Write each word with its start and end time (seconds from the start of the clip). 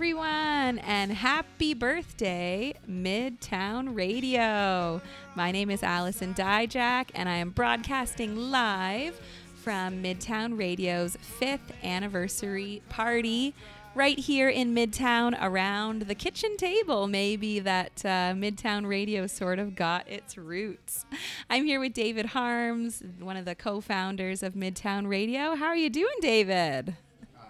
everyone, 0.00 0.78
and 0.78 1.12
happy 1.12 1.74
birthday, 1.74 2.72
Midtown 2.88 3.94
Radio. 3.94 5.02
My 5.34 5.52
name 5.52 5.70
is 5.70 5.82
Allison 5.82 6.32
Dyjach, 6.32 7.10
and 7.14 7.28
I 7.28 7.36
am 7.36 7.50
broadcasting 7.50 8.50
live 8.50 9.20
from 9.56 10.02
Midtown 10.02 10.58
Radio's 10.58 11.18
fifth 11.20 11.70
anniversary 11.84 12.80
party 12.88 13.52
right 13.94 14.18
here 14.18 14.48
in 14.48 14.74
Midtown 14.74 15.36
around 15.38 16.04
the 16.04 16.14
kitchen 16.14 16.56
table. 16.56 17.06
Maybe 17.06 17.58
that 17.60 18.02
uh, 18.02 18.32
Midtown 18.32 18.86
Radio 18.86 19.26
sort 19.26 19.58
of 19.58 19.76
got 19.76 20.08
its 20.08 20.38
roots. 20.38 21.04
I'm 21.50 21.66
here 21.66 21.78
with 21.78 21.92
David 21.92 22.24
Harmes, 22.24 23.02
one 23.18 23.36
of 23.36 23.44
the 23.44 23.54
co 23.54 23.82
founders 23.82 24.42
of 24.42 24.54
Midtown 24.54 25.06
Radio. 25.06 25.56
How 25.56 25.66
are 25.66 25.76
you 25.76 25.90
doing, 25.90 26.16
David? 26.22 26.96
Uh, 27.38 27.42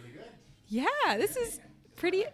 really 0.00 0.14
good. 0.16 0.30
Yeah, 0.70 1.18
this 1.18 1.36
is 1.36 1.60
pretty. 1.98 2.24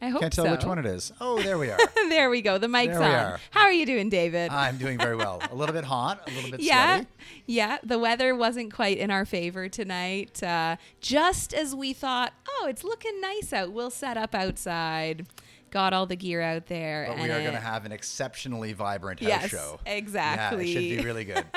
I 0.00 0.08
hope 0.08 0.20
Can't 0.20 0.32
tell 0.32 0.46
so. 0.46 0.50
which 0.50 0.64
one 0.64 0.80
it 0.80 0.86
is. 0.86 1.12
Oh, 1.20 1.40
there 1.40 1.56
we 1.58 1.70
are. 1.70 1.78
there 2.08 2.28
we 2.28 2.42
go. 2.42 2.58
The 2.58 2.66
mic's 2.66 2.88
There 2.90 2.98
we 2.98 3.04
on. 3.06 3.12
are. 3.14 3.40
How 3.52 3.62
are 3.62 3.72
you 3.72 3.86
doing, 3.86 4.08
David? 4.08 4.50
I'm 4.50 4.76
doing 4.76 4.98
very 4.98 5.14
well. 5.14 5.40
A 5.50 5.54
little 5.54 5.72
bit 5.72 5.84
hot, 5.84 6.28
a 6.28 6.34
little 6.34 6.50
bit 6.50 6.60
yeah, 6.62 6.96
sweaty. 6.96 7.08
yeah. 7.46 7.78
The 7.84 8.00
weather 8.00 8.34
wasn't 8.34 8.74
quite 8.74 8.98
in 8.98 9.12
our 9.12 9.24
favor 9.24 9.68
tonight. 9.68 10.42
Uh, 10.42 10.76
just 11.00 11.54
as 11.54 11.72
we 11.76 11.92
thought, 11.92 12.32
oh, 12.48 12.66
it's 12.68 12.82
looking 12.82 13.20
nice 13.20 13.52
out. 13.52 13.70
We'll 13.72 13.90
set 13.90 14.16
up 14.16 14.34
outside. 14.34 15.24
Got 15.72 15.92
all 15.92 16.06
the 16.06 16.16
gear 16.16 16.40
out 16.40 16.66
there. 16.66 17.06
But 17.08 17.16
we 17.16 17.30
are 17.30 17.40
going 17.40 17.54
to 17.54 17.58
have 17.60 17.84
an 17.86 17.92
exceptionally 17.92 18.74
vibrant 18.74 19.20
house 19.20 19.28
Yes, 19.28 19.50
show. 19.50 19.80
exactly. 19.86 20.70
Yeah, 20.70 20.78
it 20.78 20.82
should 20.90 20.98
be 20.98 21.04
really 21.04 21.24
good. 21.24 21.44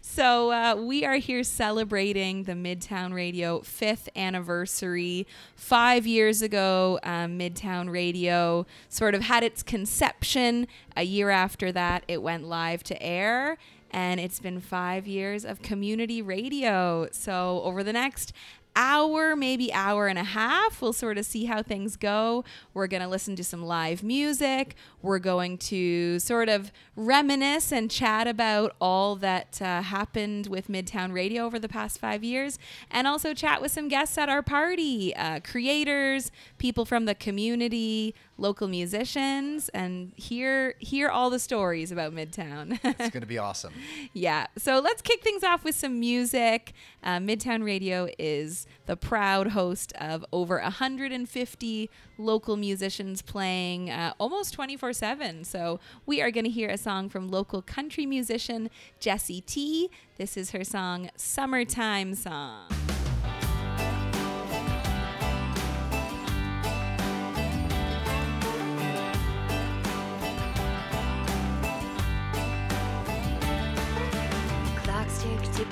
So 0.00 0.50
uh, 0.50 0.74
we 0.76 1.04
are 1.04 1.16
here 1.16 1.42
celebrating 1.44 2.42
the 2.44 2.52
Midtown 2.52 3.14
Radio 3.14 3.60
fifth 3.60 4.08
anniversary. 4.14 5.26
Five 5.54 6.06
years 6.06 6.42
ago, 6.42 6.98
um, 7.04 7.38
Midtown 7.38 7.90
Radio 7.90 8.66
sort 8.88 9.14
of 9.14 9.22
had 9.22 9.42
its 9.44 9.62
conception. 9.62 10.66
A 10.96 11.04
year 11.04 11.30
after 11.30 11.72
that, 11.72 12.04
it 12.08 12.20
went 12.22 12.44
live 12.44 12.82
to 12.84 13.02
air. 13.02 13.56
And 13.92 14.18
it's 14.20 14.40
been 14.40 14.60
five 14.60 15.06
years 15.06 15.44
of 15.44 15.62
community 15.62 16.20
radio. 16.20 17.08
So 17.12 17.62
over 17.62 17.82
the 17.84 17.92
next 17.92 18.32
hour, 18.74 19.36
maybe 19.36 19.72
hour 19.72 20.06
and 20.06 20.18
a 20.18 20.24
half. 20.24 20.80
We'll 20.80 20.92
sort 20.92 21.18
of 21.18 21.26
see 21.26 21.44
how 21.44 21.62
things 21.62 21.96
go. 21.96 22.44
We're 22.74 22.86
going 22.86 23.02
to 23.02 23.08
listen 23.08 23.36
to 23.36 23.44
some 23.44 23.62
live 23.62 24.02
music. 24.02 24.74
We're 25.00 25.18
going 25.18 25.58
to 25.58 26.18
sort 26.18 26.48
of 26.48 26.72
reminisce 26.96 27.72
and 27.72 27.90
chat 27.90 28.26
about 28.26 28.74
all 28.80 29.16
that 29.16 29.60
uh, 29.60 29.82
happened 29.82 30.46
with 30.46 30.68
Midtown 30.68 31.12
Radio 31.12 31.44
over 31.44 31.58
the 31.58 31.68
past 31.68 31.98
five 31.98 32.22
years, 32.22 32.58
and 32.90 33.06
also 33.06 33.34
chat 33.34 33.60
with 33.60 33.72
some 33.72 33.88
guests 33.88 34.16
at 34.18 34.28
our 34.28 34.42
party 34.42 35.14
uh, 35.16 35.40
creators, 35.40 36.30
people 36.58 36.84
from 36.84 37.04
the 37.04 37.14
community, 37.14 38.14
local 38.42 38.68
musicians, 38.68 39.70
and 39.70 40.12
hear, 40.16 40.74
hear 40.80 41.08
all 41.08 41.30
the 41.30 41.38
stories 41.38 41.90
about 41.90 42.12
Midtown. 42.12 42.78
It's 43.02 43.10
going 43.10 43.22
to 43.22 43.26
be 43.26 43.38
awesome. 43.38 43.72
Yeah. 44.12 44.46
So 44.58 44.80
let's 44.80 45.00
kick 45.00 45.22
things 45.22 45.42
off 45.42 45.64
with 45.64 45.74
some 45.74 45.98
music. 45.98 46.72
Uh, 47.02 47.18
Midtown 47.18 47.64
Radio 47.64 48.08
is 48.18 48.66
the 48.86 48.96
proud 48.96 49.48
host 49.48 49.92
of 49.98 50.24
over 50.32 50.60
150 50.60 51.90
local 52.18 52.56
musicians 52.56 53.22
playing 53.22 53.90
uh, 53.90 54.12
almost 54.18 54.52
24 54.54 54.92
7. 54.92 55.44
So 55.44 55.80
we 56.04 56.20
are 56.20 56.30
going 56.30 56.44
to 56.44 56.50
hear 56.50 56.68
a 56.68 56.78
song 56.78 57.08
from 57.08 57.28
local 57.28 57.62
country 57.62 58.06
musician 58.06 58.68
Jessie 59.00 59.40
T. 59.40 59.90
This 60.18 60.36
is 60.36 60.50
her 60.50 60.64
song, 60.64 61.10
Summertime 61.16 62.14
Song. 62.14 62.68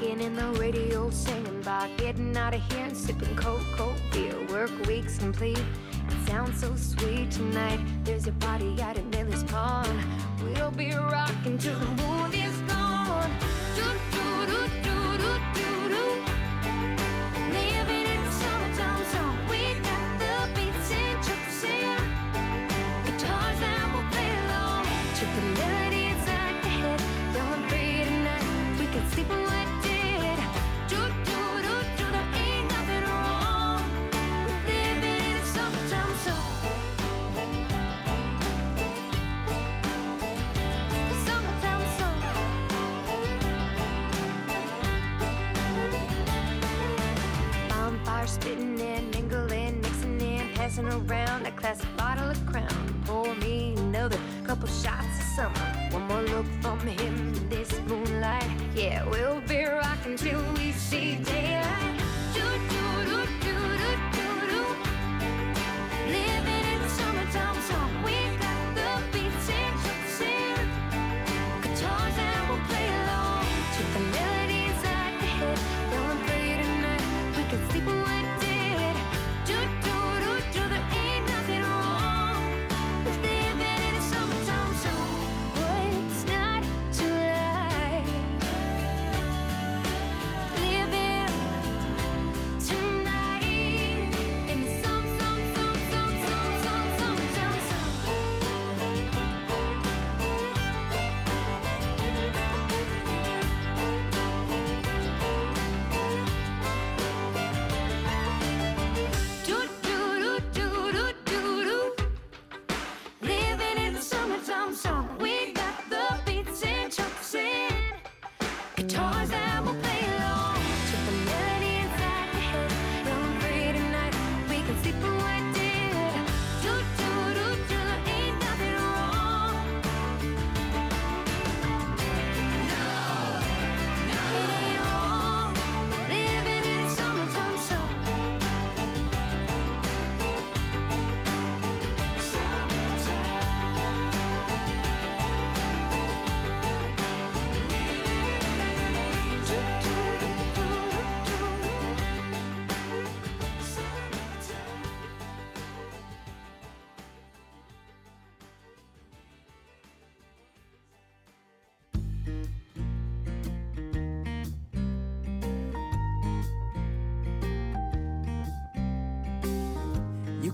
And 0.02 0.36
the 0.36 0.58
radio 0.58 1.10
singing 1.10 1.60
about 1.60 1.94
getting 1.98 2.34
out 2.34 2.54
of 2.54 2.62
here 2.72 2.86
and 2.86 2.96
sipping 2.96 3.36
cold, 3.36 3.60
cold 3.76 4.00
beer. 4.10 4.34
Work 4.48 4.70
week's 4.86 5.18
complete. 5.18 5.58
It 5.58 6.26
sounds 6.26 6.58
so 6.58 6.74
sweet 6.74 7.30
tonight. 7.30 7.80
There's 8.02 8.26
a 8.26 8.32
party 8.32 8.80
out 8.80 8.96
at 8.96 9.06
Miller's 9.08 9.44
Pond. 9.44 9.92
We'll 10.42 10.70
be 10.70 10.90
rocking 10.92 11.29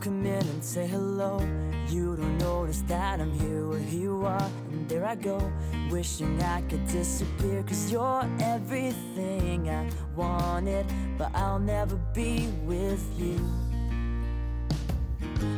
come 0.06 0.24
in 0.24 0.46
and 0.54 0.62
say 0.62 0.86
hello. 0.86 1.40
You 1.88 2.14
don't 2.14 2.38
notice 2.38 2.82
that 2.82 3.18
I'm 3.20 3.32
here 3.40 3.66
where 3.66 3.80
you 3.80 4.24
are, 4.24 4.48
and 4.70 4.88
there 4.88 5.04
I 5.04 5.16
go, 5.16 5.52
wishing 5.90 6.40
I 6.42 6.60
could 6.68 6.86
disappear. 6.86 7.64
Cause 7.64 7.90
you're 7.90 8.24
everything 8.38 9.68
I 9.68 9.90
wanted, 10.14 10.86
but 11.18 11.34
I'll 11.34 11.58
never 11.58 11.96
be 12.14 12.46
with 12.62 13.04
you. 13.18 13.40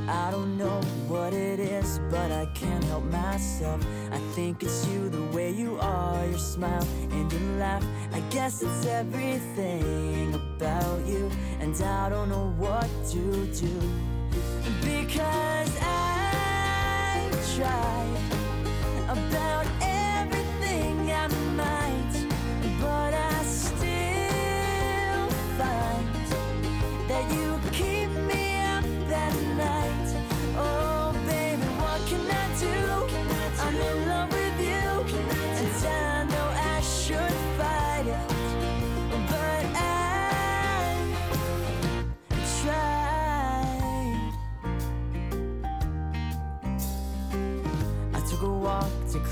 I 0.08 0.30
don't 0.30 0.56
know 0.56 0.80
what 1.08 1.34
it 1.34 1.60
is, 1.60 2.00
but 2.10 2.32
I 2.32 2.46
can't 2.54 2.84
help 2.84 3.04
myself. 3.04 3.84
I 4.10 4.18
think 4.34 4.62
it's 4.62 4.86
you, 4.86 5.10
the 5.10 5.24
way 5.36 5.50
you 5.50 5.78
are, 5.78 6.24
your 6.24 6.38
smile 6.38 6.86
and 7.10 7.30
your 7.30 7.42
laugh. 7.58 7.84
I 8.14 8.20
guess 8.30 8.62
it's 8.62 8.86
everything 8.86 10.34
about 10.34 11.06
you, 11.06 11.30
and 11.60 11.74
I 11.82 12.08
don't 12.08 12.30
know 12.30 12.54
what 12.56 12.88
to 13.10 13.46
do. 13.52 14.17
Because 14.84 15.78
I've 15.80 17.56
tried 17.56 18.18
about 19.08 19.57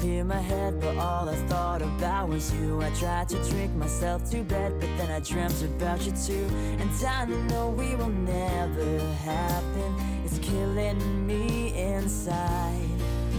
clear 0.06 0.23
my 0.23 0.41
head, 0.41 0.81
but 0.81 0.97
all 0.99 1.29
I 1.29 1.35
thought 1.50 1.82
about 1.82 2.29
was 2.29 2.55
you. 2.55 2.81
I 2.81 2.91
tried 2.91 3.29
to 3.31 3.38
drink 3.50 3.75
myself 3.75 4.31
to 4.31 4.44
bed, 4.44 4.73
but 4.79 4.88
then 4.99 5.11
I 5.11 5.19
dreamt 5.19 5.61
about 5.62 6.00
you 6.06 6.12
too. 6.12 6.47
And 6.81 6.88
I 7.05 7.25
know 7.50 7.70
we 7.70 7.97
will 7.97 8.14
never 8.37 9.00
happen. 9.31 9.91
It's 10.25 10.38
killing 10.38 11.26
me 11.26 11.75
inside. 11.76 12.88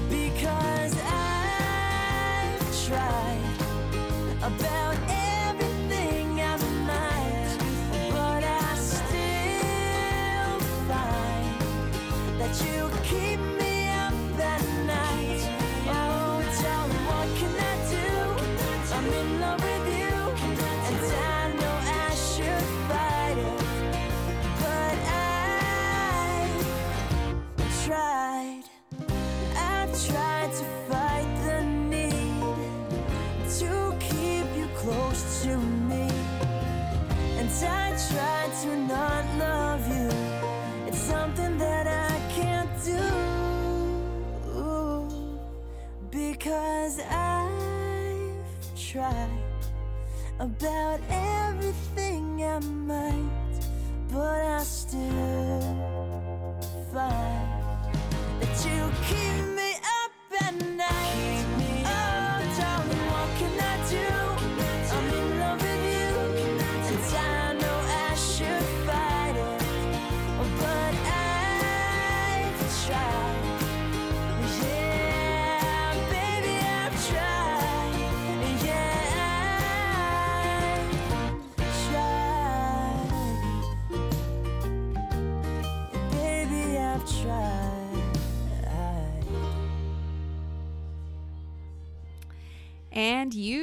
Because 0.09 0.93
I've 1.05 2.65
tried 2.85 3.57
about 4.51 4.97
everything 5.47 6.41
I 6.41 6.57
might, 6.91 7.49
but 8.11 8.43
I 8.43 8.75
still 8.75 10.59
find 10.89 11.61
that 12.39 12.53
you 12.65 12.79
keep 13.09 13.56
to 38.67 38.75
not 38.75 39.25
love 39.39 39.83
you. 39.95 40.09
It's 40.87 40.99
something 40.99 41.57
that 41.57 41.87
I 41.87 42.15
can't 42.37 42.73
do. 42.83 43.05
Because 46.11 46.99
I've 46.99 48.45
tried 48.89 49.63
about 50.39 50.99
everything 51.09 52.43
I 52.43 52.59
might, 52.59 53.61
but 54.11 54.41
I 54.43 54.46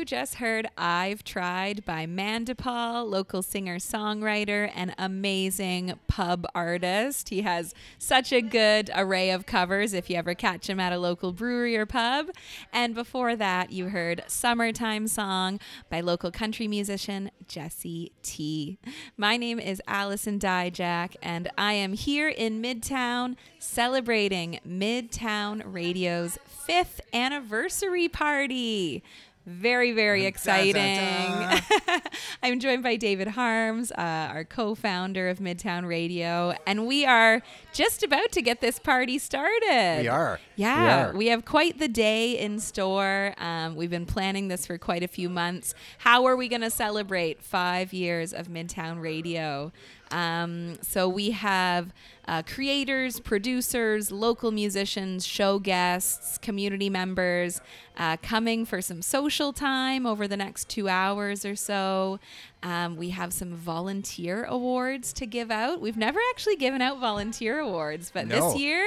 just 0.04 0.36
heard 0.36 0.66
I've 0.76 1.24
Tried 1.24 1.84
by 1.84 2.06
Mandipal, 2.06 3.08
local 3.08 3.42
singer 3.42 3.78
songwriter 3.78 4.70
and 4.74 4.94
amazing 4.98 5.94
pub 6.06 6.46
artist. 6.54 7.30
He 7.30 7.42
has 7.42 7.74
such 7.98 8.32
a 8.32 8.42
good 8.42 8.90
array 8.94 9.30
of 9.30 9.46
covers 9.46 9.94
if 9.94 10.10
you 10.10 10.16
ever 10.16 10.34
catch 10.34 10.68
him 10.68 10.78
at 10.78 10.92
a 10.92 10.98
local 10.98 11.32
brewery 11.32 11.76
or 11.76 11.86
pub. 11.86 12.26
And 12.72 12.94
before 12.94 13.34
that, 13.36 13.72
you 13.72 13.88
heard 13.88 14.24
Summertime 14.26 15.08
Song 15.08 15.58
by 15.88 16.00
local 16.00 16.30
country 16.30 16.68
musician 16.68 17.30
Jesse 17.48 18.12
T. 18.22 18.78
My 19.16 19.36
name 19.36 19.58
is 19.58 19.80
Allison 19.86 20.38
Dyjach, 20.38 21.16
and 21.22 21.50
I 21.56 21.72
am 21.72 21.94
here 21.94 22.28
in 22.28 22.60
Midtown 22.62 23.36
celebrating 23.58 24.60
Midtown 24.68 25.62
Radio's 25.64 26.38
fifth 26.46 27.00
anniversary 27.12 28.08
party. 28.08 29.02
Very, 29.46 29.92
very 29.92 30.24
exciting. 30.24 30.72
dun, 30.74 31.60
I'm 32.42 32.60
joined 32.60 32.82
by 32.82 32.96
David 32.96 33.28
Harmes, 33.28 33.92
uh, 33.92 33.94
our 34.32 34.44
co 34.44 34.74
founder 34.74 35.28
of 35.28 35.38
Midtown 35.38 35.86
Radio, 35.86 36.54
and 36.66 36.86
we 36.86 37.04
are 37.04 37.42
just 37.74 38.02
about 38.02 38.32
to 38.32 38.40
get 38.40 38.62
this 38.62 38.78
party 38.78 39.18
started. 39.18 39.98
We 40.00 40.08
are. 40.08 40.40
Yeah, 40.56 40.82
We 40.82 40.88
are. 40.88 41.16
we 41.18 41.26
have 41.26 41.44
quite 41.44 41.78
the 41.78 41.88
day 41.88 42.38
in 42.38 42.58
store. 42.58 43.34
Um, 43.36 43.76
we've 43.76 43.90
been 43.90 44.06
planning 44.06 44.48
this 44.48 44.66
for 44.66 44.78
quite 44.78 45.02
a 45.02 45.08
few 45.08 45.28
months. 45.28 45.74
How 45.98 46.24
are 46.24 46.36
we 46.36 46.48
going 46.48 46.62
to 46.62 46.70
celebrate 46.70 47.42
five 47.42 47.92
years 47.92 48.32
of 48.32 48.48
Midtown 48.48 49.02
Radio? 49.02 49.72
Um, 50.10 50.78
so 50.80 51.06
we 51.08 51.32
have 51.32 51.92
uh, 52.26 52.42
creators, 52.42 53.20
producers, 53.20 54.10
local 54.10 54.50
musicians, 54.50 55.26
show 55.26 55.58
guests, 55.58 56.38
community 56.38 56.88
members 56.88 57.60
uh, 57.96 58.16
coming 58.22 58.64
for 58.64 58.80
some 58.80 59.02
social 59.02 59.52
time 59.52 60.06
over 60.06 60.26
the 60.26 60.36
next 60.36 60.68
two 60.68 60.88
hours 60.88 61.44
or 61.44 61.54
so. 61.54 62.18
Um, 62.62 62.96
we 62.96 63.10
have 63.10 63.32
some 63.32 63.52
volunteer 63.54 64.44
awards 64.44 65.12
to 65.14 65.26
give 65.26 65.50
out. 65.50 65.80
We've 65.82 65.96
never 65.98 66.18
actually 66.30 66.56
given 66.56 66.80
out 66.80 66.98
volunteer 66.98 67.58
awards, 67.58 68.10
but 68.12 68.26
No. 68.26 68.34
this 68.52 68.58
year 68.58 68.86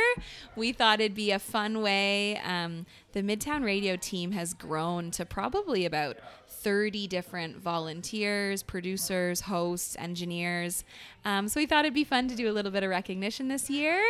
we 0.56 0.72
thought 0.72 1.00
it'd 1.00 1.14
be 1.16 1.32
a 1.32 1.40
fun 1.40 1.82
way. 1.82 2.38
Um, 2.44 2.86
the 3.14 3.22
Midtown 3.22 3.64
Radio 3.64 3.96
team 3.96 4.32
has 4.32 4.54
grown 4.56 5.12
to 5.12 5.26
probably 5.26 5.86
about 5.86 6.18
30 6.50 7.08
different 7.08 7.58
volunteers, 7.58 8.64
producers, 8.64 9.42
hosts, 9.42 9.96
engineers. 10.00 10.84
Um, 11.28 11.50
so 11.50 11.60
we 11.60 11.66
thought 11.66 11.84
it'd 11.84 11.94
be 11.94 12.06
fun 12.06 12.30
to 12.30 12.36
do 12.36 12.50
a 12.50 12.54
little 12.54 12.72
bit 12.72 12.84
of 12.84 12.90
recognition 12.90 13.50
this 13.50 13.70
year. 13.70 14.02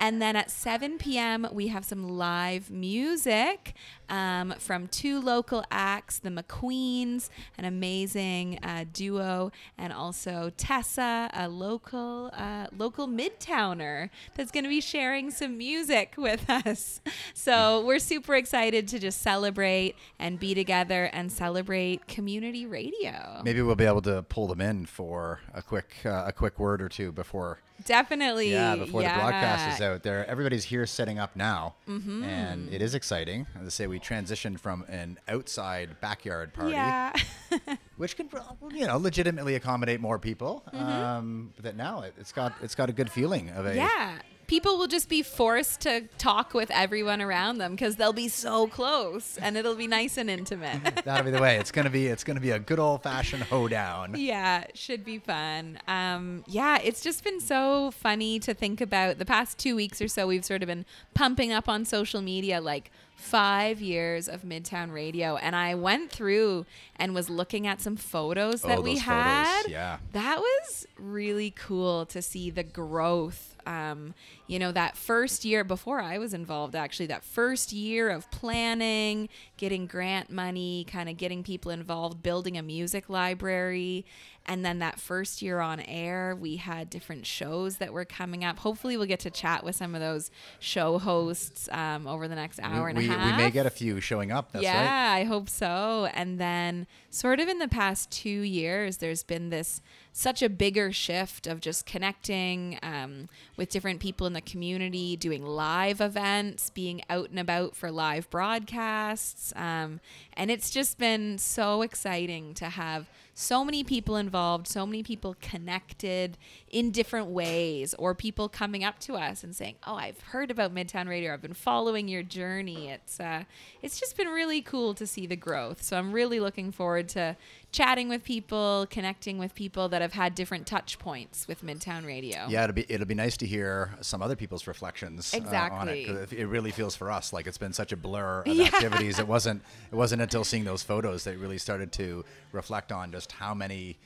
And 0.00 0.20
then 0.20 0.36
at 0.36 0.50
7 0.50 0.98
p.m., 0.98 1.48
we 1.50 1.68
have 1.68 1.82
some 1.82 2.06
live 2.06 2.70
music 2.70 3.74
um, 4.10 4.54
from 4.58 4.86
two 4.86 5.18
local 5.18 5.64
acts 5.70 6.18
the 6.18 6.28
McQueens, 6.28 7.30
an 7.56 7.64
amazing 7.64 8.58
uh, 8.62 8.84
duo, 8.92 9.50
and 9.78 9.94
also 9.94 10.52
Tessa, 10.58 11.30
a 11.32 11.48
local, 11.48 12.30
uh, 12.34 12.66
local 12.76 13.08
Midtowner 13.08 14.10
that's 14.34 14.50
going 14.50 14.64
to 14.64 14.70
be 14.70 14.82
sharing 14.82 15.30
some 15.30 15.56
music 15.56 16.14
with 16.18 16.48
us. 16.66 17.00
So 17.32 17.82
we're 17.86 17.98
super 17.98 18.34
excited 18.34 18.88
to 18.88 18.98
just 18.98 19.22
celebrate 19.22 19.96
and 20.18 20.38
be 20.38 20.54
together 20.54 21.04
and 21.14 21.32
celebrate 21.32 22.06
community 22.06 22.66
radio. 22.66 23.40
Maybe 23.42 23.62
we'll 23.62 23.74
be 23.74 23.86
able 23.86 24.02
to 24.02 24.22
pull 24.24 24.48
them 24.48 24.60
in 24.60 24.84
for 24.84 25.40
a 25.54 25.62
quick 25.62 25.94
uh, 26.04 26.24
a 26.26 26.32
quick 26.32 26.57
word 26.58 26.82
or 26.82 26.88
two 26.88 27.12
before 27.12 27.58
Definitely. 27.84 28.50
yeah 28.52 28.74
before 28.76 29.02
the 29.02 29.08
broadcast 29.08 29.76
is 29.76 29.80
out 29.80 30.02
there. 30.02 30.26
Everybody's 30.28 30.64
here 30.64 30.84
setting 30.86 31.18
up 31.18 31.36
now, 31.36 31.74
Mm-hmm. 31.88 32.24
and 32.24 32.72
it 32.72 32.82
is 32.82 32.94
exciting. 32.94 33.46
As 33.60 33.66
I 33.66 33.70
say, 33.70 33.86
we 33.86 34.00
transitioned 34.00 34.58
from 34.58 34.84
an 34.88 35.18
outside 35.28 36.00
backyard 36.00 36.52
party, 36.54 36.72
Yeah. 36.72 37.12
which 37.96 38.16
can 38.16 38.28
you 38.72 38.86
know 38.86 38.96
legitimately 38.98 39.54
accommodate 39.54 40.00
more 40.00 40.18
people. 40.18 40.64
Mm-hmm. 40.74 40.84
Um, 40.86 41.52
but 41.56 41.64
that 41.64 41.76
now 41.76 42.02
it, 42.02 42.14
it's 42.18 42.32
got 42.32 42.52
it's 42.62 42.74
got 42.74 42.88
a 42.90 42.92
good 42.92 43.10
feeling 43.10 43.50
of 43.50 43.66
a 43.66 43.74
yeah. 43.76 44.18
People 44.48 44.76
will 44.78 44.88
just 44.88 45.08
be 45.08 45.22
forced 45.22 45.80
to 45.82 46.02
talk 46.18 46.54
with 46.54 46.70
everyone 46.72 47.20
around 47.22 47.58
them 47.58 47.72
because 47.72 47.94
they'll 47.96 48.12
be 48.12 48.26
so 48.28 48.66
close 48.66 49.36
and 49.40 49.56
it'll 49.56 49.76
be 49.76 49.86
nice 49.86 50.16
and 50.16 50.28
intimate. 50.28 50.80
That'll 51.04 51.24
be 51.24 51.30
the 51.30 51.40
way. 51.40 51.56
It's 51.58 51.70
gonna 51.70 51.90
be 51.90 52.08
it's 52.08 52.24
gonna 52.24 52.40
be 52.40 52.50
a 52.50 52.58
good 52.58 52.80
old 52.80 53.04
fashioned 53.04 53.44
hoedown. 53.44 54.14
yeah, 54.16 54.64
should 54.74 55.04
be 55.04 55.18
fun. 55.18 55.78
Um, 55.86 56.42
yeah, 56.48 56.78
it's 56.82 57.02
just 57.02 57.22
been 57.22 57.40
so 57.40 57.92
funny 57.92 58.40
to 58.40 58.54
think 58.54 58.80
about. 58.80 59.18
The 59.18 59.26
past 59.26 59.58
two 59.58 59.76
weeks 59.76 60.00
or 60.02 60.08
so, 60.08 60.26
we've 60.26 60.44
sort 60.44 60.62
of 60.62 60.66
been 60.66 60.84
pumping 61.14 61.52
up 61.52 61.68
on 61.68 61.84
social 61.84 62.20
media 62.22 62.60
like 62.60 62.90
five 63.16 63.80
years 63.82 64.28
of 64.28 64.42
Midtown 64.42 64.92
Radio, 64.92 65.36
and 65.36 65.54
I 65.56 65.74
went 65.74 66.10
through 66.10 66.64
and 66.96 67.14
was 67.14 67.28
looking 67.28 67.66
at 67.66 67.80
some 67.80 67.96
photos 67.96 68.62
that 68.62 68.78
Oh, 68.78 68.80
we 68.80 68.96
had. 68.98 69.56
photos, 69.62 69.72
yeah. 69.72 69.98
that 70.12 70.38
was 70.38 70.86
really 70.96 71.50
cool 71.50 72.06
to 72.06 72.22
see 72.22 72.48
the 72.50 72.62
growth. 72.62 73.56
Um, 73.68 74.14
you 74.46 74.58
know, 74.58 74.72
that 74.72 74.96
first 74.96 75.44
year 75.44 75.62
before 75.62 76.00
I 76.00 76.16
was 76.16 76.32
involved, 76.32 76.74
actually, 76.74 77.04
that 77.08 77.22
first 77.22 77.70
year 77.70 78.08
of 78.08 78.30
planning, 78.30 79.28
getting 79.58 79.86
grant 79.86 80.30
money, 80.30 80.86
kind 80.90 81.10
of 81.10 81.18
getting 81.18 81.42
people 81.42 81.70
involved, 81.70 82.22
building 82.22 82.56
a 82.56 82.62
music 82.62 83.10
library. 83.10 84.06
And 84.48 84.64
then 84.64 84.78
that 84.78 84.98
first 84.98 85.42
year 85.42 85.60
on 85.60 85.80
air, 85.80 86.34
we 86.34 86.56
had 86.56 86.88
different 86.88 87.26
shows 87.26 87.76
that 87.76 87.92
were 87.92 88.06
coming 88.06 88.44
up. 88.44 88.58
Hopefully, 88.58 88.96
we'll 88.96 89.06
get 89.06 89.20
to 89.20 89.30
chat 89.30 89.62
with 89.62 89.76
some 89.76 89.94
of 89.94 90.00
those 90.00 90.30
show 90.58 90.98
hosts 90.98 91.68
um, 91.70 92.06
over 92.06 92.26
the 92.26 92.34
next 92.34 92.58
hour 92.62 92.88
and 92.88 92.96
we, 92.96 93.08
a 93.08 93.12
half. 93.12 93.38
we 93.38 93.44
may 93.44 93.50
get 93.50 93.66
a 93.66 93.70
few 93.70 94.00
showing 94.00 94.32
up. 94.32 94.52
That's 94.52 94.62
yeah, 94.62 94.80
right. 94.80 95.20
I 95.20 95.24
hope 95.24 95.50
so. 95.50 96.08
And 96.14 96.40
then, 96.40 96.86
sort 97.10 97.40
of 97.40 97.48
in 97.48 97.58
the 97.58 97.68
past 97.68 98.10
two 98.10 98.40
years, 98.40 98.96
there's 98.96 99.22
been 99.22 99.50
this 99.50 99.82
such 100.18 100.42
a 100.42 100.48
bigger 100.48 100.90
shift 100.92 101.46
of 101.46 101.60
just 101.60 101.86
connecting 101.86 102.76
um, 102.82 103.28
with 103.56 103.70
different 103.70 104.00
people 104.00 104.26
in 104.26 104.32
the 104.32 104.40
community, 104.40 105.16
doing 105.16 105.44
live 105.44 106.00
events, 106.00 106.70
being 106.70 107.02
out 107.08 107.30
and 107.30 107.38
about 107.38 107.76
for 107.76 107.92
live 107.92 108.28
broadcasts. 108.30 109.52
Um, 109.54 110.00
and 110.32 110.50
it's 110.50 110.70
just 110.70 110.98
been 110.98 111.38
so 111.38 111.82
exciting 111.82 112.54
to 112.54 112.70
have 112.70 113.08
so 113.40 113.64
many 113.64 113.84
people 113.84 114.16
involved, 114.16 114.66
so 114.66 114.84
many 114.84 115.04
people 115.04 115.36
connected 115.40 116.36
in 116.72 116.90
different 116.90 117.28
ways, 117.28 117.94
or 117.94 118.12
people 118.12 118.48
coming 118.48 118.82
up 118.82 118.98
to 118.98 119.14
us 119.14 119.44
and 119.44 119.54
saying, 119.54 119.76
"Oh, 119.86 119.94
I've 119.94 120.20
heard 120.20 120.50
about 120.50 120.74
Midtown 120.74 121.06
Radio. 121.06 121.32
I've 121.32 121.40
been 121.40 121.54
following 121.54 122.08
your 122.08 122.24
journey." 122.24 122.88
It's 122.88 123.20
uh, 123.20 123.44
it's 123.80 124.00
just 124.00 124.16
been 124.16 124.26
really 124.26 124.60
cool 124.60 124.92
to 124.94 125.06
see 125.06 125.24
the 125.24 125.36
growth. 125.36 125.82
So 125.82 125.96
I'm 125.96 126.10
really 126.10 126.40
looking 126.40 126.72
forward 126.72 127.08
to 127.10 127.36
chatting 127.70 128.08
with 128.08 128.24
people, 128.24 128.86
connecting 128.90 129.38
with 129.38 129.54
people 129.54 129.88
that 129.90 130.00
have 130.00 130.14
had 130.14 130.34
different 130.34 130.66
touch 130.66 130.98
points 130.98 131.46
with 131.46 131.62
Midtown 131.64 132.06
Radio. 132.06 132.46
Yeah, 132.48 132.64
it'll 132.64 132.74
be 132.74 132.86
it'll 132.88 133.06
be 133.06 133.14
nice 133.14 133.36
to 133.38 133.46
hear 133.46 133.94
some 134.00 134.22
other 134.22 134.36
people's 134.36 134.66
reflections 134.66 135.34
uh, 135.34 135.68
on 135.70 135.88
it. 135.88 136.32
It 136.32 136.46
really 136.46 136.70
feels 136.70 136.96
for 136.96 137.10
us 137.10 137.32
like 137.32 137.46
it's 137.46 137.58
been 137.58 137.72
such 137.72 137.92
a 137.92 137.96
blur 137.96 138.40
of 138.46 138.46
Yeah. 138.54 138.64
activities. 138.66 139.18
It 139.18 139.28
wasn't 139.28 139.62
it 139.92 139.94
wasn't 139.94 140.22
until 140.22 140.44
seeing 140.44 140.64
those 140.64 140.82
photos 140.82 141.24
that 141.24 141.36
really 141.38 141.58
started 141.58 141.92
to 141.92 142.24
reflect 142.52 142.90
on 142.90 143.12
just 143.12 143.32
how 143.32 143.52
many 143.54 143.98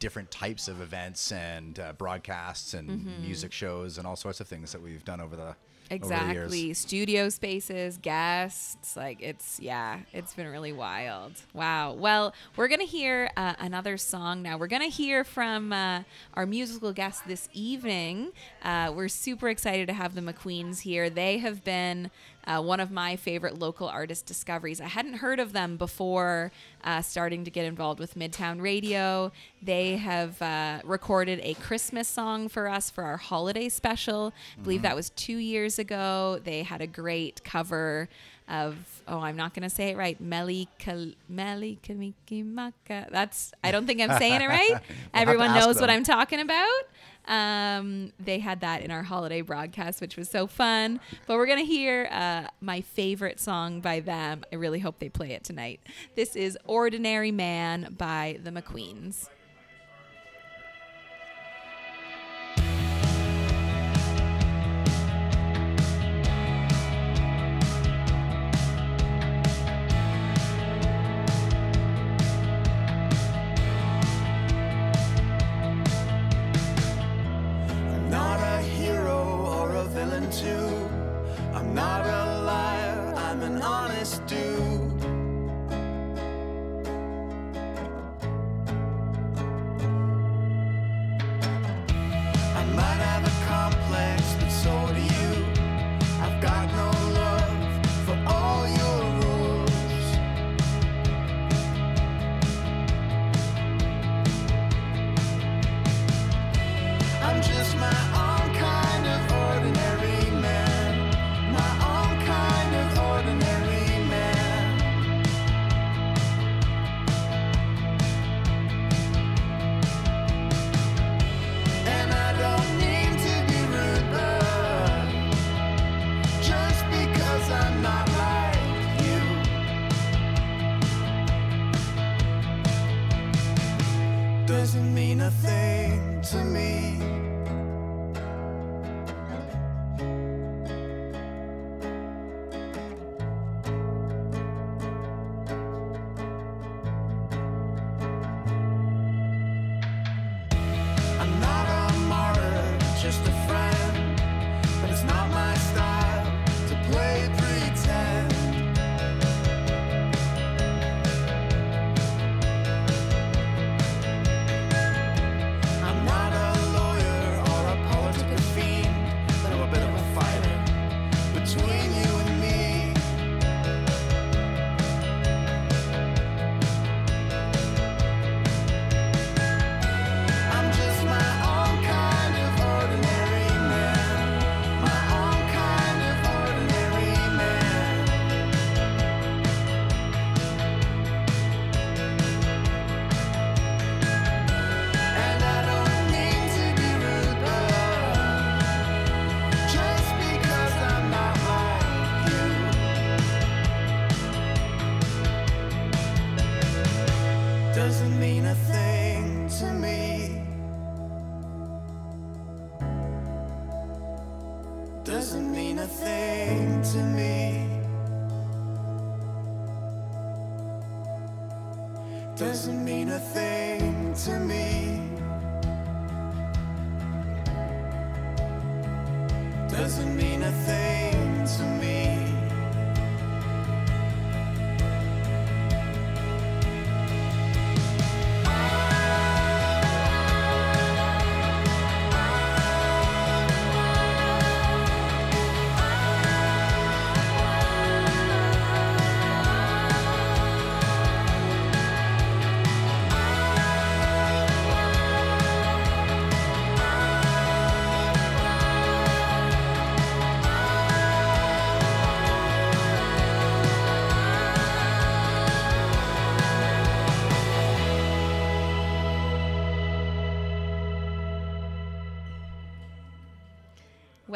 different 0.00 0.30
types 0.30 0.68
of 0.68 0.82
events 0.82 1.32
and 1.32 1.78
uh, 1.78 1.92
broadcasts 1.94 2.74
and 2.74 2.90
Mm-hmm. 2.90 3.22
music 3.22 3.52
shows 3.52 3.96
and 3.96 4.06
all 4.06 4.16
sorts 4.16 4.40
of 4.40 4.46
things 4.48 4.72
that 4.72 4.82
we've 4.82 5.04
done 5.04 5.20
over 5.20 5.34
the 5.34 5.56
Exactly. 5.90 6.74
Studio 6.74 7.28
spaces, 7.28 7.98
guests. 7.98 8.96
Like, 8.96 9.22
it's, 9.22 9.58
yeah, 9.60 10.00
it's 10.12 10.34
been 10.34 10.46
really 10.48 10.72
wild. 10.72 11.32
Wow. 11.52 11.92
Well, 11.92 12.34
we're 12.56 12.68
going 12.68 12.80
to 12.80 12.86
hear 12.86 13.30
uh, 13.36 13.54
another 13.58 13.96
song 13.96 14.42
now. 14.42 14.58
We're 14.58 14.66
going 14.66 14.82
to 14.82 14.88
hear 14.88 15.24
from 15.24 15.72
uh, 15.72 16.02
our 16.34 16.46
musical 16.46 16.92
guest 16.92 17.26
this 17.26 17.48
evening. 17.52 18.32
Uh, 18.62 18.92
we're 18.94 19.08
super 19.08 19.48
excited 19.48 19.86
to 19.88 19.94
have 19.94 20.14
the 20.14 20.20
McQueens 20.20 20.80
here. 20.80 21.08
They 21.10 21.38
have 21.38 21.64
been. 21.64 22.10
Uh, 22.48 22.62
one 22.62 22.80
of 22.80 22.90
my 22.90 23.14
favorite 23.14 23.58
local 23.58 23.86
artist 23.88 24.24
discoveries. 24.24 24.80
I 24.80 24.86
hadn't 24.86 25.14
heard 25.14 25.38
of 25.38 25.52
them 25.52 25.76
before 25.76 26.50
uh, 26.82 27.02
starting 27.02 27.44
to 27.44 27.50
get 27.50 27.66
involved 27.66 28.00
with 28.00 28.14
Midtown 28.14 28.60
Radio. 28.62 29.30
They 29.62 29.96
have 29.96 30.40
uh, 30.40 30.80
recorded 30.82 31.40
a 31.42 31.52
Christmas 31.54 32.08
song 32.08 32.48
for 32.48 32.66
us 32.66 32.88
for 32.90 33.04
our 33.04 33.18
holiday 33.18 33.68
special. 33.68 34.32
I 34.58 34.62
believe 34.62 34.80
that 34.82 34.96
was 34.96 35.10
two 35.10 35.36
years 35.36 35.78
ago. 35.78 36.40
They 36.42 36.62
had 36.62 36.80
a 36.80 36.86
great 36.86 37.44
cover 37.44 38.08
of 38.48 39.02
oh 39.06 39.18
I'm 39.20 39.36
not 39.36 39.52
gonna 39.52 39.68
say 39.68 39.90
it 39.90 39.98
right 39.98 40.18
Meli 40.18 40.68
Kal- 40.78 41.12
Meli 41.28 41.78
Kamiki 41.82 42.42
Maka. 42.42 43.06
That's 43.10 43.52
I 43.62 43.70
don't 43.70 43.86
think 43.86 44.00
I'm 44.00 44.18
saying 44.18 44.40
it 44.40 44.46
right. 44.48 44.80
Everyone 45.14 45.52
knows 45.54 45.78
what. 45.80 45.90
I'm 45.90 46.02
talking 46.02 46.40
about. 46.40 46.66
Um, 47.28 48.12
they 48.18 48.38
had 48.38 48.60
that 48.62 48.82
in 48.82 48.90
our 48.90 49.02
holiday 49.02 49.42
broadcast, 49.42 50.00
which 50.00 50.16
was 50.16 50.28
so 50.28 50.46
fun. 50.46 50.98
But 51.26 51.36
we're 51.36 51.46
gonna 51.46 51.62
hear 51.62 52.08
uh, 52.10 52.48
my 52.60 52.80
favorite 52.80 53.38
song 53.38 53.80
by 53.80 54.00
them. 54.00 54.44
I 54.52 54.56
really 54.56 54.78
hope 54.80 54.98
they 54.98 55.10
play 55.10 55.32
it 55.32 55.44
tonight. 55.44 55.80
This 56.16 56.34
is 56.34 56.58
"Ordinary 56.64 57.30
Man" 57.30 57.94
by 57.96 58.38
the 58.42 58.50
McQueens. 58.50 59.28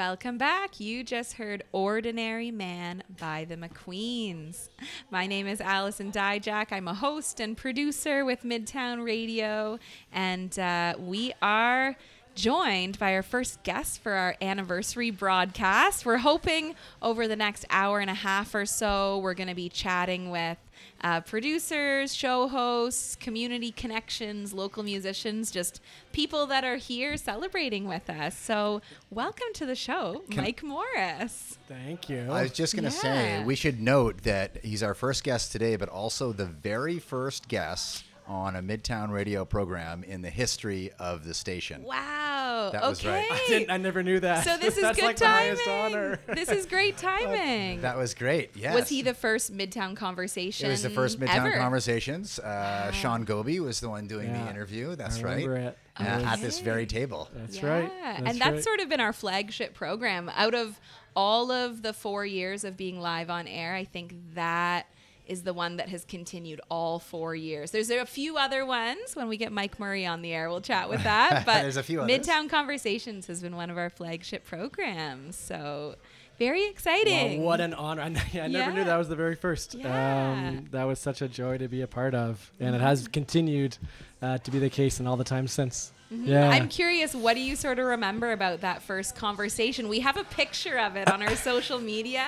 Welcome 0.05 0.37
back. 0.37 0.81
You 0.81 1.05
just 1.05 1.35
heard 1.35 1.63
Ordinary 1.71 2.51
Man 2.51 3.05
by 3.21 3.45
the 3.45 3.57
McQueens. 3.57 4.69
My 5.13 5.29
name 5.29 5.47
is 5.47 5.61
Allison 5.61 6.11
Dyjach. 6.11 6.73
I'm 6.73 6.89
a 6.89 6.95
host 6.95 7.39
and 7.39 7.57
producer 7.57 8.25
with 8.25 8.43
Midtown 8.43 9.05
Radio, 9.05 9.79
and 10.13 10.59
uh, 10.59 10.95
we 10.99 11.33
are 11.41 11.97
joined 12.35 12.99
by 12.99 13.15
our 13.15 13.23
first 13.23 13.63
guest 13.63 14.03
for 14.03 14.11
our 14.15 14.35
anniversary 14.43 15.13
broadcast. 15.13 16.05
We're 16.05 16.17
hoping 16.17 16.75
over 17.01 17.29
the 17.29 17.37
next 17.37 17.65
hour 17.71 18.01
and 18.01 18.11
a 18.11 18.15
half 18.15 18.57
or 18.57 18.67
so, 18.67 19.19
we're 19.19 19.35
going 19.35 19.51
to 19.51 19.55
be 19.55 19.69
chatting 19.69 20.33
with 20.33 20.59
uh, 21.03 21.21
producers, 21.21 22.15
show 22.15 22.49
hosts, 22.49 23.17
community 23.17 23.73
connections, 23.73 24.53
local 24.53 24.83
musicians, 24.83 25.51
just 25.51 25.81
people 26.13 26.47
that 26.47 26.65
are 26.65 26.77
here 26.77 27.17
celebrating 27.17 27.89
with 27.89 28.09
us. 28.09 28.37
So, 28.37 28.81
welcome 29.11 29.49
to 29.55 29.67
the 29.67 29.75
show, 29.75 30.23
Mike 30.35 30.63
Morrice. 30.63 31.59
Thank 31.69 32.09
you. 32.09 32.29
I 32.31 32.43
was 32.43 32.53
just 32.53 32.75
going 32.75 32.85
to 32.85 32.91
say, 32.91 33.43
we 33.45 33.55
should 33.55 33.81
note 33.81 34.23
that 34.23 34.65
he's 34.65 34.83
our 34.83 34.95
first 34.95 35.25
guest 35.25 35.53
today, 35.53 35.77
but 35.77 35.89
also 35.89 36.33
the 36.33 36.47
very 36.47 36.99
first 36.99 37.49
guest 37.49 38.05
on 38.27 38.57
a 38.57 38.63
Midtown 38.63 39.11
radio 39.11 39.45
program 39.45 40.05
in 40.05 40.23
the 40.23 40.31
history 40.31 40.91
of 40.99 41.25
the 41.25 41.35
station. 41.35 41.83
Wow. 41.83 42.71
That 42.73 42.83
was 42.83 43.05
right. 43.05 43.27
I 43.31 43.35
I, 43.35 43.45
didn't, 43.49 43.71
I 43.71 43.77
never 43.77 44.03
knew 44.03 44.21
that. 44.21 44.45
So 44.45 44.57
this 44.57 44.77
is 44.77 44.83
That's 44.83 44.99
good 44.99 45.07
like 45.07 45.17
the 45.17 45.25
timing. 45.25 45.57
highest 45.57 45.69
honor. 45.69 46.21
this 46.35 46.49
is 46.51 46.67
great 46.67 46.97
timing. 46.99 47.81
That 47.83 47.97
was 47.97 48.15
great. 48.15 48.51
Yes. 48.57 48.75
Was 48.75 48.89
he 48.89 49.03
the 49.03 49.15
first 49.15 49.57
Midtown 49.57 49.97
conversation? 49.97 50.67
It 50.69 50.71
was 50.71 50.83
the 50.83 50.91
first 50.91 51.19
Midtown 51.19 51.35
ever? 51.37 51.53
Conversations. 51.53 52.39
Uh, 52.39 52.91
Sean 52.93 53.25
Goby 53.25 53.61
was 53.61 53.81
the 53.81 53.89
one 53.89 54.07
doing 54.07 54.29
Yeah. 54.29 54.45
the 54.45 54.51
interview. 54.51 54.95
That's 54.97 55.19
I 55.19 55.23
right. 55.23 55.47
remember 55.47 55.69
it. 55.69 55.79
Uh, 55.99 56.05
at 56.05 56.41
this 56.41 56.61
very 56.61 56.87
table. 56.87 57.29
That's 57.35 57.59
yeah. 57.59 57.67
right. 57.81 57.93
and 58.25 58.41
that's 58.41 58.65
sort 58.65 58.81
of 58.81 58.89
been 58.89 59.01
our 59.01 59.13
flagship 59.13 59.75
program. 59.75 60.31
Out 60.35 60.55
of 60.55 60.81
all 61.15 61.51
of 61.51 61.83
the 61.83 61.93
four 61.93 62.25
years 62.25 62.65
of 62.65 62.77
being 62.77 62.99
live 63.01 63.29
on 63.29 63.47
air, 63.47 63.75
I 63.75 63.85
think 63.85 64.15
that 64.35 64.87
is 65.27 65.43
the 65.43 65.53
one 65.53 65.77
that 65.77 65.89
has 65.89 66.05
continued 66.05 66.61
all 66.71 66.99
four 66.99 67.35
years. 67.35 67.71
There's 67.71 67.91
a 67.91 68.05
few 68.05 68.37
other 68.37 68.67
ones. 68.67 69.15
When 69.15 69.29
we 69.29 69.37
get 69.37 69.53
Mike 69.53 69.79
Murray 69.79 70.05
on 70.05 70.21
the 70.23 70.33
air, 70.33 70.49
we'll 70.51 70.61
chat 70.61 70.89
with 70.89 71.03
that. 71.05 71.43
But 71.47 71.63
There's 71.63 71.77
a 71.77 71.83
few 71.83 72.01
others. 72.03 72.19
Midtown 72.27 72.49
Conversations 72.51 73.27
has 73.29 73.41
been 73.41 73.55
one 73.57 73.71
of 73.71 73.79
our 73.79 73.89
flagship 73.91 74.45
programs. 74.45 75.37
So 75.37 75.95
very 76.39 76.67
exciting. 76.67 77.41
Wow, 77.41 77.47
what 77.47 77.61
an 77.61 77.75
honor! 77.75 78.03
I, 78.03 78.07
n- 78.07 78.17
I 78.35 78.47
never 78.49 78.71
Yeah. 78.71 78.75
knew 78.75 78.85
that 78.85 78.97
was 78.97 79.09
the 79.09 79.17
very 79.17 79.37
first. 79.37 79.75
Yeah. 79.75 80.33
Um, 80.49 80.67
that 80.73 80.85
was 80.85 80.99
such 80.99 81.23
a 81.23 81.29
joy 81.29 81.59
to 81.59 81.69
be 81.69 81.83
a 81.83 81.87
part 81.87 82.15
of, 82.15 82.51
and 82.59 82.75
it 82.75 82.81
has 82.81 83.07
continued 83.07 83.79
uh, 84.23 84.39
to 84.39 84.51
be 84.51 84.59
the 84.59 84.71
case 84.71 84.99
in 84.99 85.07
all 85.07 85.17
the 85.17 85.25
time 85.25 85.47
since. 85.47 85.93
Yeah, 86.11 86.51
I'm 86.51 86.69
curious, 86.69 87.15
what 87.15 87.35
do 87.35 87.41
you 87.41 87.57
sort 87.57 87.79
of 87.79 87.87
remember 87.87 88.33
about 88.33 88.61
that 88.61 88.83
first 88.83 89.15
conversation? 89.17 89.89
We 89.89 90.01
have 90.01 90.19
a 90.19 90.25
picture 90.25 90.79
of 90.79 90.95
it 90.97 91.11
on 91.11 91.23
our 91.23 91.35
social 91.51 91.79
media. 91.79 92.27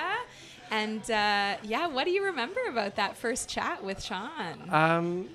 And 0.71 1.01
uh, 1.09 1.57
yeah, 1.63 1.87
what 1.87 2.05
do 2.05 2.11
you 2.11 2.25
remember 2.25 2.59
about 2.69 2.95
that 2.95 3.17
first 3.17 3.49
chat 3.49 3.83
with 3.83 4.03
Sean? 4.03 4.69
um, 4.71 5.29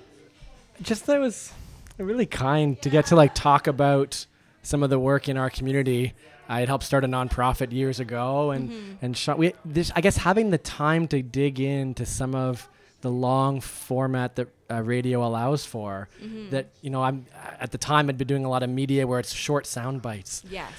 just 0.81 1.05
that 1.05 1.17
it 1.17 1.19
was 1.19 1.53
really 1.97 2.25
kind 2.25 2.81
to 2.81 2.89
get 2.89 3.05
to 3.07 3.15
like 3.15 3.35
talk 3.35 3.67
about 3.67 4.25
some 4.63 4.81
of 4.83 4.89
the 4.89 4.99
work 4.99 5.29
in 5.29 5.37
our 5.37 5.49
community. 5.49 6.13
I 6.49 6.59
had 6.59 6.67
helped 6.67 6.83
start 6.83 7.03
a 7.03 7.07
nonprofit 7.07 7.71
years 7.71 7.99
ago, 7.99 8.51
and 8.51 8.97
and 9.01 9.15
Sean, 9.15 9.37
we 9.37 9.53
this 9.63 9.91
I 9.95 10.01
guess 10.01 10.17
having 10.17 10.49
the 10.49 10.57
time 10.57 11.07
to 11.09 11.21
dig 11.21 11.59
into 11.59 12.05
some 12.05 12.35
of 12.35 12.67
the 13.01 13.09
long 13.11 13.61
format 13.61 14.35
that 14.35 14.47
uh, 14.69 14.81
radio 14.81 15.25
allows 15.25 15.65
for. 15.65 16.09
That 16.49 16.67
you 16.81 16.89
know, 16.89 17.03
I'm 17.03 17.25
at 17.59 17.71
the 17.71 17.77
time 17.77 18.09
I'd 18.09 18.17
been 18.17 18.27
doing 18.27 18.45
a 18.45 18.49
lot 18.49 18.63
of 18.63 18.69
media 18.69 19.07
where 19.07 19.19
it's 19.19 19.33
short 19.33 19.65
sound 19.65 20.01
bites, 20.01 20.43
yes. 20.49 20.71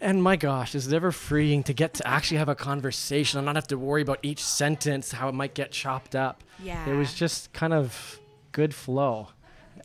And 0.00 0.22
my 0.22 0.36
gosh, 0.36 0.74
is 0.74 0.86
it 0.90 0.94
ever 0.96 1.10
freeing 1.12 1.62
to 1.64 1.72
get 1.72 1.94
to 1.94 2.06
actually 2.06 2.38
have 2.38 2.48
a 2.48 2.54
conversation 2.54 3.38
and 3.38 3.46
not 3.46 3.56
have 3.56 3.66
to 3.68 3.78
worry 3.78 4.02
about 4.02 4.18
each 4.22 4.42
sentence 4.44 5.12
how 5.12 5.28
it 5.28 5.34
might 5.34 5.54
get 5.54 5.72
chopped 5.72 6.14
up. 6.14 6.44
Yeah. 6.62 6.88
It 6.88 6.94
was 6.96 7.14
just 7.14 7.52
kind 7.52 7.72
of 7.72 8.18
good 8.52 8.74
flow, 8.74 9.28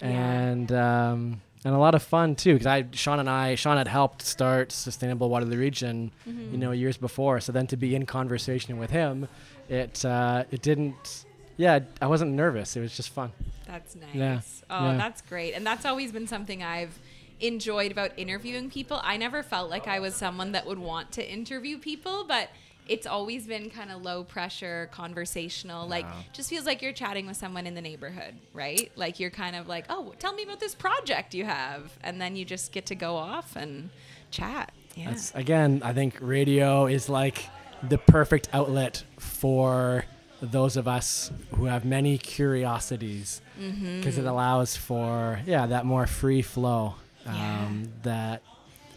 Yeah. 0.02 0.08
and 0.08 0.71
um, 0.71 1.41
and 1.65 1.73
a 1.73 1.78
lot 1.78 1.95
of 1.95 2.04
fun 2.04 2.36
too. 2.36 2.54
Because 2.54 2.67
I, 2.67 2.86
Sean 2.91 3.19
and 3.19 3.30
I, 3.30 3.56
Sean 3.56 3.78
had 3.78 3.88
helped 3.88 4.21
start 4.21 4.71
Sustainable 4.71 5.30
Waterloo 5.30 5.58
Region, 5.58 6.12
Mm-hmm. 6.28 6.52
you 6.52 6.58
know, 6.58 6.71
years 6.71 6.97
before. 6.97 7.39
So 7.39 7.52
then 7.52 7.67
to 7.67 7.78
be 7.78 7.95
in 7.95 8.06
conversation 8.06 8.78
with 8.78 8.89
him, 8.91 9.28
it 9.69 10.04
uh, 10.06 10.43
it 10.52 10.62
didn't. 10.62 11.26
Yeah, 11.56 11.80
I 12.02 12.08
wasn't 12.08 12.32
nervous. 12.32 12.76
It 12.76 12.82
was 12.82 12.95
just 12.95 13.10
fun. 13.10 13.32
That's 13.67 13.95
nice. 13.95 14.10
Yeah. 14.13 14.41
Oh, 14.71 14.86
Yeah. 14.91 14.97
that's 14.97 15.21
great. 15.21 15.54
And 15.54 15.65
that's 15.65 15.86
always 15.86 16.12
been 16.12 16.26
something 16.28 16.63
I've 16.63 16.97
enjoyed 17.39 17.91
about 17.91 18.12
interviewing 18.17 18.69
people. 18.69 19.00
I 19.04 19.17
never 19.17 19.43
felt 19.43 19.69
like 19.69 19.88
I 19.88 20.00
was 20.00 20.15
someone 20.15 20.54
that 20.54 20.65
would 20.65 20.80
want 20.80 21.12
to 21.13 21.28
interview 21.32 21.78
people, 21.78 22.26
but 22.28 22.50
it's 22.88 23.08
always 23.08 23.48
been 23.48 23.69
kind 23.69 23.91
of 23.91 24.02
low 24.02 24.24
pressure, 24.24 24.89
conversational. 24.91 25.88
Like, 25.88 26.06
just 26.34 26.50
feels 26.50 26.65
like 26.65 26.82
you're 26.82 26.93
chatting 26.93 27.28
with 27.28 27.38
someone 27.38 27.65
in 27.65 27.76
the 27.76 27.82
neighborhood, 27.82 28.36
right? 28.54 28.91
Like, 28.96 29.19
you're 29.19 29.30
kind 29.30 29.56
of 29.56 29.67
like, 29.67 29.86
oh, 29.89 30.13
tell 30.19 30.34
me 30.34 30.43
about 30.43 30.60
this 30.60 30.76
project 30.76 31.34
you 31.34 31.46
have. 31.46 31.98
And 32.02 32.19
then 32.19 32.36
you 32.36 32.43
just 32.43 32.72
get 32.72 32.86
to 32.88 32.96
go 32.96 33.15
off 33.15 33.56
and 33.56 33.89
chat. 34.32 34.74
Yeah. 34.96 35.12
That's 35.12 35.34
again, 35.34 35.82
I 35.84 35.93
think 35.93 36.17
radio 36.19 36.86
is 36.88 37.10
like 37.10 37.46
the 37.82 37.98
perfect 37.98 38.50
outlet 38.54 39.04
for 39.17 40.06
those 40.41 40.76
of 40.76 40.88
us 40.88 41.32
who 41.56 41.65
have 41.65 41.86
many 41.86 42.17
curiosities 42.17 43.41
mm-hmm. 43.60 44.00
because 44.00 44.17
it 44.17 44.26
allows 44.26 44.76
for 44.76 45.39
yeah 45.46 45.65
that 45.65 45.86
more 45.86 46.06
free 46.06 46.41
flow 46.41 46.96
um, 47.26 47.34
Yeah. 47.36 47.70
that 48.04 48.42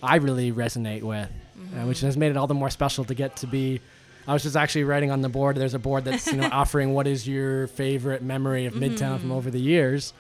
I 0.02 0.16
really 0.16 0.52
resonate 0.52 1.02
with, 1.02 1.28
uh, 1.74 1.84
which 1.86 2.00
has 2.00 2.16
made 2.16 2.30
it 2.30 2.36
all 2.36 2.46
the 2.46 2.54
more 2.54 2.70
special 2.70 3.04
to 3.04 3.14
get 3.14 3.36
to 3.36 3.46
be. 3.46 3.80
I 4.28 4.32
was 4.32 4.42
just 4.42 4.56
actually 4.56 4.84
writing 4.84 5.10
on 5.10 5.20
the 5.22 5.28
board. 5.28 5.56
There's 5.56 5.74
a 5.74 5.78
board 5.78 6.04
that's 6.04 6.26
you 6.26 6.38
know 6.38 6.48
offering 6.52 6.94
what 6.94 7.06
is 7.06 7.26
your 7.28 7.68
favorite 7.68 8.22
memory 8.22 8.66
of 8.66 8.74
Midtown 8.74 9.20
from 9.20 9.30
over 9.32 9.50
the 9.50 9.60
years, 9.60 10.12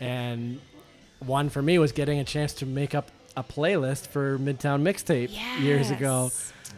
and 0.00 0.60
one 1.20 1.48
for 1.48 1.62
me 1.62 1.78
was 1.78 1.92
getting 1.92 2.18
a 2.18 2.24
chance 2.24 2.52
to 2.54 2.66
make 2.66 2.94
up 2.94 3.10
a 3.36 3.42
playlist 3.42 4.06
for 4.08 4.38
Midtown 4.38 4.82
Mixtape 4.82 5.30
years 5.62 5.90
ago. 5.90 6.30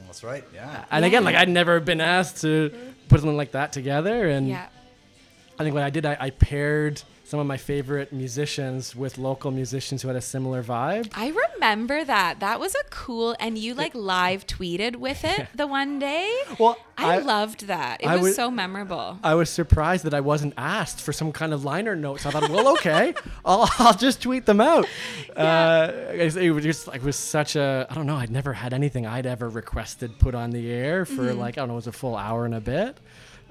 That's 0.07 0.23
right. 0.25 0.45
Yeah. 0.55 0.85
And 0.91 1.05
again, 1.05 1.25
like 1.25 1.35
I'd 1.37 1.49
never 1.49 1.81
been 1.81 2.01
asked 2.01 2.41
to 2.43 2.71
put 3.09 3.21
something 3.21 3.37
like 3.37 3.53
that 3.53 3.73
together, 3.73 4.29
and 4.29 4.49
Yeah. 4.49 4.67
I 5.59 5.65
think 5.65 5.75
what 5.75 5.83
I 5.83 5.91
did, 5.91 6.07
I, 6.07 6.17
I 6.21 6.31
paired 6.31 7.03
some 7.25 7.41
of 7.41 7.47
my 7.47 7.59
favorite 7.59 8.11
musicians 8.11 8.97
with 8.97 9.19
local 9.19 9.51
musicians 9.51 10.01
who 10.01 10.09
had 10.09 10.17
a 10.17 10.21
similar 10.21 10.63
vibe. 10.63 11.11
I 11.15 11.29
remember 11.55 12.03
that. 12.05 12.41
That 12.41 12.59
was 12.59 12.75
a 12.75 12.85
cool, 12.89 13.37
and 13.39 13.59
you 13.59 13.75
like 13.75 13.95
live 13.95 14.47
tweeted 14.47 14.97
with 14.97 15.25
it 15.25 15.47
the 15.55 15.67
one 15.67 15.99
day. 15.99 16.35
Well, 16.59 16.79
I, 16.97 17.17
I- 17.17 17.19
loved 17.19 17.67
that. 17.67 18.03
It 18.03 18.07
was 18.09 18.21
would- 18.23 18.35
so 18.35 18.51
memorable. 18.51 19.19
I 19.23 19.35
was 19.35 19.51
surprised 19.51 20.05
that 20.05 20.15
I 20.15 20.21
wasn't 20.21 20.55
asked 20.57 21.03
for 21.03 21.13
some 21.13 21.33
kind 21.33 21.53
of 21.53 21.65
liner 21.65 21.95
notes. 21.95 22.25
I 22.25 22.31
thought, 22.31 22.49
well, 22.49 22.69
okay, 22.75 23.13
I'll, 23.45 23.69
I'll 23.79 23.95
just 23.97 24.23
tweet 24.23 24.47
them 24.47 24.63
out. 24.63 24.87
Uh, 25.37 25.93
it, 26.15 26.35
it 26.37 26.51
was 26.51 26.65
just 26.65 26.87
like 26.87 27.03
it 27.03 27.05
was 27.05 27.17
such 27.17 27.57
a 27.57 27.87
I 27.91 27.95
don't 27.95 28.07
know. 28.07 28.17
I'd 28.17 28.31
never 28.31 28.53
had 28.55 28.73
anything 28.73 29.07
I'd 29.07 29.27
ever 29.27 29.49
requested 29.51 30.19
put 30.19 30.35
on 30.35 30.51
the 30.51 30.71
air 30.71 31.05
for 31.05 31.13
Mm-hmm. 31.29 31.39
like 31.41 31.59
I 31.59 31.63
don't 31.63 31.69
know, 31.69 31.75
it 31.75 31.77
was 31.77 31.87
a 31.89 31.93
full 31.93 32.17
hour 32.17 32.45
and 32.47 32.55
a 32.55 32.61
bit, 32.61 32.97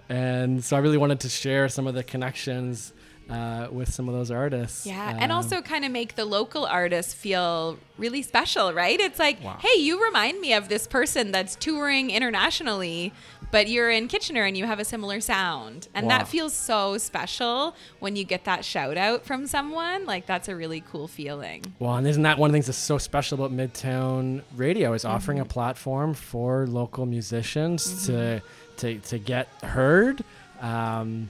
and 0.09 0.63
so 0.63 0.75
I 0.75 0.79
really 0.79 0.97
wanted 0.97 1.19
to 1.21 1.29
share 1.29 1.67
some 1.69 1.87
of 1.87 1.93
the 1.95 2.03
connections 2.03 2.93
uh, 3.29 3.67
with 3.69 3.91
some 3.93 4.07
of 4.07 4.15
those 4.15 4.31
artists. 4.31 4.85
Yeah, 4.85 5.09
and 5.19 5.31
Um, 5.33 5.37
also 5.37 5.61
kind 5.61 5.83
of 5.83 5.91
make 5.91 6.15
the 6.15 6.23
local 6.23 6.65
artists 6.65 7.13
feel 7.13 7.77
really 7.97 8.21
special, 8.21 8.73
right? 8.73 8.97
It's 9.01 9.19
like, 9.19 9.43
Wow. 9.43 9.57
hey, 9.59 9.81
you 9.81 10.01
remind 10.01 10.39
me 10.39 10.53
of 10.53 10.69
this 10.69 10.87
person 10.87 11.33
that's 11.33 11.57
touring 11.57 12.09
internationally, 12.09 13.11
but 13.51 13.67
you're 13.67 13.89
in 13.91 14.07
Kitchener 14.07 14.43
and 14.43 14.55
you 14.55 14.65
have 14.65 14.79
a 14.79 14.85
similar 14.85 15.19
sound. 15.19 15.89
And 15.93 16.05
Wow. 16.07 16.19
that 16.19 16.29
feels 16.29 16.53
so 16.53 16.97
special 16.97 17.75
when 17.99 18.15
you 18.15 18.23
get 18.23 18.45
that 18.45 18.63
shout 18.63 18.95
out 18.97 19.25
from 19.25 19.45
someone. 19.45 20.05
Like, 20.05 20.25
that's 20.25 20.47
a 20.47 20.55
really 20.55 20.81
cool 20.89 21.09
feeling. 21.09 21.73
Well, 21.79 21.95
and 21.97 22.07
isn't 22.07 22.23
that 22.23 22.37
one 22.37 22.49
of 22.49 22.53
the 22.53 22.55
things 22.55 22.67
that's 22.67 22.77
so 22.77 22.97
special 22.97 23.35
about 23.43 23.51
Midtown 23.51 24.41
Radio 24.55 24.93
is 24.93 25.03
offering 25.03 25.39
a 25.39 25.43
Mm-hmm. 25.43 25.49
platform 25.51 26.13
for 26.13 26.65
local 26.65 27.05
musicians 27.05 28.05
to 28.07 28.41
to 28.77 28.99
to 28.99 29.17
get 29.19 29.47
heard. 29.63 30.23
Um, 30.61 31.29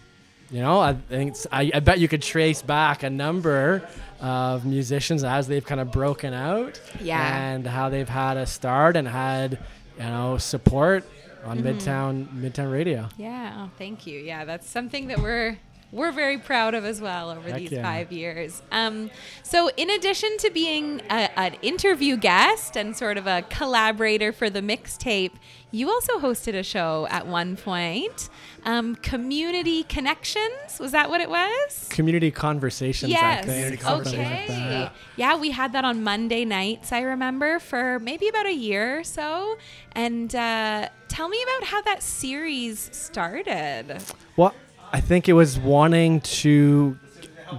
you 0.50 0.62
know, 0.62 0.80
I 0.80 0.94
think 0.94 1.36
I, 1.52 1.72
I 1.74 1.80
bet 1.82 2.00
you 2.00 2.08
could 2.08 2.22
trace 2.22 2.62
back 2.62 3.04
a 3.04 3.10
number 3.10 3.88
of 4.22 4.66
musicians 4.66 5.24
as 5.26 5.48
they've 5.48 5.66
kind 5.66 5.82
of 5.82 5.92
broken 5.92 6.34
out, 6.34 6.80
Yeah. 7.02 7.38
and 7.52 7.68
how 7.68 7.90
they've 7.90 8.08
had 8.08 8.38
a 8.38 8.46
start 8.46 8.96
and 8.96 9.08
had 9.08 9.60
you 9.98 10.04
know 10.06 10.38
support 10.38 11.04
on 11.46 11.60
Mm-hmm. 11.60 11.68
Midtown 11.68 12.28
Midtown 12.30 12.72
Radio. 12.72 13.10
Yeah, 13.18 13.66
oh, 13.66 13.70
thank 13.78 14.08
you. 14.08 14.20
Yeah, 14.20 14.46
that's 14.46 14.70
something 14.70 15.08
that 15.08 15.20
we're 15.20 15.58
we're 15.92 16.12
very 16.12 16.38
proud 16.38 16.74
of 16.74 16.84
as 16.86 17.00
well 17.00 17.30
over 17.32 17.50
Heck 17.50 17.60
these 17.60 17.72
yeah. 17.72 17.82
five 17.84 18.12
years. 18.12 18.62
Um, 18.72 19.10
so, 19.44 19.70
in 19.78 19.90
addition 19.90 20.38
to 20.40 20.50
being 20.50 21.02
a, 21.10 21.30
an 21.40 21.56
interview 21.62 22.18
guest 22.18 22.76
and 22.76 22.96
sort 22.96 23.18
of 23.18 23.26
a 23.28 23.44
collaborator 23.50 24.32
for 24.32 24.50
the 24.50 24.62
mixtape, 24.62 25.32
you 25.72 25.90
also 25.90 26.20
hosted 26.20 26.56
a 26.56 26.64
show 26.64 27.08
at 27.10 27.28
one 27.28 27.56
point. 27.58 28.30
Um, 28.66 28.96
Community 28.96 29.84
Connections 29.84 30.78
was 30.80 30.92
that 30.92 31.10
what 31.10 31.22
it 31.22 31.30
was? 31.30 31.88
Community 31.90 32.32
conversations. 32.32 33.14
I 33.14 33.16
Yes. 33.16 33.46
think, 33.46 33.54
Community 33.56 33.78
something 33.78 34.14
conversations. 34.14 34.50
like 34.50 34.60
Okay. 34.60 34.70
that. 34.70 34.94
Yeah, 35.16 35.38
we 35.38 35.52
had 35.52 35.72
that 35.74 35.86
on 35.86 36.04
Monday 36.04 36.44
nights, 36.44 36.92
I 36.92 37.02
remember, 37.02 37.60
for 37.60 38.00
maybe 38.00 38.28
about 38.28 38.46
a 38.46 38.54
year 38.54 39.00
or 39.00 39.04
so. 39.06 39.58
And 39.94 40.34
uh, 40.36 40.90
tell 41.08 41.30
me 41.30 41.42
about 41.44 41.68
how 41.70 41.82
that 41.84 42.04
series 42.04 42.90
started. 42.92 44.04
Well, 44.36 44.54
I 44.92 45.02
think 45.02 45.28
it 45.28 45.34
was 45.34 45.60
wanting 45.60 46.22
to 46.22 46.98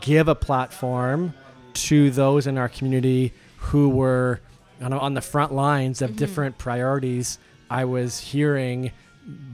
give 0.01 0.29
a 0.29 0.35
platform 0.35 1.35
to 1.75 2.11
those 2.11 2.47
in 2.47 2.59
our 2.59 2.69
community 2.69 3.33
who 3.59 3.89
were 3.89 4.41
know, 4.81 4.99
on 4.99 5.15
the 5.15 5.21
front 5.21 5.53
lines 5.53 6.03
of 6.03 6.11
mm-hmm. 6.11 6.19
different 6.19 6.59
priorities 6.59 7.39
I 7.71 7.85
was 7.85 8.19
hearing 8.19 8.93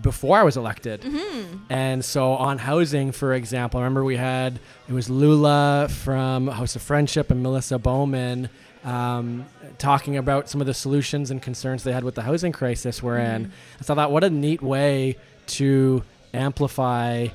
before 0.03 0.39
I 0.39 0.43
was 0.45 0.57
elected. 0.57 1.03
Mm-hmm. 1.03 1.57
And 1.69 2.05
so 2.05 2.33
on 2.33 2.59
housing, 2.59 3.11
for 3.11 3.35
example, 3.35 3.81
I 3.81 3.83
remember 3.83 4.05
we 4.05 4.17
had 4.17 4.61
it 4.89 4.93
was 4.93 5.11
Lula 5.11 5.89
from 5.91 6.47
House 6.47 6.77
of 6.77 6.83
Friendship 6.83 7.31
and 7.31 7.43
Melissa 7.43 7.79
Bowman 7.79 8.49
um, 8.85 9.47
talking 9.79 10.17
about 10.17 10.49
some 10.49 10.61
of 10.61 10.67
the 10.67 10.75
solutions 10.75 11.31
and 11.31 11.43
concerns 11.43 11.83
they 11.83 11.93
had 11.93 12.05
with 12.05 12.15
the 12.15 12.23
housing 12.23 12.53
crisis 12.53 13.03
we're 13.03 13.19
in. 13.19 13.51
So 13.81 13.95
I 13.95 13.97
thought, 13.97 14.13
what 14.13 14.23
a 14.23 14.31
neat 14.31 14.63
way 14.63 15.17
to 15.47 16.05
amplify 16.33 17.29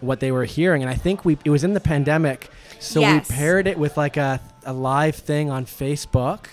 what 0.00 0.20
they 0.20 0.30
were 0.32 0.44
hearing. 0.44 0.82
And 0.82 0.90
I 0.90 0.94
think 0.94 1.24
we 1.24 1.38
it 1.44 1.50
was 1.50 1.64
in 1.64 1.74
the 1.74 1.80
pandemic, 1.80 2.50
so 2.78 3.00
Yes. 3.00 3.28
we 3.28 3.34
paired 3.36 3.66
it 3.66 3.78
with 3.78 3.96
like 3.96 4.16
a, 4.16 4.40
a 4.64 4.72
live 4.72 5.16
thing 5.16 5.50
on 5.50 5.64
Facebook. 5.66 6.46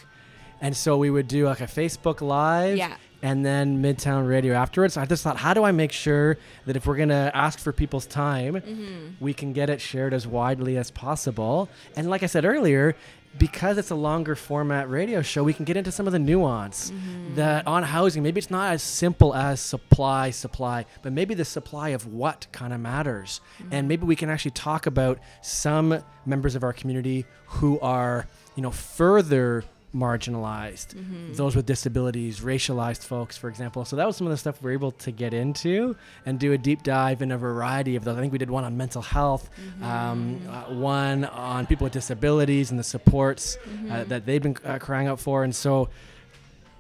And 0.62 0.76
so 0.76 0.98
we 0.98 1.10
would 1.10 1.28
do 1.28 1.46
like 1.46 1.62
a 1.62 1.68
Facebook 1.68 2.22
live 2.22 2.78
Yeah. 2.78 2.96
and 3.22 3.46
then 3.46 3.84
Midtown 3.84 4.28
Radio 4.28 4.54
afterwards. 4.56 4.98
I 4.98 5.06
just 5.06 5.22
thought, 5.24 5.38
how 5.38 5.54
do 5.54 5.64
I 5.64 5.72
make 5.72 5.92
sure 5.92 6.38
that 6.66 6.76
if 6.76 6.88
we're 6.88 6.96
going 6.96 7.10
to 7.10 7.30
ask 7.36 7.60
for 7.60 7.72
people's 7.72 8.06
time, 8.08 8.56
mm-hmm. 8.56 9.08
we 9.20 9.34
can 9.34 9.54
get 9.54 9.70
it 9.70 9.82
shared 9.82 10.14
as 10.14 10.26
widely 10.26 10.78
as 10.78 10.90
possible? 10.92 11.70
And 11.96 12.10
like 12.10 12.24
I 12.24 12.28
said 12.28 12.46
earlier, 12.46 12.96
because 13.38 13.78
it's 13.78 13.92
a 13.92 13.96
longer 13.96 14.36
format 14.36 14.90
radio 14.90 15.22
show, 15.22 15.44
we 15.44 15.54
can 15.54 15.66
get 15.66 15.78
into 15.78 15.92
some 15.92 16.08
of 16.08 16.14
the 16.14 16.20
nuance 16.20 16.92
mm-hmm. 16.92 17.36
that 17.36 17.68
on 17.68 17.84
housing, 17.84 18.24
maybe 18.24 18.40
it's 18.40 18.52
not 18.52 18.72
as 18.74 18.82
simple 18.82 19.36
as 19.36 19.60
supply, 19.60 20.30
supply, 20.30 20.86
but 21.02 21.12
maybe 21.12 21.34
the 21.34 21.46
supply 21.46 21.90
of 21.90 22.08
what 22.08 22.48
kind 22.52 22.74
of 22.74 22.80
matters. 22.80 23.42
And 23.60 23.72
mm-hmm. 23.72 23.88
maybe 23.88 24.06
we 24.06 24.16
can 24.16 24.30
actually 24.30 24.52
talk 24.52 24.86
about 24.86 25.20
some 25.42 26.02
members 26.26 26.56
of 26.56 26.64
our 26.64 26.74
community 26.74 27.26
who 27.46 27.80
are, 27.80 28.28
you 28.56 28.64
know, 28.64 28.72
further 28.72 29.64
marginalized, 29.96 30.96
those 31.36 31.56
with 31.56 31.66
disabilities, 31.66 32.42
racialized 32.42 33.04
folks, 33.04 33.38
for 33.38 33.50
example. 33.50 33.86
So 33.86 33.96
that 33.96 34.06
was 34.06 34.18
some 34.18 34.28
of 34.28 34.32
the 34.32 34.38
stuff 34.38 34.62
we 34.62 34.68
were 34.68 34.74
able 34.74 34.92
to 34.92 35.12
get 35.12 35.34
into 35.34 35.96
and 36.26 36.40
do 36.40 36.52
a 36.52 36.58
deep 36.58 36.84
dive 36.84 37.22
in 37.22 37.32
a 37.32 37.38
variety 37.38 37.96
of 37.96 38.04
those. 38.04 38.18
I 38.18 38.22
think 38.22 38.34
we 38.34 38.38
did 38.40 38.50
one 38.50 38.64
on 38.64 38.76
mental 38.78 39.02
health, 39.02 39.50
um, 39.82 40.42
uh, 40.50 40.74
one 40.74 41.26
on 41.26 41.66
people 41.66 41.86
with 41.86 41.94
disabilities 41.94 42.72
and 42.72 42.80
the 42.80 42.84
supports 42.84 43.58
uh, 43.90 44.04
that 44.06 44.26
they've 44.26 44.44
been 44.44 44.58
uh, 44.66 44.80
crying 44.80 45.08
out 45.08 45.20
for. 45.20 45.44
And 45.44 45.56
so 45.56 45.90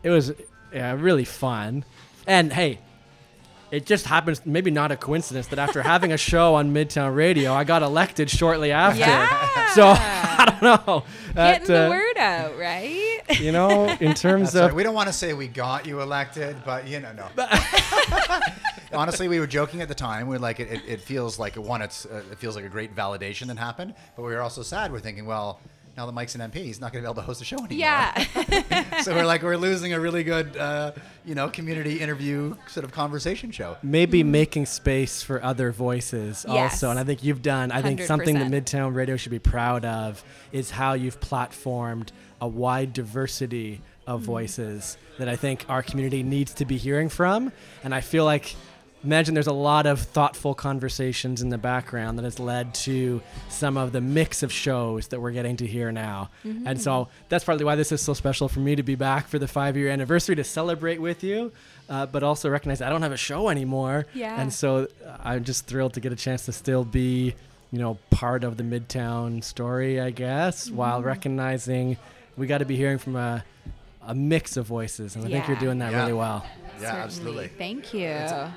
it 0.03 0.09
was 0.09 0.33
yeah, 0.73 0.93
really 0.93 1.25
fun. 1.25 1.85
And 2.27 2.51
hey, 2.51 2.79
it 3.71 3.85
just 3.85 4.05
happens, 4.05 4.45
maybe 4.45 4.71
not 4.71 4.91
a 4.91 4.97
coincidence, 4.97 5.47
that 5.47 5.59
after 5.59 5.81
having 5.81 6.11
a 6.11 6.17
show 6.17 6.55
on 6.55 6.73
Midtown 6.73 7.15
Radio, 7.15 7.53
I 7.53 7.63
got 7.63 7.81
elected 7.83 8.29
shortly 8.29 8.71
after. 8.71 8.99
Yeah. 9.05 9.73
So 9.73 9.87
I 9.97 10.57
don't 10.59 10.61
know. 10.87 11.03
Getting 11.33 11.33
That, 11.35 11.65
the 11.65 11.85
uh, 11.87 11.89
word 11.89 12.17
out, 12.17 12.57
right? 12.57 13.11
You 13.39 13.51
know, 13.51 13.87
in 13.99 14.13
terms 14.13 14.53
That's 14.53 14.61
right. 14.61 14.69
of 14.69 14.75
We 14.75 14.83
don't 14.83 14.93
want 14.93 15.07
to 15.07 15.13
say 15.13 15.33
we 15.33 15.47
got 15.47 15.87
you 15.87 15.99
elected, 16.01 16.55
but 16.63 16.87
you 16.87 16.99
know, 16.99 17.11
no. 17.13 17.27
Honestly, 18.93 19.27
we 19.27 19.39
were 19.39 19.47
joking 19.47 19.81
at 19.81 19.87
the 19.87 19.95
time. 19.95 20.27
We 20.27 20.35
are 20.35 20.39
like, 20.39 20.59
it, 20.59 20.71
it, 20.71 20.81
it 20.87 21.01
feels 21.01 21.39
like 21.39 21.55
one, 21.55 21.81
it's 21.81 22.05
uh, 22.05 22.21
it 22.31 22.37
feels 22.37 22.55
like 22.55 22.65
a 22.65 22.69
great 22.69 22.95
validation 22.95 23.47
that 23.47 23.57
happened, 23.57 23.95
but 24.15 24.23
we 24.23 24.31
were 24.33 24.41
also 24.41 24.61
sad. 24.61 24.91
We're 24.91 24.99
thinking, 24.99 25.25
well, 25.25 25.59
now 25.97 26.05
that 26.05 26.11
Mike's 26.11 26.35
an 26.35 26.41
MP, 26.41 26.55
he's 26.55 26.79
not 26.81 26.91
going 26.91 27.03
to 27.03 27.07
be 27.07 27.11
able 27.11 27.21
to 27.21 27.25
host 27.25 27.41
a 27.41 27.45
show 27.45 27.57
anymore. 27.57 27.77
yeah. 27.79 28.99
so 29.01 29.15
we're 29.15 29.25
like, 29.25 29.43
we're 29.43 29.55
losing 29.57 29.93
a 29.93 29.99
really 29.99 30.23
good, 30.23 30.57
uh, 30.57 30.91
you 31.25 31.35
know, 31.35 31.47
community 31.49 31.99
interview 32.01 32.55
sort 32.67 32.83
of 32.83 32.91
conversation 32.91 33.49
show. 33.51 33.77
maybe 33.81 34.23
making 34.23 34.65
space 34.65 35.21
for 35.23 35.41
other 35.43 35.71
voices 35.71 36.45
Yes. 36.47 36.73
also. 36.73 36.89
And 36.91 36.99
I 36.99 37.03
think 37.03 37.23
you've 37.23 37.41
done, 37.41 37.71
I 37.71 37.81
think 37.81 38.01
something 38.01 38.35
that 38.39 38.51
Midtown 38.51 38.93
Radio 38.93 39.15
should 39.15 39.31
be 39.31 39.39
proud 39.39 39.85
of 39.85 40.23
is 40.51 40.71
how 40.71 40.93
you've 40.93 41.19
platformed 41.21 42.09
a 42.41 42.47
wide 42.47 42.91
diversity 42.91 43.81
of 44.05 44.21
voices 44.21 44.97
that 45.17 45.29
I 45.29 45.35
think 45.35 45.65
our 45.69 45.81
community 45.81 46.21
needs 46.23 46.53
to 46.55 46.65
be 46.65 46.77
hearing 46.77 47.09
from. 47.09 47.51
And 47.83 47.95
I 47.95 48.01
feel 48.01 48.25
like 48.25 48.55
imagine 49.05 49.33
there's 49.33 49.47
a 49.47 49.53
lot 49.53 49.85
of 49.85 49.99
thoughtful 50.01 50.53
conversations 50.53 51.41
in 51.41 51.49
the 51.49 51.57
background 51.57 52.17
that 52.17 52.23
has 52.23 52.39
led 52.39 52.73
to 52.73 53.21
some 53.49 53.77
of 53.77 53.91
the 53.91 54.01
mix 54.01 54.43
of 54.43 54.51
shows 54.51 55.07
that 55.09 55.21
we're 55.21 55.31
getting 55.31 55.55
to 55.57 55.67
hear 55.67 55.91
now. 55.91 56.29
And 56.43 56.81
so 56.81 57.07
that's 57.29 57.43
partly 57.45 57.63
why 57.65 57.75
this 57.75 57.91
is 57.91 58.01
so 58.01 58.13
special 58.13 58.47
for 58.49 58.59
me 58.59 58.75
to 58.75 58.83
be 58.83 58.95
back 58.95 59.27
for 59.27 59.37
the 59.39 59.47
five 59.47 59.77
year 59.77 59.89
anniversary 59.89 60.35
to 60.35 60.43
celebrate 60.43 60.99
with 60.99 61.23
you, 61.23 61.51
uh, 61.89 62.05
but 62.07 62.23
also 62.23 62.49
recognize 62.49 62.81
I 62.81 62.89
don't 62.89 63.03
have 63.03 63.11
a 63.11 63.17
show 63.17 63.49
anymore. 63.49 64.07
Yeah. 64.13 64.39
And 64.41 64.51
so 64.51 64.87
uh, 65.05 65.17
I'm 65.23 65.43
just 65.43 65.65
thrilled 65.67 65.93
to 65.93 65.99
get 65.99 66.11
a 66.11 66.15
chance 66.15 66.45
to 66.45 66.51
still 66.51 66.83
be, 66.83 67.35
you 67.71 67.79
know, 67.79 67.97
part 68.09 68.43
of 68.43 68.57
the 68.57 68.63
Midtown 68.63 69.43
story, 69.43 69.99
I 70.01 70.09
guess, 70.09 70.69
while 70.69 71.01
recognizing 71.03 71.97
we 72.37 72.47
got 72.47 72.57
to 72.59 72.65
be 72.65 72.75
hearing 72.75 72.97
from 72.97 73.15
a, 73.15 73.43
a 74.07 74.13
mix 74.15 74.57
of 74.57 74.65
voices. 74.65 75.15
And 75.15 75.23
I 75.25 75.29
think 75.29 75.47
you're 75.47 75.57
doing 75.57 75.79
that 75.79 75.91
Yeah. 75.91 75.99
really 76.01 76.13
well. 76.13 76.45
Yeah, 76.81 76.81
Certainly. 76.81 77.03
absolutely. 77.03 77.47
Thank 77.49 77.93
you. 77.93 78.09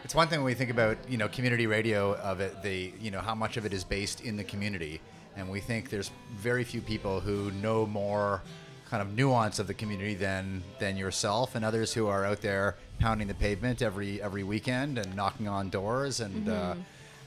It's 0.04 0.14
one 0.14 0.28
thing 0.28 0.40
when 0.40 0.46
we 0.46 0.54
think 0.54 0.70
about 0.70 0.96
you 1.09 1.16
know 1.18 1.28
community 1.28 1.66
radio 1.66 2.14
of 2.16 2.40
it, 2.40 2.62
the 2.62 2.92
you 3.00 3.11
know 3.11 3.20
how 3.20 3.35
much 3.35 3.57
of 3.57 3.64
it 3.64 3.72
is 3.72 3.85
based 3.85 4.20
in 4.22 4.37
the 4.37 4.44
community, 4.44 5.00
and 5.37 5.48
we 5.48 5.61
think 5.61 5.90
there's 5.90 6.11
very 6.37 6.64
few 6.64 6.81
people 6.81 7.20
who 7.20 7.50
know 7.52 7.87
more 7.87 8.42
kind 8.90 9.02
of 9.02 9.14
nuance 9.14 9.59
of 9.59 9.66
the 9.66 9.74
community 9.74 10.14
than 10.14 10.62
than 10.78 10.96
yourself 10.96 11.54
and 11.54 11.64
others 11.64 11.92
who 11.92 12.07
are 12.07 12.24
out 12.24 12.40
there 12.40 12.76
pounding 12.98 13.28
the 13.28 13.35
pavement 13.35 13.83
every 13.83 14.20
every 14.22 14.42
weekend 14.42 14.98
and 14.98 15.14
knocking 15.14 15.48
on 15.48 15.68
doors 15.70 16.20
and. 16.20 16.48
Uh, 16.48 16.74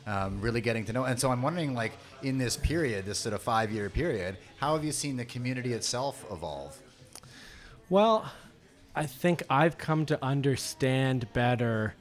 um, 0.08 0.41
really 0.41 0.62
getting 0.62 0.84
to 0.86 0.93
know, 0.93 1.04
and 1.04 1.19
so 1.19 1.30
I'm 1.30 1.43
wondering, 1.43 1.75
like 1.75 1.91
in 2.23 2.39
this 2.39 2.58
period, 2.58 3.06
this 3.06 3.19
sort 3.19 3.36
of 3.36 3.41
five-year 3.43 3.88
period, 3.91 4.36
how 4.58 4.73
have 4.73 4.84
you 4.84 4.91
seen 4.91 5.15
the 5.15 5.25
community 5.25 5.73
itself 5.73 6.25
evolve? 6.32 6.75
Well, 7.88 8.25
I 8.95 9.06
think 9.06 9.43
I've 9.49 9.77
come 9.77 10.06
to 10.08 10.23
understand 10.23 11.32
better 11.34 11.95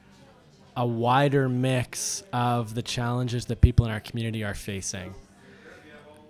a 0.75 0.85
wider 0.85 1.49
mix 1.49 2.23
of 2.31 2.75
the 2.75 2.81
challenges 2.81 3.45
that 3.45 3.61
people 3.61 3.85
in 3.85 3.91
our 3.91 3.99
community 3.99 4.43
are 4.43 4.53
facing. 4.53 5.13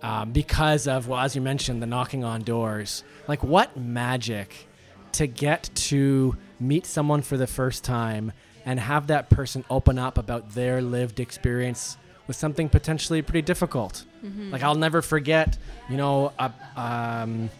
Um, 0.02 0.32
because 0.32 0.88
of, 0.88 1.06
well, 1.06 1.20
as 1.20 1.36
you 1.36 1.40
mentioned, 1.40 1.80
the 1.80 1.86
knocking 1.86 2.24
on 2.24 2.42
doors. 2.42 3.04
Like, 3.28 3.44
what 3.44 3.76
magic 3.76 4.68
to 5.12 5.28
get 5.28 5.70
to 5.74 6.36
meet 6.58 6.86
someone 6.86 7.22
for 7.22 7.36
the 7.36 7.46
first 7.46 7.84
time 7.84 8.32
and 8.64 8.80
have 8.80 9.08
that 9.08 9.30
person 9.30 9.64
open 9.70 9.98
up 9.98 10.18
about 10.18 10.54
their 10.54 10.82
lived 10.82 11.20
experience 11.20 11.96
with 12.26 12.36
something 12.36 12.68
potentially 12.68 13.22
pretty 13.22 13.42
difficult. 13.42 14.04
Like, 14.52 14.62
I'll 14.62 14.74
never 14.74 15.02
forget, 15.02 15.56
you 15.88 15.96
know, 15.96 16.32
a, 16.38 16.52
um, 16.76 17.50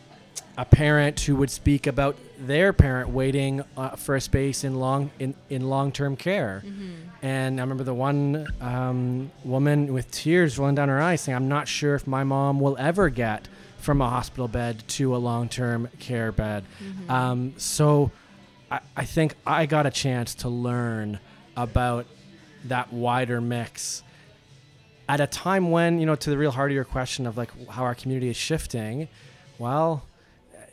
a 0.57 0.65
parent 0.65 1.19
who 1.21 1.37
would 1.37 1.51
speak 1.51 1.87
about 1.87 2.17
their 2.39 2.73
parent 2.73 3.09
waiting 3.09 3.65
uh, 3.77 3.91
for 3.91 4.17
a 4.17 4.21
space 4.21 4.65
in 4.65 4.75
long 4.75 5.11
in, 5.19 5.35
in 5.49 5.69
long-term 5.69 6.17
care. 6.17 6.63
And 7.23 7.61
i 7.61 7.63
remember 7.63 7.85
the 7.85 7.95
one 7.95 8.47
um, 8.61 9.31
woman 9.45 9.93
with 9.93 10.11
tears 10.11 10.59
rolling 10.59 10.75
down 10.75 10.89
her 10.89 11.01
eyes 11.01 11.21
saying 11.21 11.37
i'm 11.37 11.49
not 11.49 11.69
sure 11.69 11.95
if 11.95 12.07
my 12.07 12.25
mom 12.25 12.61
will 12.61 12.77
ever 12.79 13.09
get 13.09 13.49
from 13.79 14.01
a 14.01 14.09
hospital 14.09 14.47
bed 14.49 14.83
to 14.87 15.17
a 15.17 15.19
long-term 15.19 15.89
care 15.99 16.31
bed. 16.33 16.65
Um, 17.09 17.55
so 17.57 18.11
I, 18.71 18.81
I 18.97 19.05
think 19.05 19.35
i 19.47 19.67
got 19.67 19.87
a 19.87 19.91
chance 19.91 20.35
to 20.37 20.49
learn 20.49 21.19
about 21.57 22.07
that 22.65 22.93
wider 22.93 23.41
mix 23.41 24.03
at 25.09 25.21
a 25.21 25.27
time 25.27 25.71
when 25.71 25.99
you 25.99 26.07
know 26.07 26.15
to 26.15 26.31
the 26.31 26.39
real 26.39 26.51
heart 26.53 26.71
of 26.71 26.75
your 26.75 26.85
question 26.85 27.27
of 27.27 27.37
like 27.37 27.51
how 27.69 27.85
our 27.85 27.95
community 27.95 28.29
is 28.29 28.37
shifting 28.37 29.09
well 29.59 30.05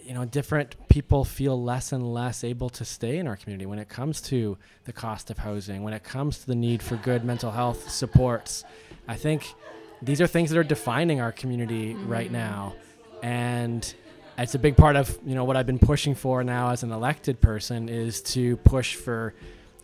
you 0.09 0.15
know 0.15 0.25
different 0.25 0.75
people 0.89 1.23
feel 1.23 1.61
less 1.61 1.91
and 1.91 2.03
less 2.11 2.43
able 2.43 2.67
to 2.71 2.83
stay 2.83 3.19
in 3.19 3.27
our 3.27 3.35
community 3.37 3.67
when 3.67 3.77
it 3.77 3.89
comes 3.89 4.19
to 4.19 4.57
the 4.85 4.91
cost 4.91 5.29
of 5.29 5.37
housing 5.37 5.83
when 5.83 5.93
it 5.93 6.03
comes 6.03 6.39
to 6.39 6.47
the 6.47 6.55
need 6.55 6.81
for 6.81 6.95
good 6.95 7.23
mental 7.23 7.51
health 7.51 7.91
supports. 7.91 8.63
I 9.07 9.15
think 9.15 9.53
these 10.01 10.19
are 10.19 10.25
things 10.25 10.49
that 10.49 10.57
are 10.57 10.63
defining 10.63 11.21
our 11.21 11.31
community 11.31 11.93
right 11.93 12.31
now. 12.31 12.73
And 13.21 13.93
it's 14.39 14.55
a 14.55 14.59
big 14.59 14.75
part 14.75 14.95
of 14.95 15.15
you 15.25 15.35
know 15.35 15.43
what 15.43 15.57
i've 15.57 15.67
been 15.67 15.77
pushing 15.77 16.15
for 16.15 16.43
now 16.43 16.71
as 16.71 16.81
an 16.81 16.91
elected 16.91 17.39
person 17.39 17.87
is 17.89 18.21
to 18.21 18.55
push 18.57 18.95
for 18.95 19.35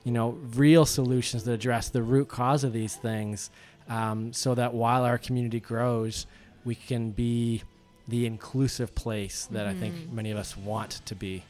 you 0.05 0.11
know 0.11 0.29
real 0.55 0.85
solutions 0.85 1.43
that 1.43 1.51
address 1.51 1.89
the 1.89 2.01
root 2.01 2.29
cause 2.29 2.63
of 2.63 2.73
these 2.73 2.95
things 2.95 3.51
um, 3.89 4.33
so 4.33 4.55
that 4.55 4.73
while 4.73 5.03
our 5.03 5.17
community 5.17 5.59
grows 5.59 6.25
we 6.63 6.73
can 6.73 7.11
be 7.11 7.61
the 8.07 8.25
inclusive 8.25 8.93
place 8.95 9.47
that 9.51 9.65
i 9.65 9.73
think 9.73 9.95
mm-hmm. 9.95 10.15
many 10.15 10.31
of 10.31 10.37
us 10.37 10.55
want 10.55 11.01
to 11.05 11.15
be 11.15 11.43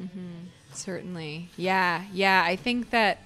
mm-hmm. 0.00 0.46
Certainly. 0.76 1.48
Yeah. 1.56 2.04
Yeah. 2.12 2.42
I 2.44 2.56
think 2.56 2.90
that 2.90 3.18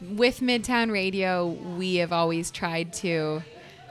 with 0.00 0.40
Midtown 0.40 0.90
Radio, 0.90 1.46
we 1.46 1.96
have 1.96 2.12
always 2.12 2.50
tried 2.50 2.92
to 2.94 3.42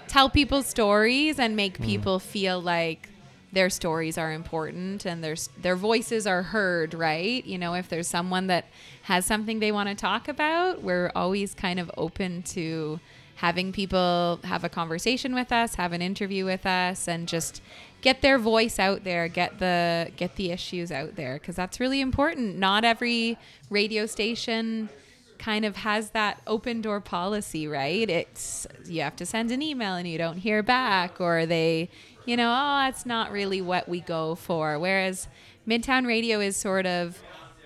tell 0.08 0.30
people 0.30 0.62
stories 0.62 1.40
and 1.40 1.56
make 1.56 1.76
mm-hmm. 1.76 1.86
people 1.86 2.20
feel 2.20 2.62
like 2.62 3.10
their 3.54 3.70
stories 3.70 4.18
are 4.18 4.32
important 4.32 5.06
and 5.06 5.24
their 5.24 5.36
their 5.62 5.76
voices 5.76 6.26
are 6.26 6.44
heard, 6.44 6.94
right? 6.94 7.46
You 7.46 7.58
know, 7.58 7.74
if 7.74 7.90
there's 7.90 8.08
someone 8.08 8.48
that 8.48 8.66
has 9.04 9.26
something 9.26 9.60
they 9.60 9.72
want 9.72 9.90
to 9.90 9.96
talk 9.96 10.28
about, 10.28 10.82
we're 10.82 11.12
always 11.16 11.54
kind 11.54 11.80
of 11.80 11.92
open 11.98 12.44
to 12.44 13.00
having 13.36 13.72
people 13.72 14.40
have 14.44 14.64
a 14.64 14.70
conversation 14.70 15.34
with 15.34 15.52
us, 15.52 15.76
have 15.76 15.94
an 15.94 16.02
interview 16.02 16.46
with 16.46 16.66
us 16.66 17.08
and 17.08 17.28
just 17.28 17.62
get 18.02 18.22
their 18.22 18.38
voice 18.38 18.80
out 18.80 19.04
there, 19.04 19.28
get 19.28 19.60
the 19.60 20.12
get 20.16 20.36
the 20.36 20.52
issues 20.52 20.92
out 20.92 21.16
there 21.16 21.36
because 21.36 21.56
that's 21.56 21.80
really 21.80 22.02
important. 22.02 22.58
Not 22.58 22.84
every 22.84 23.38
radio 23.70 24.06
station 24.06 24.90
kind 25.38 25.66
of 25.66 25.78
has 25.78 26.12
that 26.12 26.40
open 26.46 26.82
door 26.82 27.02
policy, 27.02 27.68
right? 27.68 28.10
It's 28.10 28.68
you 28.86 29.02
have 29.02 29.16
to 29.18 29.26
send 29.26 29.52
an 29.52 29.62
email 29.62 29.96
and 29.96 30.08
you 30.08 30.18
don't 30.18 30.38
hear 30.38 30.62
back 30.62 31.20
or 31.20 31.46
they, 31.46 31.90
you 32.26 32.38
know, 32.38 32.52
oh, 32.52 32.86
that's 32.86 33.06
not 33.06 33.32
really 33.32 33.62
what 33.62 33.90
we 33.90 34.02
go 34.02 34.36
for. 34.36 34.78
Whereas 34.78 35.28
Midtown 35.68 36.06
Radio 36.06 36.40
is 36.40 36.56
sort 36.58 36.86
of 36.86 37.22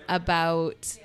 about 0.08 0.98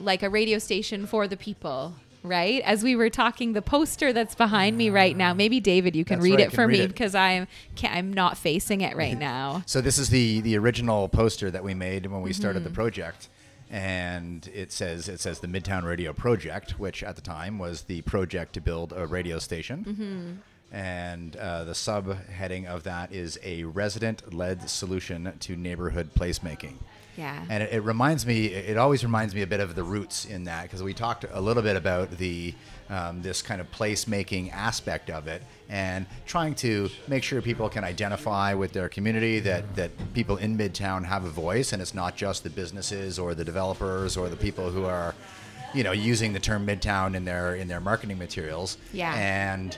like 0.00 0.22
a 0.22 0.28
radio 0.28 0.58
station 0.58 1.06
for 1.06 1.26
the 1.26 1.36
people, 1.36 1.94
right? 2.28 2.62
As 2.62 2.82
we 2.84 2.94
were 2.94 3.10
talking, 3.10 3.54
the 3.54 3.62
poster 3.62 4.12
that's 4.12 4.34
behind 4.34 4.76
me 4.76 4.90
right 4.90 5.16
now. 5.16 5.34
Maybe 5.34 5.58
David, 5.60 5.96
you 5.96 6.04
can 6.04 6.18
That's 6.18 6.24
read 6.24 6.30
right, 6.32 6.40
it 6.40 6.50
can 6.50 6.54
for 6.56 6.66
read 6.66 6.78
me 6.78 6.84
it. 6.84 6.88
because 6.88 7.14
I'm 7.14 7.48
I'm 7.82 8.12
not 8.12 8.36
facing 8.38 8.82
it 8.82 8.96
right 8.96 9.18
now. 9.18 9.62
So 9.66 9.80
this 9.80 9.98
is 9.98 10.10
the 10.10 10.40
the 10.42 10.56
original 10.58 11.08
poster 11.08 11.50
that 11.50 11.64
we 11.64 11.74
made 11.74 12.06
when 12.06 12.22
we 12.22 12.32
started 12.32 12.60
Mm-hmm. 12.60 12.68
the 12.68 12.74
project, 12.74 13.28
and 13.70 14.48
it 14.54 14.72
says 14.72 15.08
it 15.08 15.20
says 15.20 15.40
the 15.40 15.46
Midtown 15.48 15.84
Radio 15.84 16.12
Project, 16.12 16.78
which 16.78 17.02
at 17.02 17.16
the 17.16 17.22
time 17.22 17.58
was 17.58 17.82
the 17.82 18.02
project 18.02 18.52
to 18.54 18.60
build 18.60 18.92
a 18.96 19.06
radio 19.06 19.38
station. 19.38 19.84
Mm-hmm. 19.84 20.74
And 20.74 21.34
uh, 21.36 21.64
the 21.64 21.72
subheading 21.72 22.66
of 22.66 22.82
that 22.82 23.10
is 23.12 23.38
a 23.42 23.64
resident-led 23.64 24.68
solution 24.68 25.32
to 25.40 25.56
neighborhood 25.56 26.10
placemaking. 26.14 26.74
Yeah. 27.18 27.44
And 27.50 27.64
it, 27.64 27.72
it 27.72 27.80
reminds 27.80 28.24
me, 28.24 28.46
it 28.46 28.78
always 28.78 29.02
reminds 29.02 29.34
me 29.34 29.42
a 29.42 29.46
bit 29.46 29.58
of 29.58 29.74
the 29.74 29.82
roots 29.82 30.24
in 30.24 30.44
that 30.44 30.62
because 30.62 30.84
we 30.84 30.94
talked 30.94 31.24
a 31.28 31.40
little 31.40 31.64
bit 31.64 31.76
about 31.76 32.12
the 32.12 32.54
um, 32.90 33.20
this 33.20 33.42
kind 33.42 33.60
of 33.60 33.70
placemaking 33.72 34.52
aspect 34.52 35.10
of 35.10 35.26
it 35.26 35.42
and 35.68 36.06
trying 36.26 36.54
to 36.54 36.88
make 37.06 37.22
sure 37.22 37.42
people 37.42 37.68
can 37.68 37.84
identify 37.84 38.54
with 38.54 38.72
their 38.72 38.88
community 38.88 39.40
that 39.40 39.74
that 39.74 39.90
people 40.14 40.36
in 40.36 40.56
Midtown 40.56 41.04
have 41.04 41.24
a 41.24 41.28
voice 41.28 41.72
and 41.72 41.82
it's 41.82 41.92
not 41.92 42.16
just 42.16 42.44
the 42.44 42.50
businesses 42.50 43.18
or 43.18 43.34
the 43.34 43.44
developers 43.44 44.16
or 44.16 44.28
the 44.28 44.36
people 44.36 44.70
who 44.70 44.84
are, 44.84 45.14
you 45.74 45.82
know, 45.82 45.92
using 45.92 46.32
the 46.32 46.40
term 46.40 46.64
Midtown 46.64 47.16
in 47.16 47.24
their 47.24 47.56
in 47.56 47.66
their 47.66 47.80
marketing 47.80 48.16
materials. 48.16 48.78
Yeah. 48.92 49.12
And 49.12 49.76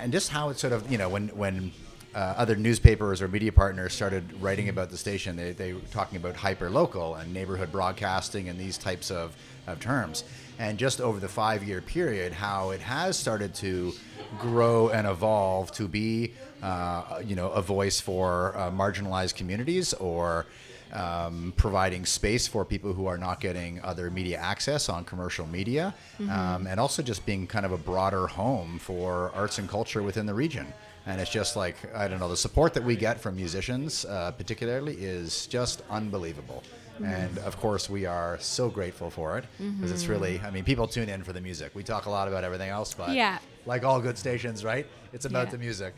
and 0.00 0.12
just 0.12 0.30
how 0.30 0.50
it 0.50 0.58
sort 0.60 0.72
of 0.72 0.90
you 0.92 0.96
know 0.96 1.08
when 1.08 1.28
when 1.30 1.72
uh, 2.14 2.34
other 2.36 2.56
newspapers 2.56 3.22
or 3.22 3.28
media 3.28 3.52
partners 3.52 3.92
started 3.94 4.24
writing 4.40 4.68
about 4.68 4.90
the 4.90 4.96
station, 4.96 5.36
they, 5.36 5.52
they 5.52 5.72
were 5.72 5.80
talking 5.90 6.16
about 6.16 6.36
hyper 6.36 6.68
local 6.68 7.14
and 7.14 7.32
neighborhood 7.32 7.72
broadcasting 7.72 8.48
and 8.48 8.58
these 8.58 8.76
types 8.76 9.10
of, 9.10 9.34
of 9.66 9.80
terms. 9.80 10.24
And 10.58 10.78
just 10.78 11.00
over 11.00 11.18
the 11.18 11.28
five 11.28 11.64
year 11.64 11.80
period, 11.80 12.32
how 12.32 12.70
it 12.70 12.80
has 12.80 13.18
started 13.18 13.54
to 13.56 13.92
grow 14.38 14.88
and 14.90 15.06
evolve 15.06 15.72
to 15.72 15.88
be, 15.88 16.32
uh, 16.62 17.20
you 17.24 17.34
know, 17.34 17.50
a 17.50 17.62
voice 17.62 18.00
for 18.00 18.56
uh, 18.56 18.70
marginalized 18.70 19.34
communities 19.34 19.94
or 19.94 20.46
um, 20.92 21.54
providing 21.56 22.04
space 22.04 22.46
for 22.46 22.64
people 22.64 22.92
who 22.92 23.06
are 23.06 23.16
not 23.16 23.40
getting 23.40 23.80
other 23.82 24.10
media 24.10 24.38
access 24.38 24.88
on 24.88 25.04
commercial 25.04 25.46
media, 25.46 25.94
um, 26.30 26.66
and 26.66 26.78
also 26.78 27.02
just 27.02 27.24
being 27.24 27.46
kind 27.46 27.64
of 27.64 27.72
a 27.72 27.78
broader 27.78 28.26
home 28.26 28.78
for 28.78 29.32
arts 29.34 29.58
and 29.58 29.68
culture 29.68 30.02
within 30.02 30.26
the 30.26 30.34
region. 30.34 30.66
And 31.06 31.20
it's 31.20 31.30
just 31.30 31.56
like 31.56 31.76
I 31.94 32.06
don't 32.08 32.20
know, 32.20 32.28
the 32.28 32.36
support 32.36 32.74
that 32.74 32.84
we 32.84 32.94
get 32.96 33.20
from 33.20 33.36
musicians, 33.36 34.04
uh, 34.04 34.30
particularly, 34.32 34.94
is 34.94 35.46
just 35.46 35.82
unbelievable. 35.90 36.62
And 37.04 37.38
of 37.38 37.58
course, 37.58 37.90
we 37.90 38.06
are 38.06 38.38
so 38.40 38.68
grateful 38.68 39.10
for 39.10 39.36
it 39.38 39.44
because 39.58 39.90
it's 39.90 40.06
really, 40.06 40.40
I 40.40 40.50
mean, 40.50 40.62
people 40.62 40.86
tune 40.86 41.08
in 41.08 41.24
for 41.24 41.32
the 41.32 41.40
music. 41.40 41.72
We 41.74 41.82
talk 41.82 42.06
a 42.06 42.10
lot 42.10 42.28
about 42.28 42.44
everything 42.44 42.68
else, 42.70 42.94
but 42.94 43.10
Yeah. 43.10 43.38
like 43.66 43.82
all 43.82 44.00
good 44.00 44.16
stations, 44.16 44.62
right? 44.62 44.86
It's 45.12 45.24
about 45.24 45.46
Yeah. 45.46 45.52
the 45.52 45.58
music. 45.58 45.94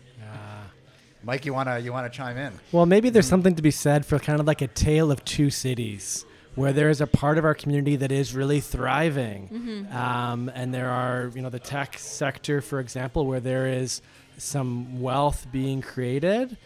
Mike, 1.22 1.46
you 1.46 1.54
wanna 1.54 1.78
you 1.78 1.92
wanna 1.92 2.10
chime 2.10 2.36
in? 2.36 2.52
Well, 2.72 2.86
maybe 2.86 3.08
there's 3.10 3.26
something 3.26 3.54
to 3.54 3.62
be 3.62 3.70
said 3.70 4.04
for 4.06 4.18
kind 4.18 4.40
of 4.40 4.46
like 4.46 4.60
a 4.62 4.66
tale 4.68 5.10
of 5.10 5.24
two 5.24 5.50
cities, 5.50 6.24
where 6.54 6.72
there 6.72 6.90
is 6.90 7.00
a 7.00 7.06
part 7.06 7.38
of 7.38 7.44
our 7.44 7.54
community 7.54 7.96
that 7.96 8.12
is 8.12 8.34
really 8.34 8.60
thriving, 8.60 9.88
um, 9.90 10.50
and 10.54 10.72
there 10.74 10.90
are, 10.90 11.30
you 11.34 11.40
know, 11.42 11.48
the 11.50 11.58
tech 11.58 11.98
sector, 11.98 12.60
for 12.60 12.78
example, 12.78 13.26
where 13.26 13.40
there 13.40 13.66
is 13.66 14.02
some 14.38 15.00
wealth 15.00 15.46
being 15.52 15.80
created, 15.80 16.56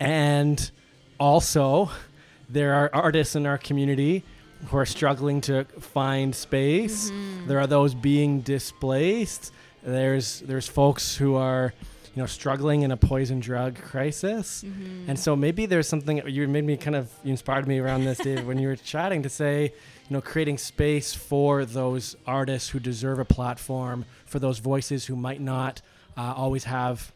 and 0.00 0.70
also 1.18 1.90
there 2.48 2.74
are 2.74 2.90
artists 2.92 3.34
in 3.34 3.46
our 3.46 3.58
community 3.58 4.22
who 4.66 4.76
are 4.76 4.86
struggling 4.86 5.40
to 5.42 5.64
find 5.80 6.34
space. 6.34 7.10
Mm-hmm. 7.10 7.48
There 7.48 7.60
are 7.60 7.66
those 7.66 7.94
being 7.94 8.40
displaced. 8.40 9.52
There's 9.82 10.40
there's 10.40 10.68
folks 10.68 11.16
who 11.16 11.36
are 11.36 11.72
you 12.14 12.22
know 12.22 12.26
struggling 12.26 12.82
in 12.82 12.90
a 12.90 12.96
poison 12.96 13.40
drug 13.40 13.76
crisis. 13.76 14.64
Mm-hmm. 14.64 15.10
And 15.10 15.18
so 15.18 15.36
maybe 15.36 15.66
there's 15.66 15.88
something 15.88 16.22
you 16.26 16.48
made 16.48 16.64
me 16.64 16.76
kind 16.76 16.96
of 16.96 17.10
you 17.22 17.30
inspired 17.30 17.68
me 17.68 17.78
around 17.78 18.04
this 18.04 18.18
Dave 18.18 18.46
when 18.46 18.58
you 18.58 18.68
were 18.68 18.76
chatting 18.76 19.22
to 19.22 19.28
say, 19.28 19.64
you 19.64 20.14
know, 20.14 20.20
creating 20.20 20.58
space 20.58 21.12
for 21.14 21.64
those 21.64 22.16
artists 22.26 22.70
who 22.70 22.80
deserve 22.80 23.18
a 23.18 23.24
platform, 23.24 24.04
for 24.24 24.38
those 24.38 24.58
voices 24.58 25.06
who 25.06 25.16
might 25.16 25.40
not 25.40 25.82
uh, 26.16 26.32
always 26.36 26.64
have 26.64 27.12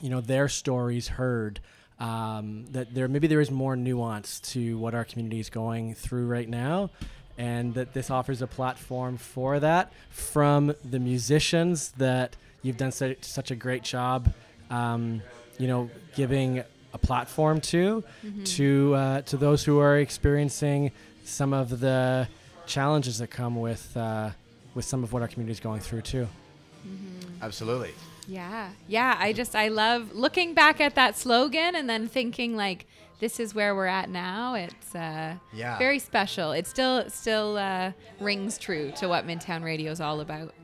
you 0.00 0.10
know 0.10 0.20
their 0.20 0.48
stories 0.48 1.08
heard 1.08 1.60
um, 1.98 2.66
that 2.70 2.94
there 2.94 3.08
maybe 3.08 3.26
there 3.26 3.40
is 3.40 3.50
more 3.50 3.76
nuance 3.76 4.40
to 4.40 4.78
what 4.78 4.94
our 4.94 5.04
community 5.04 5.40
is 5.40 5.50
going 5.50 5.94
through 5.94 6.26
right 6.26 6.48
now 6.48 6.90
and 7.38 7.74
that 7.74 7.94
this 7.94 8.10
offers 8.10 8.42
a 8.42 8.46
platform 8.46 9.16
for 9.16 9.60
that 9.60 9.92
from 10.10 10.74
the 10.88 10.98
musicians 10.98 11.92
that 11.92 12.36
you've 12.62 12.76
done 12.76 12.92
such, 12.92 13.22
such 13.24 13.50
a 13.50 13.56
great 13.56 13.82
job 13.82 14.32
um, 14.70 15.22
you 15.58 15.66
know 15.66 15.90
giving 16.14 16.62
a 16.92 16.98
platform 16.98 17.60
to 17.60 18.02
to 18.44 18.94
uh, 18.94 19.20
to 19.22 19.36
those 19.36 19.64
who 19.64 19.78
are 19.78 19.98
experiencing 19.98 20.90
some 21.24 21.52
of 21.52 21.80
the 21.80 22.26
challenges 22.66 23.18
that 23.18 23.28
come 23.28 23.56
with 23.56 23.96
uh, 23.96 24.30
with 24.74 24.84
some 24.84 25.02
of 25.04 25.12
what 25.12 25.22
our 25.22 25.28
community 25.28 25.52
is 25.52 25.60
going 25.60 25.80
through 25.80 26.00
too 26.02 26.26
Absolutely. 27.42 27.92
Yeah. 28.30 28.70
Yeah. 28.88 29.16
I 29.18 29.32
just, 29.32 29.54
I 29.56 29.68
love 29.68 30.12
looking 30.14 30.54
back 30.54 30.80
at 30.80 30.94
that 30.94 31.16
slogan 31.18 31.74
and 31.74 31.88
then 31.90 32.06
thinking, 32.08 32.56
like, 32.56 32.86
this 33.18 33.38
is 33.40 33.54
where 33.54 33.74
we're 33.74 33.86
at 33.86 34.08
now. 34.08 34.54
It's 34.54 34.94
uh, 34.94 35.34
Yeah. 35.52 35.76
very 35.78 35.98
special. 35.98 36.52
It 36.52 36.66
still, 36.66 37.08
still 37.10 37.56
uh, 37.58 37.92
rings 38.20 38.56
true 38.56 38.92
to 38.96 39.08
what 39.08 39.26
Midtown 39.26 39.62
Radio 39.64 39.90
is 39.92 40.00
all 40.00 40.20
about. 40.20 40.54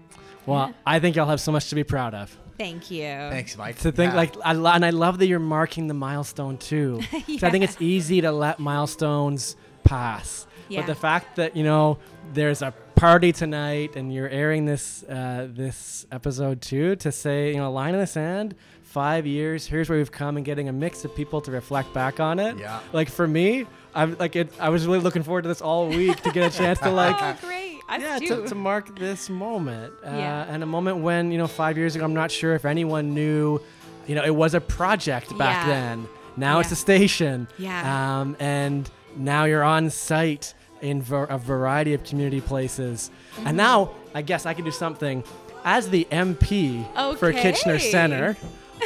well 0.46 0.72
i 0.86 1.00
think 1.00 1.16
y'all 1.16 1.26
have 1.26 1.40
so 1.40 1.50
much 1.50 1.68
to 1.70 1.74
be 1.74 1.82
proud 1.84 2.14
of 2.14 2.36
Thank 2.56 2.90
you. 2.90 3.02
Thanks, 3.04 3.58
Mike. 3.58 3.76
to 3.80 3.92
think 3.92 4.12
Yeah. 4.12 4.16
like 4.16 4.34
I 4.42 4.52
lo- 4.54 4.70
and 4.70 4.82
I 4.82 4.88
love 4.90 5.18
that 5.18 5.26
you're 5.26 5.38
marking 5.38 5.88
the 5.88 5.94
milestone 6.08 6.56
too. 6.56 7.00
'Cause 7.10 7.42
I 7.42 7.50
think 7.50 7.64
it's 7.64 7.76
easy 7.80 8.22
to 8.22 8.32
let 8.32 8.58
milestones 8.58 9.56
pass, 9.84 10.46
Yeah. 10.70 10.80
but 10.80 10.86
the 10.86 10.94
fact 10.94 11.36
that 11.36 11.54
you 11.54 11.64
know 11.64 11.98
there's 12.32 12.62
a 12.62 12.72
party 12.96 13.30
tonight 13.30 13.94
and 13.94 14.12
you're 14.12 14.28
airing 14.28 14.64
this 14.64 15.04
uh, 15.04 15.48
this 15.50 16.06
episode 16.10 16.60
too 16.62 16.96
to 16.96 17.12
say 17.12 17.50
you 17.50 17.58
know 17.58 17.70
line 17.70 17.94
in 17.94 18.00
the 18.00 18.06
sand. 18.06 18.54
Five 18.82 19.26
years. 19.26 19.66
Here's 19.66 19.90
where 19.90 19.98
we've 19.98 20.10
come, 20.10 20.38
and 20.38 20.46
getting 20.46 20.70
a 20.70 20.72
mix 20.72 21.04
of 21.04 21.14
people 21.14 21.42
to 21.42 21.50
reflect 21.50 21.92
back 21.92 22.18
on 22.18 22.38
it. 22.38 22.56
Yeah. 22.56 22.80
Like 22.94 23.10
for 23.10 23.28
me, 23.28 23.66
I'm 23.94 24.16
like 24.18 24.36
it, 24.36 24.50
I 24.58 24.70
was 24.70 24.86
really 24.86 25.00
looking 25.00 25.22
forward 25.22 25.42
to 25.42 25.48
this 25.48 25.60
all 25.60 25.86
week 25.88 26.22
to 26.22 26.30
get 26.30 26.54
a 26.54 26.56
chance 26.56 26.78
to 26.78 26.90
like 27.04 27.16
oh, 27.20 27.36
great. 27.46 27.78
Us 27.90 28.00
yeah, 28.00 28.18
to, 28.18 28.46
to 28.48 28.54
mark 28.54 28.98
this 28.98 29.28
moment. 29.28 29.92
Uh, 30.04 30.10
Yeah. 30.10 30.46
And 30.48 30.62
a 30.62 30.66
moment 30.66 30.98
when, 30.98 31.30
you 31.30 31.38
know, 31.38 31.46
five 31.46 31.76
years 31.76 31.94
ago, 31.94 32.04
I'm 32.04 32.14
not 32.14 32.30
sure 32.32 32.54
if 32.54 32.64
anyone 32.64 33.14
knew, 33.14 33.60
you 34.08 34.14
know, 34.14 34.24
it 34.24 34.34
was 34.34 34.54
a 34.54 34.60
project 34.60 35.36
back 35.38 35.66
Yeah. 35.66 35.72
then. 35.74 36.08
Now 36.36 36.58
it's 36.60 36.72
a 36.72 36.76
station. 36.76 37.46
Yeah. 37.58 38.20
Um, 38.20 38.34
and 38.40 38.90
now 39.14 39.44
you're 39.44 39.62
on 39.62 39.90
site 39.90 40.54
in 40.82 41.02
ver- 41.02 41.24
a 41.24 41.38
variety 41.38 41.94
of 41.94 42.04
community 42.04 42.40
places. 42.40 43.10
Mm-hmm. 43.36 43.46
And 43.48 43.56
now 43.56 43.90
I 44.14 44.22
guess 44.22 44.46
I 44.46 44.54
can 44.54 44.64
do 44.64 44.70
something 44.70 45.24
as 45.64 45.88
the 45.90 46.06
MP 46.10 46.86
for 47.18 47.32
Kitchener 47.32 47.78
Center. 47.78 48.36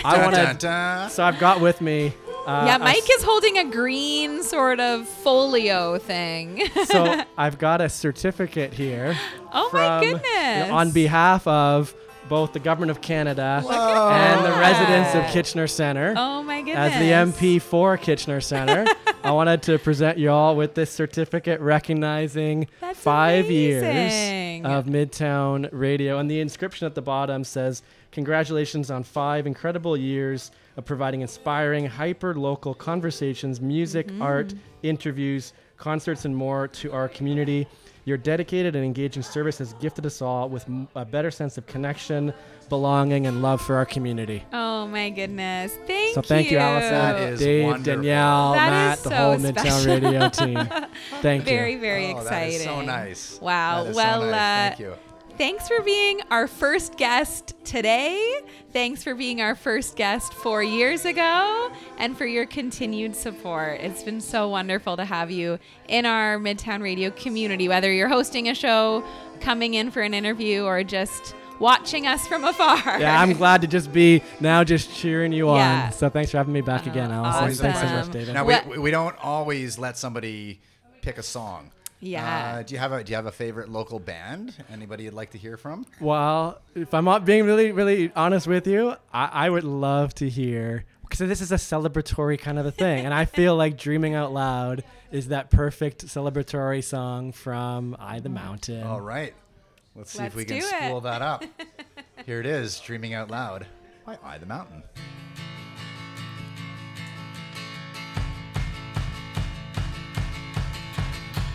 I 0.05 0.23
want 0.23 0.61
to. 0.61 1.09
So 1.11 1.25
I've 1.25 1.39
got 1.39 1.61
with 1.61 1.81
me. 1.81 2.13
Uh, 2.47 2.65
yeah, 2.67 2.77
a 2.77 2.79
Mike 2.79 3.09
is 3.11 3.23
holding 3.23 3.59
a 3.59 3.65
green 3.67 4.43
sort 4.43 4.81
of 4.81 5.07
folio 5.07 5.99
thing. 5.99 6.63
so 6.87 7.23
I've 7.39 7.59
got 7.59 7.81
a 7.83 7.89
certificate 7.89 8.73
here. 8.73 9.17
Oh 9.53 9.69
my 9.73 10.01
from- 10.01 10.03
you 10.09 10.13
know, 10.15 10.19
goodness. 10.21 10.71
on 10.71 10.91
behalf 10.93 11.47
of 11.47 11.95
both 12.31 12.53
the 12.53 12.61
government 12.61 12.93
of 12.93 13.01
Canada 13.03 13.61
Whoa. 13.65 14.09
and 14.11 14.45
the 14.45 14.53
residents 14.59 15.15
of. 15.17 15.27
Kitchener 15.35 15.67
Center. 15.67 16.15
oh 16.17 16.43
my 16.45 16.63
goodness. 16.63 16.95
As 16.95 16.99
the 16.99 17.11
MP 17.11 17.61
for 17.61 17.97
Kitchener 17.97 18.41
Center, 18.41 18.87
I 19.23 19.33
wanted 19.33 19.63
to 19.65 19.79
present 19.79 20.17
you 20.17 20.31
all 20.31 20.57
with 20.57 20.75
this 20.75 20.91
certificate 20.91 21.61
recognizing 21.61 22.69
That's 22.81 22.99
five 22.99 23.47
amazing. 23.47 24.63
years 24.65 24.65
of 24.65 24.87
Midtown 24.87 25.69
Radio. 25.73 26.19
And 26.19 26.31
the 26.31 26.41
inscription 26.41 26.87
at 26.87 26.95
the 26.95 27.03
bottom 27.03 27.45
says, 27.45 27.83
Congratulations 28.13 28.91
on 28.91 29.03
five 29.05 29.47
incredible 29.47 29.97
years 29.97 30.51
of 30.77 30.85
providing 30.87 31.21
inspiring, 31.21 31.85
hyper 31.87 32.35
local 32.35 32.73
conversations, 32.75 33.61
music, 33.61 34.07
Mm-hmm. 34.09 34.23
art, 34.23 34.55
interviews, 34.83 35.53
concerts, 35.77 36.25
and 36.25 36.35
more 36.35 36.67
to 36.69 36.91
our 36.93 37.09
community. 37.09 37.69
Your 38.11 38.19
dedicated 38.19 38.75
and 38.75 38.85
engaging 38.85 39.23
service 39.23 39.59
has 39.59 39.73
gifted 39.75 40.05
us 40.05 40.21
all 40.21 40.49
with 40.49 40.67
a 40.97 41.05
better 41.05 41.31
sense 41.31 41.57
of 41.59 41.67
connection, 41.67 42.35
belonging, 42.69 43.29
and 43.29 43.41
love 43.41 43.61
for 43.61 43.77
our 43.77 43.87
community. 43.87 44.43
Oh 44.53 44.89
my 44.89 45.11
goodness. 45.11 45.73
Thank 45.87 46.09
you. 46.09 46.15
So 46.15 46.23
thank 46.23 46.51
you, 46.51 46.59
Allison, 46.59 46.91
That 46.91 47.21
is 47.21 47.39
Dave, 47.39 47.65
wonderful. 47.67 48.03
Danielle, 48.03 48.53
That 48.55 48.71
Matt, 48.71 48.99
is 48.99 49.05
the 49.05 49.11
so 49.11 49.15
whole 49.17 49.37
Midtown 49.37 49.61
special. 49.61 49.95
Radio 49.95 50.29
team. 50.29 50.69
Thank 51.23 51.45
Very, 51.45 51.75
you. 51.75 51.81
very 51.81 52.07
Oh, 52.13 52.19
exciting. 52.19 52.49
That 52.51 52.55
is 52.57 52.65
so 52.65 52.81
nice. 52.81 53.39
Wow. 53.41 53.85
That 53.85 53.91
is 53.91 53.97
well, 53.97 54.21
so 54.23 54.31
nice. 54.31 54.35
uh, 54.35 54.75
Thank 54.77 54.81
you. 54.81 55.10
Thanks 55.41 55.67
for 55.67 55.81
being 55.81 56.21
our 56.31 56.47
first 56.47 56.99
guest 56.99 57.55
today. 57.65 58.43
Thanks 58.75 59.03
for 59.03 59.15
being 59.15 59.41
our 59.41 59.55
first 59.55 59.97
guest 59.97 60.35
four 60.35 60.63
years 60.63 61.07
ago 61.07 61.73
and 61.97 62.15
for 62.15 62.27
your 62.27 62.45
continued 62.45 63.17
support. 63.17 63.81
It's 63.81 64.03
been 64.03 64.21
so 64.21 64.51
wonderful 64.51 64.99
to 64.99 65.05
have 65.07 65.31
you 65.31 65.59
in 65.89 66.05
our 66.05 66.37
Midtown 66.37 66.83
Radio 66.83 67.11
community, 67.13 67.69
whether 67.69 67.91
you're 67.91 68.07
hosting 68.07 68.51
a 68.51 68.55
show, 68.55 69.03
coming 69.41 69.73
in 69.73 69.91
for 69.91 70.03
an 70.03 70.13
interview, 70.13 70.65
or 70.65 70.85
just 70.85 71.35
watching 71.59 72.07
us 72.07 72.29
from 72.29 72.45
afar. 72.45 73.01
Yeah, 73.01 73.19
I'm 73.19 73.33
glad 73.33 73.63
to 73.63 73.67
just 73.67 73.95
be 73.95 74.23
now 74.41 74.63
just 74.63 74.95
cheering 74.95 75.33
you 75.33 75.47
Yeah. 75.55 75.87
on. 75.87 75.93
So 75.93 76.11
thanks 76.11 76.33
for 76.33 76.37
having 76.37 76.53
me 76.53 76.61
back 76.61 76.83
oh, 76.87 76.91
again, 76.91 77.11
Allison. 77.11 77.41
Always 77.41 77.61
a 77.61 77.63
Thanks 77.63 77.81
so 77.81 77.87
much, 77.87 78.11
David. 78.11 78.35
Now 78.35 78.45
we, 78.45 78.77
we 78.77 78.91
don't 78.91 79.17
always 79.25 79.79
let 79.79 79.97
somebody 79.97 80.61
pick 81.01 81.17
a 81.17 81.23
song. 81.23 81.71
Yeah. 82.01 82.57
Uh, 82.59 82.63
do 82.63 82.75
you 82.75 82.79
have 82.79 82.93
a 82.93 83.05
Do 83.05 83.11
you 83.11 83.17
have 83.17 83.27
a 83.27 83.33
favorite 83.33 83.69
local 83.69 83.99
band? 83.99 84.55
Anybody 84.73 85.05
you'd 85.05 85.15
like 85.15 85.31
to 85.31 85.39
hear 85.39 85.57
from? 85.57 85.85
Well, 86.01 86.61
if 86.75 86.95
I'm 86.95 87.05
not 87.05 87.25
being 87.25 87.45
really, 87.45 87.73
really 87.73 88.11
honest 88.17 88.47
with 88.47 88.67
you, 88.67 88.95
I, 89.13 89.27
I 89.47 89.51
would 89.51 89.65
love 89.65 90.15
to 90.17 90.29
hear 90.29 90.85
because 91.03 91.19
this 91.29 91.41
is 91.41 91.53
a 91.53 91.57
celebratory 91.57 92.39
kind 92.39 92.59
of 92.59 92.65
a 92.67 92.71
thing, 92.71 93.05
and 93.05 93.13
I 93.13 93.25
feel 93.39 93.55
like 93.57 93.77
"Dreaming 93.77 94.15
Out 94.15 94.33
Loud" 94.33 94.83
is 95.11 95.29
that 95.29 95.51
perfect 95.51 96.07
celebratory 96.07 96.83
song 96.83 97.33
from 97.33 97.95
"I 97.99 98.21
the 98.21 98.29
Mountain." 98.31 98.83
All 98.85 99.01
right. 99.01 99.35
Let's 99.95 100.13
see 100.13 100.19
if 100.19 100.35
Let's 100.35 100.37
we 100.37 100.45
can 100.45 100.61
do 100.61 100.65
it. 100.67 100.85
spool 100.85 101.01
that 101.03 101.21
up. 101.21 101.45
Here 102.27 102.41
it 102.41 102.47
is, 102.47 102.79
Dreaming 102.81 103.13
Out 103.13 103.31
Loud 103.31 103.67
by 104.07 104.17
I 104.25 104.39
the 104.39 104.47
Mountain. 104.47 104.85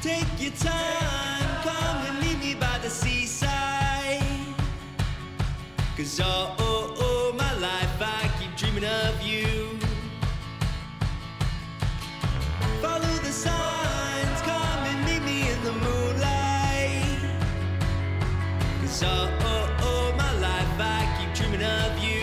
Take 0.05 0.39
your 0.39 0.51
time, 0.51 1.63
come 1.63 1.97
and 2.05 2.19
meet 2.19 2.37
me 2.37 2.53
by 2.53 2.77
the 2.83 2.91
seaside. 2.91 4.21
Cause 5.97 6.19
oh, 6.23 6.55
oh, 6.59 6.93
oh, 6.99 7.33
my 7.35 7.51
life, 7.57 7.89
I 7.99 8.29
keep 8.39 8.55
dreaming 8.55 8.85
of 8.85 9.19
you. 9.23 9.79
Follow 12.83 13.15
the 13.23 13.31
signs, 13.31 14.41
come 14.43 14.83
and 14.91 15.05
meet 15.07 15.23
me 15.23 15.49
in 15.49 15.63
the 15.63 15.71
moonlight. 15.71 17.19
Cause 18.81 19.01
oh, 19.07 19.39
oh, 19.41 19.77
oh, 19.81 20.13
my 20.15 20.31
life, 20.39 20.79
I 20.79 21.17
keep 21.17 21.33
dreaming 21.33 21.63
of 21.65 21.97
you. 21.97 22.21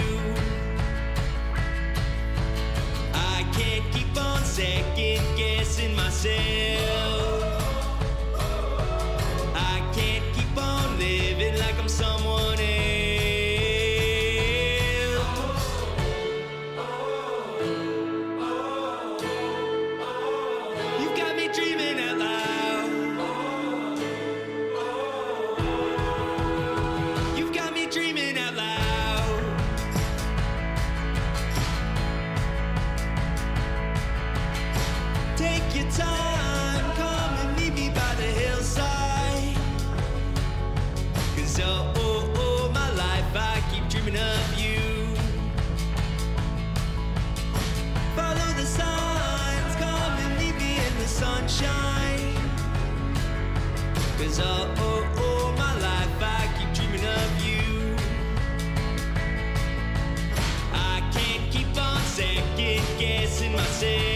I 3.12 3.45
can't 3.53 3.92
keep 3.92 4.16
on 4.16 4.40
second 4.45 5.37
guessing 5.37 5.97
myself. 5.97 7.52
Keep 10.55 10.62
on 10.62 10.99
living 10.99 11.59
like 11.59 11.79
I'm 11.79 11.88
someone 11.88 12.61
else. 12.61 12.82
Guessing 63.83 64.12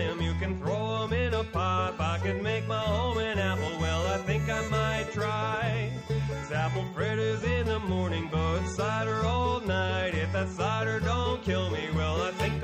up 0.00 0.10
and. 0.10 0.22
You 0.22 0.34
can 0.34 0.58
throw 0.58 1.04
'em 1.04 1.12
in 1.12 1.34
a 1.34 1.44
pot. 1.44 1.94
I 2.00 2.18
could 2.18 2.42
make 2.42 2.66
my 2.66 2.78
home 2.78 3.18
in 3.18 3.38
apple, 3.38 3.78
well, 3.80 4.06
I 4.06 4.18
think 4.18 4.48
I 4.48 4.62
might 4.68 5.12
try. 5.12 5.90
It's 6.08 6.50
apple 6.50 6.84
fritters 6.94 7.42
in 7.44 7.66
the 7.66 7.78
morning, 7.78 8.28
but 8.30 8.66
cider 8.66 9.24
all 9.26 9.60
night. 9.60 10.14
If 10.14 10.32
that 10.32 10.48
cider 10.48 11.00
don't 11.00 11.42
kill 11.42 11.70
me, 11.70 11.84
well, 11.94 12.22
I 12.22 12.30
think 12.32 12.61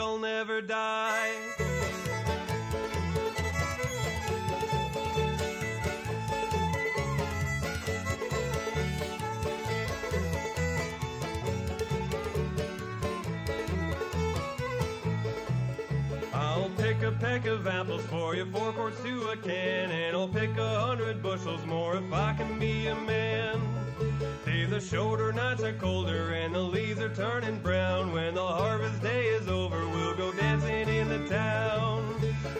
of 17.49 17.67
apples 17.67 18.03
for 18.07 18.35
you, 18.35 18.45
four 18.47 18.73
quarts 18.73 19.01
to 19.03 19.29
a 19.31 19.37
can, 19.37 19.91
and 19.91 20.17
I'll 20.17 20.29
pick 20.29 20.57
a 20.57 20.81
hundred 20.81 21.23
bushels 21.23 21.65
more 21.67 21.97
if 21.97 22.13
I 22.13 22.35
can 22.35 22.59
be 22.59 22.87
a 22.87 22.95
man. 22.95 23.61
Days 24.45 24.73
are 24.73 24.81
shorter, 24.81 25.33
nights 25.33 25.63
are 25.63 25.73
colder, 25.73 26.33
and 26.33 26.55
the 26.55 26.61
leaves 26.61 27.01
are 27.01 27.15
turning 27.15 27.59
brown. 27.61 28.13
When 28.13 28.35
the 28.35 28.47
harvest 28.47 29.03
day 29.03 29.27
is 29.27 29.49
over, 29.49 29.87
we'll 29.89 30.15
go 30.15 30.33
dancing 30.33 30.89
in 30.89 31.09
the 31.09 31.29
town. 31.29 32.15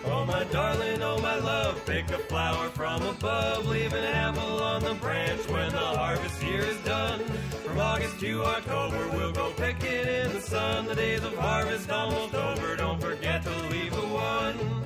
Oh, 0.07 0.25
my 0.25 0.45
darling, 0.45 1.03
oh, 1.03 1.19
my 1.21 1.37
love, 1.37 1.85
pick 1.87 2.11
a 2.11 2.19
flower 2.19 2.69
from 2.71 3.03
above, 3.03 3.67
leave 3.67 3.93
an 3.93 4.05
apple 4.05 4.63
on 4.63 4.83
the 4.83 4.95
branch 4.95 5.47
when 5.49 5.71
the 5.71 5.79
harvest 5.79 6.43
year 6.43 6.63
is 6.63 6.79
done. 6.85 7.21
From 7.65 7.79
August 7.79 8.19
to 8.21 8.45
October, 8.45 9.09
we'll 9.13 9.33
go 9.33 9.53
picking 9.57 9.91
in 9.91 10.33
the 10.33 10.41
sun. 10.41 10.87
The 10.87 10.95
days 10.95 11.23
of 11.23 11.35
harvest 11.35 11.91
almost 11.91 12.35
over, 12.35 12.77
don't 12.77 13.01
forget 13.01 13.43
to 13.45 13.51
leave 13.69 13.93
the 13.93 14.07
one. 14.07 14.78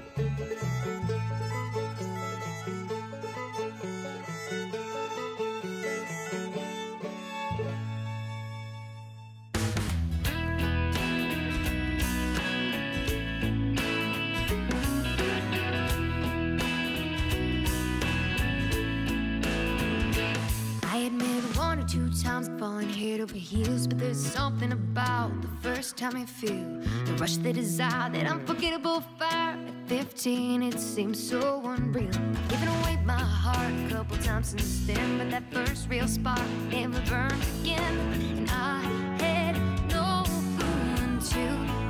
Or 21.82 21.88
two 21.88 22.10
times 22.22 22.48
I've 22.48 22.94
head 22.94 23.20
over 23.20 23.34
heels, 23.34 23.86
but 23.86 23.98
there's 23.98 24.24
something 24.24 24.72
about 24.72 25.30
the 25.42 25.48
first 25.60 25.96
time 25.96 26.16
I 26.16 26.26
feel 26.26 26.80
the 27.06 27.14
rush, 27.18 27.36
the 27.38 27.52
desire, 27.52 28.10
that 28.10 28.26
unforgettable 28.26 29.00
fire. 29.18 29.56
At 29.56 29.88
15, 29.88 30.62
it 30.62 30.78
seems 30.78 31.18
so 31.28 31.60
unreal. 31.64 32.10
Giving 32.48 32.68
away 32.68 32.98
my 33.04 33.14
heart 33.14 33.72
a 33.86 33.94
couple 33.94 34.16
times 34.18 34.48
since 34.48 34.86
then, 34.86 35.18
but 35.18 35.30
that 35.30 35.42
first 35.52 35.88
real 35.88 36.06
spark 36.06 36.40
never 36.70 37.00
burned 37.10 37.42
again. 37.60 37.98
And 38.38 38.50
I 38.50 38.80
had 39.18 39.56
no 39.90 40.22
clue 40.24 41.04
until 41.04 41.81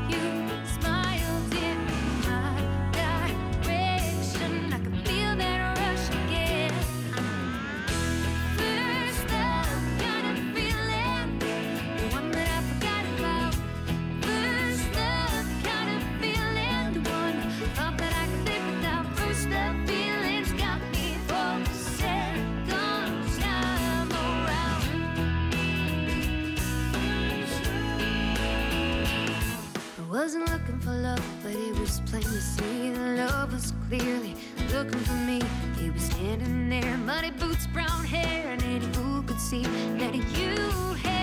wasn't 30.12 30.46
looking 30.52 30.78
for 30.80 30.90
love, 30.90 31.24
but 31.42 31.52
it 31.52 31.78
was 31.78 32.02
plain 32.04 32.22
to 32.22 32.40
see 32.42 32.90
the 32.90 33.16
love 33.16 33.50
was 33.50 33.72
clearly 33.88 34.36
looking 34.70 35.00
for 35.00 35.14
me. 35.14 35.40
He 35.80 35.88
was 35.88 36.02
standing 36.02 36.68
there, 36.68 36.98
muddy 36.98 37.30
boots, 37.30 37.66
brown 37.68 38.04
hair, 38.04 38.52
and 38.52 38.62
any 38.62 38.84
fool 38.92 39.22
could 39.22 39.40
see 39.40 39.62
that 39.62 40.14
you 40.14 40.56
had 41.02 41.21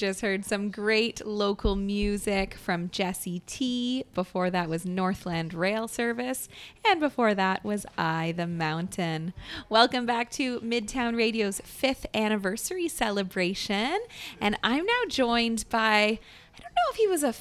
just 0.00 0.22
heard 0.22 0.46
some 0.46 0.70
great 0.70 1.26
local 1.26 1.76
music 1.76 2.54
from 2.54 2.88
Jesse 2.88 3.40
T. 3.40 4.06
Before 4.14 4.48
that 4.48 4.66
was 4.66 4.86
Northland 4.86 5.52
Rail 5.52 5.86
Service. 5.86 6.48
And 6.88 6.98
before 6.98 7.34
that 7.34 7.62
was 7.64 7.84
I 7.98 8.32
the 8.32 8.46
Mountain. 8.46 9.34
Welcome 9.68 10.06
back 10.06 10.30
to 10.32 10.58
Midtown 10.60 11.18
Radio's 11.18 11.60
fifth 11.66 12.06
anniversary 12.14 12.88
celebration. 12.88 13.98
And 14.40 14.58
I'm 14.62 14.86
now 14.86 15.02
joined 15.10 15.66
by, 15.68 16.18
I 16.56 16.60
don't 16.60 16.72
know 16.72 16.90
if 16.92 16.96
he 16.96 17.06
was 17.06 17.22
a 17.22 17.34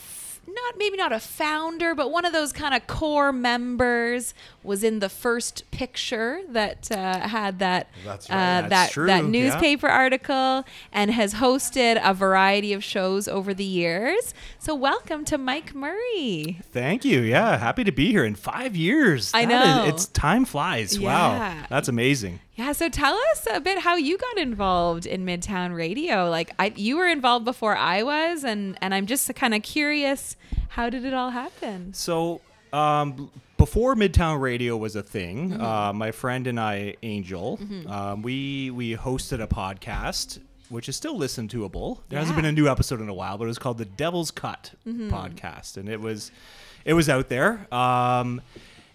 not 0.53 0.77
maybe 0.77 0.97
not 0.97 1.11
a 1.11 1.19
founder, 1.19 1.95
but 1.95 2.11
one 2.11 2.25
of 2.25 2.33
those 2.33 2.51
kind 2.53 2.73
of 2.73 2.87
core 2.87 3.31
members 3.31 4.33
was 4.63 4.83
in 4.83 4.99
the 4.99 5.09
first 5.09 5.69
picture 5.71 6.41
that 6.49 6.91
uh, 6.91 7.19
had 7.27 7.59
that 7.59 7.87
That's 8.05 8.29
uh. 8.29 8.67
That 8.69 8.91
true, 8.91 9.07
that 9.07 9.23
yeah. 9.23 9.29
newspaper 9.29 9.87
article 9.87 10.65
and 10.91 11.11
has 11.11 11.35
hosted 11.35 11.99
a 12.03 12.13
variety 12.13 12.73
of 12.73 12.83
shows 12.83 13.27
over 13.27 13.53
the 13.53 13.63
years. 13.63 14.33
So 14.59 14.75
welcome 14.75 15.25
to 15.25 15.37
Mike 15.37 15.73
Murray. 15.73 16.59
Thank 16.71 17.05
you. 17.05 17.21
Yeah, 17.21 17.57
happy 17.57 17.83
to 17.83 17.91
be 17.91 18.07
here 18.11 18.25
in 18.25 18.35
five 18.35 18.75
years. 18.75 19.31
I 19.33 19.45
That 19.45 19.61
is- 19.67 19.75
know. 19.75 19.85
it's 19.93 20.05
time 20.07 20.45
flies. 20.45 20.97
Yeah. 20.97 21.07
Wow, 21.59 21.65
that's 21.69 21.87
amazing. 21.87 22.39
Yeah, 22.59 22.73
so 22.73 22.89
tell 22.89 23.15
us 23.31 23.47
a 23.51 23.59
bit 23.61 23.79
how 23.79 23.95
you 23.95 24.17
got 24.17 24.37
involved 24.37 25.05
in 25.05 25.25
Midtown 25.25 25.73
Radio. 25.75 26.29
Like 26.29 26.51
I 26.59 26.73
you 26.75 26.97
were 26.97 27.07
involved 27.07 27.45
before 27.45 27.75
I 27.77 28.03
was 28.03 28.43
and 28.43 28.77
and 28.81 28.93
I'm 28.93 29.05
just 29.05 29.33
kind 29.35 29.53
of 29.53 29.63
curious 29.63 30.35
how 30.69 30.89
did 30.89 31.05
it 31.05 31.13
all 31.13 31.29
happen? 31.29 31.93
So, 31.93 32.41
um, 32.73 33.31
before 33.57 33.95
Midtown 33.95 34.39
Radio 34.41 34.77
was 34.77 34.95
a 34.95 35.01
thing, 35.03 35.51
Mm-hmm. 35.51 35.61
uh, 35.61 35.93
my 35.93 36.11
friend 36.11 36.47
and 36.47 36.59
I, 36.59 36.95
Angel, 37.01 37.59
um, 37.87 38.21
we 38.21 38.69
we 38.71 38.95
hosted 38.95 39.41
a 39.41 39.47
podcast. 39.47 40.39
Which 40.69 40.87
is 40.87 40.95
still 40.95 41.17
listened 41.17 41.49
toable. 41.49 42.03
There 42.09 42.19
hasn't 42.19 42.35
been 42.35 42.45
a 42.45 42.51
new 42.51 42.67
episode 42.67 43.01
in 43.01 43.09
a 43.09 43.13
while, 43.13 43.39
but 43.39 43.45
it 43.45 43.47
was 43.47 43.57
called 43.57 43.79
the 43.79 43.85
Devil's 43.85 44.29
Cut 44.29 44.73
Mm-hmm. 44.87 45.09
podcast, 45.09 45.77
and 45.77 45.89
it 45.89 45.99
was, 45.99 46.31
it 46.85 46.93
was 46.93 47.09
out 47.09 47.27
there. 47.29 47.65
Um, 47.73 48.41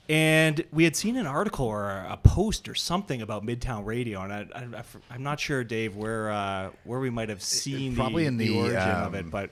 and 0.09 0.65
we 0.73 0.85
had 0.85 0.95
seen 0.97 1.17
an 1.17 1.27
article 1.27 1.67
or 1.67 1.89
a 1.91 2.19
post 2.23 2.69
or 2.69 2.75
something 2.75 3.23
about 3.23 3.45
Midtown 3.45 3.85
Radio, 3.87 4.21
and 4.23 4.33
I, 4.33 4.47
I, 5.11 5.15
am 5.15 5.23
not 5.23 5.41
sure, 5.41 5.65
Dave, 5.65 5.97
where 5.97 6.31
uh, 6.31 6.71
where 6.85 7.01
we 7.01 7.11
might 7.11 7.29
have 7.31 7.43
seen 7.43 7.93
it, 7.93 7.97
probably 7.97 8.25
the, 8.25 8.29
in 8.29 8.37
the 8.37 8.49
the, 8.49 8.59
origin 8.59 8.91
um, 8.91 9.03
of 9.05 9.15
it, 9.15 9.31
but 9.31 9.51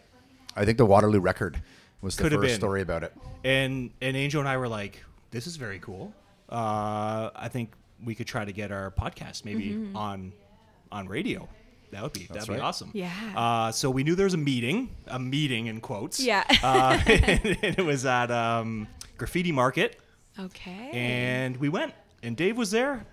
I 0.57 0.65
think 0.65 0.79
the 0.79 0.87
Waterloo 0.87 1.21
Record 1.21 1.63
was 2.01 2.17
the 2.17 2.25
Could 2.25 2.33
first 2.33 2.43
been. 2.43 2.57
story 2.57 2.83
about 2.83 3.03
it. 3.05 3.15
and 3.45 3.91
and 4.01 4.17
Angel 4.17 4.41
and 4.41 4.49
I 4.49 4.57
were 4.59 4.69
like, 4.69 5.03
"This 5.31 5.47
is 5.47 5.57
very 5.57 5.79
cool. 5.79 6.13
Uh, 6.49 7.31
I 7.35 7.49
think 7.51 7.73
we 8.05 8.15
could 8.15 8.27
try 8.27 8.45
to 8.45 8.53
get 8.53 8.71
our 8.73 8.91
podcast 8.91 9.45
maybe 9.45 9.71
Mm-hmm. 9.71 9.97
on 9.97 10.33
on 10.91 11.09
radio. 11.09 11.49
That 11.93 12.03
would 12.03 12.13
be 12.15 12.27
that'd 12.31 12.49
be 12.49 12.59
awesome. 12.61 12.91
Yeah. 12.95 13.11
Uh, 13.37 13.71
so 13.73 13.91
we 13.91 14.03
knew 14.03 14.15
there 14.15 14.25
was 14.25 14.35
a 14.35 14.39
meeting, 14.39 14.95
a 15.07 15.19
meeting 15.19 15.67
in 15.67 15.81
quotes. 15.81 16.21
Yeah. 16.21 16.43
uh, 16.63 16.99
and 17.07 17.41
it 17.45 17.85
was 17.85 18.05
at 18.07 18.31
um, 18.31 18.89
Graffiti 19.19 19.53
Market, 19.53 20.01
Okay. 20.39 20.91
and 20.93 21.57
we 21.59 21.69
went, 21.69 21.93
and 22.23 22.37
Dave 22.37 22.57
was 22.57 22.71
there, 22.71 23.05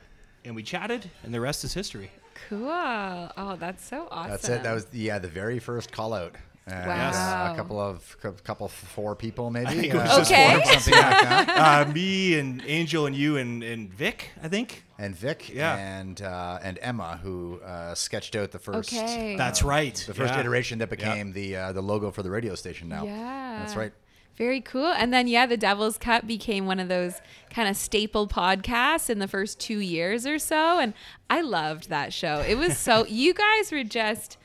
and 0.45 0.55
we 0.55 0.63
chatted, 0.63 1.09
and 1.23 1.33
the 1.33 1.41
rest 1.41 1.63
is 1.63 1.73
history. 1.73 2.11
cool. 2.47 2.69
Oh, 2.69 3.57
that's 3.59 3.83
so 3.85 4.07
awesome. 4.09 4.31
That's 4.31 4.49
it. 4.49 4.63
That 4.63 4.73
was 4.73 4.87
yeah 4.93 5.19
the 5.19 5.27
very 5.27 5.59
first 5.59 5.91
call 5.91 6.13
out. 6.13 6.35
And, 6.65 6.87
Wow. 6.87 7.47
uh, 7.49 7.53
a 7.53 7.55
couple 7.57 7.79
of 7.79 8.15
a 8.23 8.31
couple 8.31 8.67
four 8.67 9.15
people 9.15 9.49
maybe. 9.49 9.71
think 9.71 9.93
it 9.93 9.97
was 9.97 10.09
uh, 10.09 10.17
just 10.19 10.31
four 10.33 10.73
something 10.73 10.93
like 10.93 11.21
that. 11.23 11.87
uh, 11.87 11.91
me 11.91 12.37
and 12.39 12.63
Angel 12.65 13.07
and 13.07 13.15
you 13.15 13.37
and, 13.37 13.63
and 13.63 13.91
Vic, 13.91 14.29
I 14.43 14.47
think. 14.49 14.83
And 14.99 15.15
Vic 15.15 15.49
Yeah. 15.53 15.75
and 15.77 16.21
uh, 16.21 16.59
and 16.61 16.77
Emma 16.81 17.19
who 17.23 17.59
uh, 17.65 17.95
sketched 17.95 18.35
out 18.35 18.51
the 18.51 18.59
first 18.59 18.93
Okay. 18.93 19.35
That's 19.35 19.63
right. 19.63 19.95
the 20.07 20.13
first 20.13 20.33
Yeah. 20.33 20.39
iteration 20.41 20.77
that 20.79 20.89
became 20.91 21.33
the 21.33 21.55
uh, 21.55 21.71
the 21.73 21.81
logo 21.81 22.11
for 22.11 22.21
the 22.23 22.29
radio 22.29 22.53
station 22.55 22.87
now. 22.87 23.03
Yeah. 23.03 23.59
That's 23.59 23.75
right. 23.75 23.91
Very 24.39 24.61
cool. 24.61 24.87
And 24.87 25.13
then, 25.13 25.27
yeah, 25.27 25.45
the 25.45 25.57
Devil's 25.57 25.97
Cut 25.97 26.25
became 26.25 26.65
one 26.65 26.79
of 26.79 26.87
those 26.87 27.19
kind 27.49 27.67
of 27.67 27.75
staple 27.75 28.25
podcasts 28.25 29.09
in 29.09 29.19
the 29.19 29.27
first 29.27 29.59
two 29.59 29.79
years 29.79 30.25
or 30.25 30.39
so. 30.39 30.79
And 30.79 30.93
I 31.29 31.41
loved 31.41 31.89
that 31.89 32.13
show. 32.13 32.39
It 32.47 32.55
was 32.55 32.77
so, 32.77 33.05
you 33.09 33.33
guys 33.33 33.69
were 33.69 33.83
just 33.83 34.37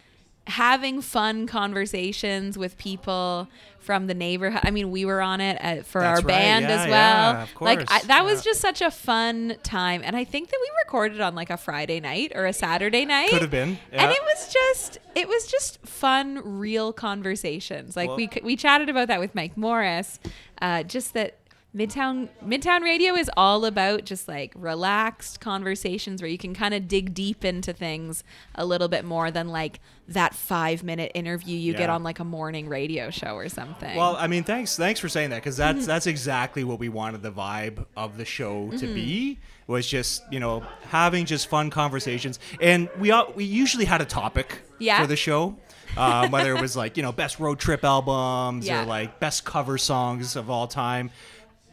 having 0.49 1.01
fun 1.01 1.47
conversations 1.47 2.59
with 2.59 2.77
people 2.77 3.49
from 3.85 4.07
the 4.07 4.15
neighborhood. 4.15 4.61
I 4.65 4.71
mean, 4.71 4.91
we 4.91 5.05
were 5.05 5.21
on 5.21 5.41
it 5.41 5.59
at, 5.61 5.85
for 5.87 6.01
That's 6.01 6.21
our 6.21 6.27
right. 6.27 6.27
band 6.27 6.65
Yeah, 6.65 6.71
as 6.83 6.89
well. 6.89 7.33
yeah, 7.33 7.47
like, 7.61 7.91
I, 7.93 8.01
that 8.07 8.25
was 8.25 8.43
just 8.43 8.61
such 8.61 8.81
a 8.81 8.91
fun 8.91 9.57
time. 9.63 10.01
And 10.05 10.17
I 10.17 10.25
think 10.25 10.49
that 10.51 10.59
we 10.61 10.71
recorded 10.85 11.21
on 11.21 11.35
like 11.35 11.51
a 11.51 11.57
Friday 11.57 12.01
night 12.01 12.33
or 12.35 12.47
a 12.47 12.53
Saturday 12.53 13.05
night. 13.05 13.31
Could 13.31 13.43
have 13.43 13.51
been, 13.51 13.79
And 13.93 14.11
it 14.11 14.23
was 14.23 14.53
just 14.53 14.99
it 15.15 15.29
was 15.29 15.47
just 15.47 15.79
fun 15.87 16.41
real 16.59 16.93
conversations 16.93 17.97
like 17.97 18.09
Well- 18.09 18.17
we 18.17 18.29
we 18.43 18.57
chatted 18.57 18.89
about 18.89 19.09
that 19.09 19.21
with 19.21 19.33
mike 19.35 19.57
morrice 19.57 20.19
uh, 20.61 20.83
just 20.83 21.15
that 21.15 21.39
midtown 21.75 22.29
midtown 22.45 22.83
radio 22.83 23.15
is 23.15 23.29
all 23.37 23.65
about 23.65 24.05
just 24.05 24.29
like 24.29 24.53
relaxed 24.55 25.41
conversations 25.41 26.23
where 26.23 26.31
you 26.31 26.39
can 26.39 26.55
kind 26.55 26.73
of 26.73 26.87
dig 26.87 27.13
deep 27.15 27.45
into 27.45 27.73
things 27.73 28.23
a 28.55 28.65
little 28.65 28.87
bit 28.89 29.05
more 29.05 29.31
than 29.31 29.49
like 29.49 29.81
that 30.07 30.35
five 30.35 30.85
minute 30.85 31.11
interview 31.15 31.57
you 31.57 31.73
get 31.75 31.91
on 31.91 32.03
like 32.03 32.21
a 32.21 32.25
morning 32.25 32.69
radio 32.69 33.11
show 33.11 33.35
or 33.35 33.49
something 33.49 33.97
Well, 33.97 34.17
I 34.17 34.27
mean, 34.27 34.45
thanks, 34.45 34.77
thanks 34.77 35.01
for 35.01 35.09
saying 35.09 35.31
that 35.31 35.37
because 35.43 35.59
Mm-hmm. 35.59 35.77
that's 35.77 35.87
that's 35.95 36.07
exactly 36.07 36.63
what 36.65 36.79
we 36.79 36.89
wanted 36.89 37.23
the 37.23 37.33
vibe 37.33 37.85
of 37.97 38.17
the 38.19 38.25
show 38.25 38.71
to 38.79 38.87
be 38.87 39.39
was 39.67 39.87
just 39.87 40.23
you 40.31 40.39
know 40.41 40.61
having 40.91 41.25
just 41.25 41.47
fun 41.49 41.71
conversations, 41.71 42.39
and 42.61 42.89
we 42.99 43.11
all, 43.11 43.33
we 43.35 43.45
usually 43.45 43.87
had 43.87 44.01
a 44.03 44.05
topic 44.05 44.61
Yeah. 44.79 45.01
for 45.01 45.07
the 45.07 45.17
show, 45.17 45.57
um, 45.97 46.31
whether 46.31 46.55
it 46.55 46.61
was 46.61 46.77
like 46.77 46.99
you 46.99 47.03
know 47.03 47.13
best 47.13 47.41
road 47.41 47.59
trip 47.59 47.83
albums 47.83 48.67
Yeah. 48.67 48.83
or 48.83 48.87
like 48.87 49.21
best 49.21 49.45
cover 49.47 49.79
songs 49.79 50.37
of 50.37 50.51
all 50.51 50.67
time, 50.67 51.11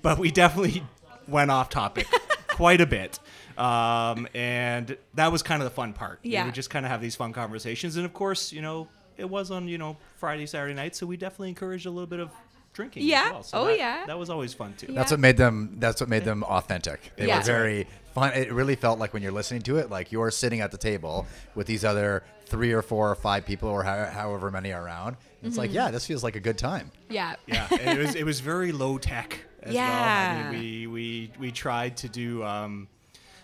but 0.02 0.18
we 0.18 0.32
definitely 0.32 0.84
went 1.28 1.52
off 1.52 1.70
topic 1.70 2.08
quite 2.48 2.82
a 2.82 2.86
bit. 2.86 3.20
Um, 3.58 4.28
and 4.34 4.98
that 5.14 5.32
was 5.32 5.44
kind 5.44 5.62
of 5.62 5.66
the 5.66 5.76
fun 5.76 5.94
part. 5.94 6.20
Yeah. 6.24 6.44
We 6.44 6.48
would 6.48 6.56
just 6.56 6.70
kind 6.70 6.86
of 6.86 6.92
have 6.92 7.02
these 7.02 7.16
fun 7.16 7.34
conversations. 7.34 7.96
And 7.96 8.06
of 8.06 8.14
course, 8.14 8.52
you 8.52 8.62
know, 8.62 8.88
it 9.18 9.30
was 9.30 9.52
on, 9.52 9.68
you 9.68 9.78
know, 9.78 9.98
Friday, 10.18 10.46
Saturday 10.46 10.74
night. 10.74 10.96
So 10.96 11.06
we 11.06 11.18
definitely 11.18 11.50
encouraged 11.50 11.86
a 11.86 11.92
little 11.92 12.08
bit 12.08 12.20
of 12.20 12.32
drinking. 12.74 13.04
Yeah. 13.04 13.26
As 13.28 13.32
well. 13.34 13.44
So 13.44 13.58
Oh, 13.60 13.66
that- 13.66 13.78
yeah. 13.78 14.06
That 14.06 14.18
was 14.20 14.30
always 14.30 14.54
fun 14.54 14.74
too. 14.78 14.88
That's 14.94 15.12
what 15.12 15.20
made 15.20 15.38
them. 15.38 15.76
That's 15.80 16.00
what 16.02 16.10
made 16.10 16.26
them 16.26 16.44
authentic. 16.44 17.12
They 17.18 17.28
Yeah. 17.28 17.38
were 17.38 17.44
very 17.44 17.88
fun. 18.14 18.34
It 18.34 18.52
really 18.52 18.76
felt 18.76 19.00
like 19.00 19.14
when 19.14 19.24
you're 19.24 19.32
listening 19.32 19.62
to 19.64 19.78
it, 19.78 19.90
like 19.90 20.12
you're 20.12 20.32
sitting 20.32 20.62
at 20.62 20.72
the 20.72 20.78
table 20.78 21.26
with 21.56 21.68
these 21.68 21.84
other 21.86 22.24
three 22.46 22.72
or 22.74 22.82
four 22.82 23.10
or 23.10 23.16
five 23.16 23.46
people 23.46 23.70
or 23.70 23.84
how, 23.84 24.06
however 24.06 24.52
many 24.52 24.74
are 24.74 24.84
around. 24.84 25.16
It's 25.42 25.52
Mm-hmm. 25.52 25.58
like, 25.60 25.74
yeah, 25.74 25.90
this 25.92 26.06
feels 26.06 26.24
like 26.24 26.36
a 26.36 26.40
good 26.42 26.58
time. 26.58 26.92
yeah 27.10 27.36
Yeah. 27.48 27.68
it 27.72 27.98
was, 27.98 28.16
it 28.16 28.26
was 28.26 28.42
very 28.42 28.72
low 28.74 28.98
tech 28.98 29.40
as 29.64 29.74
well. 29.74 29.84
I 29.84 29.88
Yeah. 29.88 30.52
mean, 30.52 30.60
we, 30.60 30.88
we, 30.88 31.32
we 31.40 31.52
tried 31.52 31.98
to 31.98 32.10
do, 32.10 32.44
um, 32.44 32.88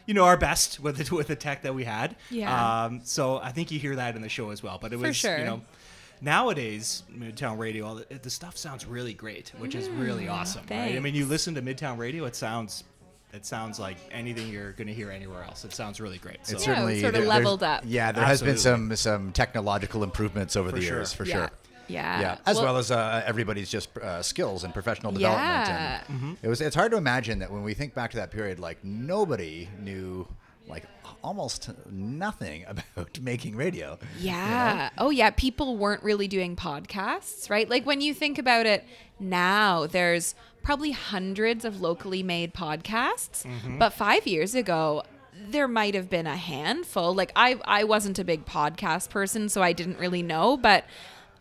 you 0.05 0.13
know, 0.13 0.25
our 0.25 0.36
best 0.38 0.80
with 0.84 0.97
the, 0.97 1.15
with 1.15 1.28
the 1.28 1.36
tech 1.38 1.61
that 1.63 1.73
we 1.73 1.86
had. 1.86 2.15
Yeah. 2.30 2.84
Um, 2.86 3.01
so 3.03 3.38
I 3.38 3.51
think 3.51 3.71
you 3.71 3.80
hear 3.80 3.95
that 3.95 4.15
in 4.17 4.21
the 4.21 4.30
show 4.30 4.49
as 4.51 4.61
well. 4.61 4.78
But 4.82 4.91
it 4.93 4.97
For 4.99 5.07
was, 5.07 5.15
sure. 5.15 5.38
you 5.38 5.45
know, 5.45 5.61
nowadays 6.22 7.03
Midtown 7.11 7.57
Radio, 7.57 7.86
all 7.86 7.95
the, 7.95 8.05
the 8.22 8.30
stuff 8.30 8.57
sounds 8.57 8.86
really 8.86 9.13
great, 9.13 9.51
which 9.57 9.76
is 9.76 9.89
really 9.89 10.28
awesome. 10.28 10.63
Right? 10.70 10.95
I 10.95 10.99
mean, 10.99 11.13
Mm, 11.13 11.18
you 11.18 11.26
listen 11.26 11.55
to 11.55 11.61
Midtown 11.61 11.97
Radio, 11.97 12.26
it 12.26 12.36
sounds, 12.36 12.84
it 13.34 13.45
sounds 13.45 13.80
like 13.80 13.97
anything 14.11 14.47
you're 14.49 14.72
going 14.74 14.88
to 14.88 14.93
hear 14.93 15.11
anywhere 15.11 15.43
else. 15.43 15.63
It 15.65 15.74
sounds 15.74 15.99
really 16.01 16.18
great. 16.18 16.45
So 16.45 16.55
It's 16.55 16.65
Yeah, 16.68 16.74
certainly 16.74 17.01
sort 17.01 17.15
of 17.15 17.22
there- 17.22 17.30
leveled 17.30 17.63
up. 17.63 17.84
Yeah, 17.86 18.11
there 18.11 18.26
has 18.26 18.41
been 18.41 18.57
some 18.57 18.95
some 18.95 19.32
technological 19.32 20.03
improvements 20.03 20.55
over 20.55 20.72
the 20.72 20.82
sure. 20.82 20.97
years, 20.97 21.13
for 21.13 21.26
yeah 21.26 21.36
sure. 21.36 21.49
yeah 21.88 22.20
Yeah, 22.22 22.38
as 22.45 22.57
well, 22.57 22.78
as 22.78 22.89
uh, 22.91 23.24
everybody's 23.26 23.70
just 23.70 23.95
uh, 23.97 24.22
skills 24.24 24.63
and 24.63 24.74
professional 24.74 25.11
development. 25.11 25.68
Yeah. 25.68 26.01
And 26.07 26.18
Mm-hmm. 26.20 26.34
It 26.45 26.47
was. 26.49 26.61
It's 26.61 26.76
hard 26.76 26.91
to 26.91 26.97
imagine 26.97 27.39
that 27.39 27.51
when 27.51 27.63
we 27.63 27.74
think 27.74 27.93
back 27.93 28.11
to 28.11 28.18
that 28.18 28.32
period, 28.32 28.59
like 28.59 28.84
nobody 28.84 29.68
knew, 29.80 30.28
like 30.68 30.84
almost 31.24 31.70
nothing 31.89 32.65
about 32.68 33.20
making 33.22 33.55
radio. 33.55 33.97
Yeah. 34.20 34.89
Oh, 34.97 35.09
yeah. 35.09 35.30
People 35.32 35.78
weren't 35.78 36.03
really 36.03 36.28
doing 36.28 36.55
podcasts, 36.55 37.49
right? 37.49 37.70
Like 37.70 37.86
when 37.86 38.01
you 38.01 38.13
think 38.13 38.38
about 38.38 38.65
it 38.65 38.86
now, 39.20 39.88
there's 39.88 40.36
probably 40.63 40.91
hundreds 40.91 41.65
of 41.65 41.82
locally 41.82 42.24
made 42.24 42.53
podcasts. 42.53 43.43
Mm-hmm. 43.45 43.78
But 43.78 43.93
five 43.93 44.28
years 44.28 44.55
ago, 44.55 45.03
there 45.49 45.68
might 45.68 45.93
have 45.95 46.09
been 46.09 46.28
a 46.28 46.36
handful. 46.36 47.13
Like 47.13 47.32
I, 47.36 47.59
I 47.65 47.84
wasn't 47.84 48.20
a 48.20 48.24
big 48.24 48.45
podcast 48.45 49.09
person, 49.09 49.49
so 49.49 49.61
I 49.61 49.74
didn't 49.74 49.99
really 49.99 50.24
know. 50.24 50.57
But 50.57 50.86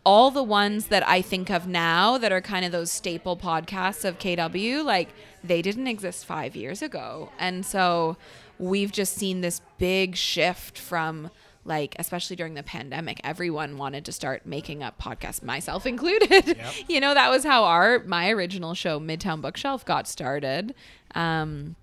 all 0.07 0.31
the 0.31 0.43
ones 0.43 0.87
that 0.87 1.07
I 1.09 1.20
think 1.20 1.51
of 1.51 1.66
now 1.66 2.16
that 2.18 2.31
are 2.31 2.41
kind 2.41 2.64
of 2.64 2.70
those 2.70 2.93
staple 2.93 3.37
podcasts 3.37 4.05
of 4.05 4.20
KW, 4.20 4.85
like 4.85 5.09
they 5.43 5.61
didn't 5.61 5.89
exist 5.89 6.24
five 6.24 6.55
years 6.55 6.81
ago. 6.81 7.31
And 7.41 7.66
so 7.66 8.16
we've 8.59 8.93
just 8.93 9.15
seen 9.15 9.41
this 9.41 9.61
big 9.79 10.17
shift 10.17 10.79
from 10.79 11.31
like 11.65 11.97
especially 11.99 12.37
during 12.37 12.55
the 12.55 12.63
pandemic 12.63 13.21
everyone 13.25 13.77
wanted 13.77 14.05
to 14.05 14.13
start 14.13 14.47
making 14.47 14.83
up 14.83 15.01
podcasts 15.01 15.43
myself 15.43 15.87
included. 15.95 16.59
You 16.89 17.01
know 17.01 17.15
that 17.15 17.31
was 17.31 17.45
how 17.45 17.65
our 17.65 18.01
my 18.05 18.31
original 18.31 18.75
show 18.75 19.01
midtown 19.01 19.41
bookshelf 19.41 19.85
got 19.85 20.07
started. 20.09 20.75
Um 21.15 21.77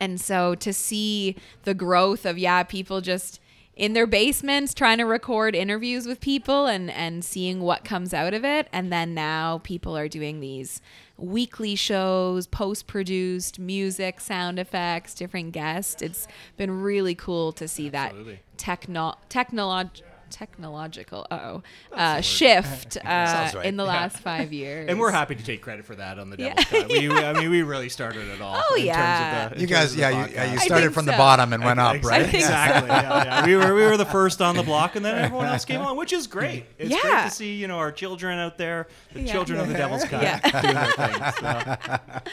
and 0.00 0.20
so 0.20 0.54
to 0.56 0.72
see 0.72 1.36
the 1.64 1.74
growth 1.74 2.26
of 2.26 2.38
yeah 2.38 2.62
people 2.62 3.00
just 3.00 3.40
in 3.76 3.92
their 3.92 4.08
basements 4.08 4.74
trying 4.74 4.98
to 4.98 5.04
record 5.04 5.54
interviews 5.54 6.06
with 6.06 6.20
people 6.20 6.66
and 6.66 6.90
and 6.90 7.24
seeing 7.24 7.60
what 7.60 7.84
comes 7.84 8.12
out 8.12 8.34
of 8.34 8.44
it. 8.44 8.68
And 8.72 8.92
then 8.92 9.14
now 9.14 9.60
people 9.62 9.96
are 9.96 10.08
doing 10.08 10.40
these 10.40 10.82
weekly 11.18 11.74
shows 11.74 12.46
post 12.46 12.86
produced 12.86 13.58
music 13.58 14.20
sound 14.20 14.58
effects 14.58 15.14
different 15.14 15.52
guests 15.52 16.00
it's 16.00 16.28
been 16.56 16.80
really 16.80 17.14
cool 17.14 17.50
to 17.52 17.66
see 17.66 17.90
Absolutely. 17.92 18.34
that 18.34 18.56
techno 18.56 19.14
technolog 19.28 19.90
technological 20.30 21.26
oh 21.30 21.62
uh, 21.92 22.20
shift 22.20 22.96
uh, 23.04 23.50
right. 23.54 23.64
in 23.64 23.76
the 23.76 23.84
Yeah. 23.84 23.88
last 23.90 24.18
five 24.18 24.52
years. 24.52 24.88
And 24.88 24.98
we're 25.00 25.10
happy 25.10 25.34
to 25.34 25.42
take 25.44 25.62
credit 25.62 25.84
for 25.84 25.94
that 25.96 26.18
on 26.18 26.30
the 26.30 26.36
Yeah. 26.38 26.54
Devil's 26.54 26.64
Cut. 26.66 26.88
We, 26.88 27.10
I 27.10 27.32
mean, 27.32 27.50
we 27.50 27.62
really 27.62 27.88
started 27.88 28.28
it 28.28 28.40
all. 28.40 28.60
Oh, 28.70 28.74
in 28.76 28.86
yeah. 28.86 28.94
Terms 28.94 29.44
of 29.46 29.50
the, 29.50 29.54
in 29.56 29.60
You 29.62 29.66
guys, 29.66 29.96
yeah, 29.96 30.10
you, 30.26 30.32
yeah, 30.34 30.52
you 30.52 30.58
started 30.60 30.84
think 30.86 30.94
from 30.94 31.06
the 31.06 31.12
bottom 31.12 31.52
and 31.52 31.64
went 31.64 31.80
up, 31.80 32.02
right? 32.04 32.22
think 32.26 32.42
so. 32.44 32.48
Exactly. 32.48 32.88
yeah, 32.90 33.24
yeah. 33.24 33.46
We 33.46 33.56
were 33.56 33.74
we 33.74 33.82
were 33.82 33.96
the 33.96 34.04
first 34.06 34.40
on 34.42 34.56
the 34.56 34.62
block, 34.70 34.96
and 34.96 35.04
then 35.04 35.16
everyone 35.18 35.46
else 35.46 35.64
came 35.64 35.80
on, 35.80 35.96
which 35.96 36.12
is 36.12 36.26
great. 36.26 36.64
It's 36.78 36.90
great 36.90 37.04
Yeah. 37.04 37.24
to 37.24 37.30
see 37.30 37.54
you 37.54 37.68
know 37.68 37.78
our 37.78 37.92
children 37.92 38.38
out 38.38 38.58
there, 38.58 38.88
the 39.12 39.22
Yeah. 39.22 39.32
children 39.32 39.60
of 39.60 39.68
the 39.68 39.74
Devil's 39.74 40.04
Cut, 40.04 40.22
Yeah. 40.22 40.38
doing 40.60 40.74
their 40.74 40.92
thing. 40.92 41.32
So. 41.40 41.98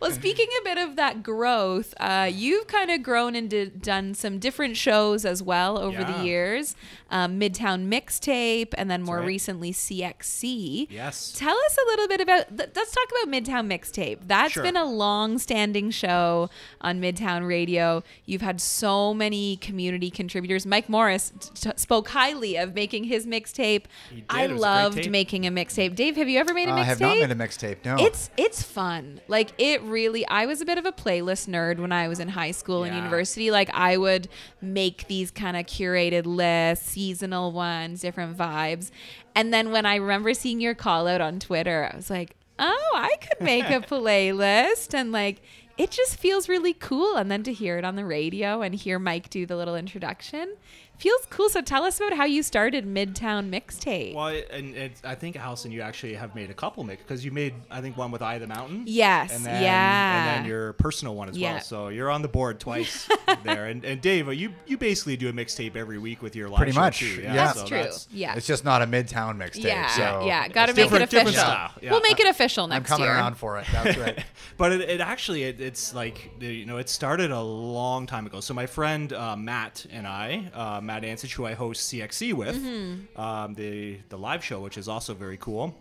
Well, 0.00 0.10
speaking 0.10 0.46
a 0.60 0.64
bit 0.64 0.76
of 0.78 0.96
that 0.96 1.22
growth, 1.22 1.94
uh, 1.98 2.28
you've 2.30 2.66
kind 2.66 2.90
of 2.90 3.02
grown 3.02 3.34
and 3.34 3.48
did, 3.48 3.80
done 3.80 4.12
some 4.14 4.38
different 4.38 4.76
shows 4.76 5.24
as 5.24 5.42
well 5.42 5.78
over 5.78 6.00
Yeah. 6.00 6.12
the 6.18 6.24
years. 6.24 6.76
Um, 7.10 7.35
Midtown 7.40 7.88
Mixtape, 7.88 8.74
and 8.78 8.90
then 8.90 9.02
more 9.02 9.18
right. 9.18 9.26
recently 9.26 9.72
CXC. 9.72 10.86
Yes. 10.90 11.32
Tell 11.36 11.56
us 11.56 11.76
a 11.76 11.86
little 11.90 12.08
bit 12.08 12.20
about. 12.20 12.48
th- 12.56 12.70
Let's 12.74 12.92
talk 12.92 13.04
about 13.22 13.32
Midtown 13.32 13.66
Mixtape. 13.70 14.18
That's 14.26 14.52
Sure. 14.52 14.62
been 14.62 14.76
a 14.76 14.84
long-standing 14.84 15.90
show 15.90 16.50
on 16.80 17.00
Midtown 17.00 17.46
Radio. 17.46 18.02
You've 18.24 18.42
had 18.42 18.60
so 18.60 19.12
many 19.14 19.56
community 19.56 20.10
contributors. 20.10 20.66
Mike 20.66 20.88
Morrice 20.88 21.32
t- 21.40 21.50
t- 21.54 21.70
spoke 21.76 22.08
highly 22.10 22.56
of 22.56 22.74
making 22.74 23.04
his 23.04 23.26
mixtape. 23.26 23.84
I 24.30 24.44
It 24.44 24.50
a 24.52 24.54
loved 24.54 24.96
tape. 25.02 25.10
making 25.10 25.46
a 25.46 25.50
mixtape. 25.50 25.94
Dave, 25.94 26.16
have 26.16 26.28
you 26.28 26.38
ever 26.38 26.54
made 26.54 26.68
a 26.68 26.72
mixtape? 26.72 26.78
I 26.78 26.84
have 26.84 27.00
not 27.00 27.18
made 27.18 27.30
a 27.30 27.34
mixtape. 27.34 27.76
No. 27.84 27.96
It's 27.98 28.30
it's 28.36 28.62
fun. 28.62 29.20
Like 29.28 29.50
it 29.58 29.82
really 29.82 30.26
I 30.28 30.46
was 30.46 30.60
a 30.60 30.64
bit 30.64 30.78
of 30.78 30.86
a 30.86 30.92
playlist 30.92 31.48
nerd 31.48 31.78
when 31.78 31.92
I 31.92 32.08
was 32.08 32.20
in 32.20 32.28
high 32.28 32.50
school 32.50 32.84
and 32.84 32.94
university. 32.94 33.50
Like 33.50 33.70
I 33.74 33.96
would 33.96 34.28
make 34.60 35.06
these 35.08 35.30
kind 35.30 35.56
of 35.56 35.66
curated 35.66 36.26
lists, 36.26 36.96
seasonal 37.26 37.52
ones, 37.52 38.00
different 38.00 38.36
vibes. 38.36 38.90
And 39.34 39.52
then 39.52 39.72
when 39.72 39.84
I 39.84 39.96
remember 39.96 40.32
seeing 40.32 40.60
your 40.60 40.74
call 40.74 41.08
out 41.08 41.20
on 41.20 41.40
Twitter, 41.40 41.90
I 41.92 41.96
was 41.96 42.08
like, 42.08 42.36
"Oh, 42.58 42.92
I 42.94 43.16
could 43.20 43.44
make 43.44 43.64
a 43.64 43.80
playlist." 43.88 44.94
And 44.94 45.12
like 45.12 45.42
it 45.76 45.90
just 45.90 46.16
feels 46.16 46.48
really 46.48 46.72
cool 46.72 47.16
and 47.16 47.30
then 47.30 47.42
to 47.42 47.52
hear 47.52 47.76
it 47.76 47.84
on 47.84 47.96
the 47.96 48.04
radio 48.04 48.62
and 48.62 48.74
hear 48.74 48.98
Mike 48.98 49.28
do 49.28 49.44
the 49.44 49.56
little 49.56 49.76
introduction 49.76 50.54
feels 50.98 51.26
cool. 51.30 51.48
So 51.48 51.60
tell 51.60 51.84
us 51.84 51.98
about 52.00 52.14
how 52.14 52.24
you 52.24 52.42
started 52.42 52.86
Midtown 52.86 53.50
Mixtape. 53.50 54.14
Well, 54.14 54.28
and 54.50 54.74
it's, 54.76 55.02
I 55.04 55.14
think 55.14 55.36
Allison, 55.36 55.70
you 55.72 55.80
actually 55.82 56.14
have 56.14 56.34
made 56.34 56.50
a 56.50 56.54
couple 56.54 56.82
mix 56.84 57.02
because 57.02 57.24
you 57.24 57.30
made 57.30 57.54
I 57.70 57.80
think 57.80 57.96
one 57.96 58.10
with 58.10 58.22
I 58.22 58.38
the 58.38 58.46
Mountain. 58.46 58.84
Yes, 58.86 59.34
And 59.34 59.44
then, 59.44 59.62
yeah. 59.62 60.18
And 60.36 60.44
then 60.44 60.50
your 60.50 60.72
personal 60.74 61.14
one 61.14 61.28
as 61.28 61.36
Yeah. 61.36 61.54
well. 61.54 61.60
So 61.62 61.88
you're 61.88 62.10
on 62.10 62.22
the 62.22 62.28
board 62.28 62.60
twice 62.60 63.08
there. 63.44 63.66
And, 63.66 63.84
and 63.84 64.00
Dave, 64.00 64.32
you 64.34 64.52
you 64.66 64.76
basically 64.78 65.16
do 65.16 65.28
a 65.28 65.32
mixtape 65.32 65.76
every 65.76 65.98
week 65.98 66.22
with 66.22 66.34
your 66.36 66.48
live 66.48 66.58
Pretty 66.58 66.72
show 66.72 66.80
much, 66.80 66.98
too. 67.00 67.20
yeah. 67.22 67.34
That's 67.34 67.60
so 67.60 67.66
true. 67.66 67.84
yeah. 68.10 68.34
It's 68.36 68.46
just 68.46 68.64
not 68.64 68.82
a 68.82 68.86
midtown 68.86 69.36
mixtape. 69.36 69.64
Yeah, 69.64 69.86
so 69.88 70.24
yeah, 70.26 70.48
got 70.48 70.66
to 70.66 70.72
make 70.74 70.78
it 70.78 70.82
different- 70.84 71.10
different 71.10 71.28
official. 71.36 71.44
style, 71.44 71.70
yeah. 71.82 71.90
We'll 71.90 72.00
make 72.02 72.20
it 72.20 72.26
official 72.28 72.66
next 72.66 72.68
time. 72.68 72.76
I'm 72.76 72.82
next 72.82 72.90
coming 72.90 73.06
year. 73.06 73.14
around 73.16 73.34
for 73.36 73.58
it. 73.58 73.66
That's 73.72 73.98
right. 73.98 74.24
but 74.56 74.72
it, 74.72 74.80
it 74.82 75.00
actually 75.00 75.44
it, 75.44 75.60
it's 75.60 75.94
like 75.94 76.30
you 76.40 76.64
know 76.66 76.78
it 76.78 76.88
started 76.88 77.30
a 77.30 77.40
long 77.40 78.06
time 78.06 78.26
ago 78.26 78.40
so 78.40 78.54
my 78.54 78.66
friend 78.66 79.12
uh, 79.12 79.36
matt 79.36 79.84
and 79.90 80.06
i 80.06 80.50
uh, 80.54 80.80
matt 80.86 81.02
ansich 81.02 81.32
who 81.34 81.44
i 81.46 81.54
host 81.54 81.92
CXC 81.92 82.32
with 82.32 82.56
Mm-hmm. 82.56 83.20
um, 83.20 83.54
the 83.54 83.98
the 84.08 84.16
live 84.18 84.42
show 84.44 84.60
which 84.60 84.78
is 84.78 84.88
also 84.88 85.12
very 85.14 85.36
cool 85.36 85.74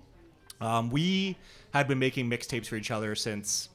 um, 0.62 0.90
we 0.90 1.38
had 1.74 1.88
been 1.88 2.00
making 2.00 2.30
mixtapes 2.30 2.68
for 2.68 2.76
each 2.78 2.92
other 2.92 3.16
since 3.16 3.70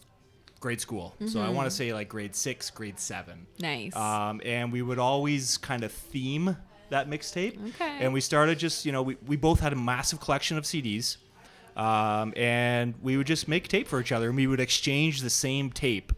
grade 0.61 0.81
school 0.81 1.15
so 1.27 1.41
i 1.41 1.49
want 1.49 1.67
to 1.67 1.71
say 1.71 1.93
like 1.95 2.09
grade 2.09 2.35
six 2.37 2.71
grade 2.71 2.99
seven 2.99 3.47
Mm-hmm. 3.59 3.63
Nice. 3.63 3.97
um, 3.97 4.41
and 4.45 4.73
we 4.73 4.83
would 4.83 4.99
always 4.99 5.57
kind 5.59 5.85
of 5.85 5.93
theme 5.93 6.57
that 6.91 7.09
mixtape. 7.09 7.57
Okay. 7.69 7.99
And 8.01 8.13
we 8.13 8.21
started 8.21 8.59
just, 8.59 8.85
you 8.85 8.91
know, 8.91 9.03
we, 9.03 9.17
we 9.25 9.37
both 9.37 9.61
had 9.61 9.73
a 9.73 9.77
massive 9.77 10.19
collection 10.19 10.59
of 10.59 10.65
CDs. 10.65 11.19
Um, 11.77 12.33
and 12.37 12.95
we 13.01 13.17
would 13.17 13.29
just 13.29 13.47
make 13.47 13.69
tape 13.69 13.87
for 13.87 14.01
each 14.01 14.11
other 14.11 14.27
and 14.27 14.35
we 14.37 14.49
would 14.49 14.59
exchange 14.59 15.23
the 15.23 15.31
same 15.31 15.71
tape 15.71 16.13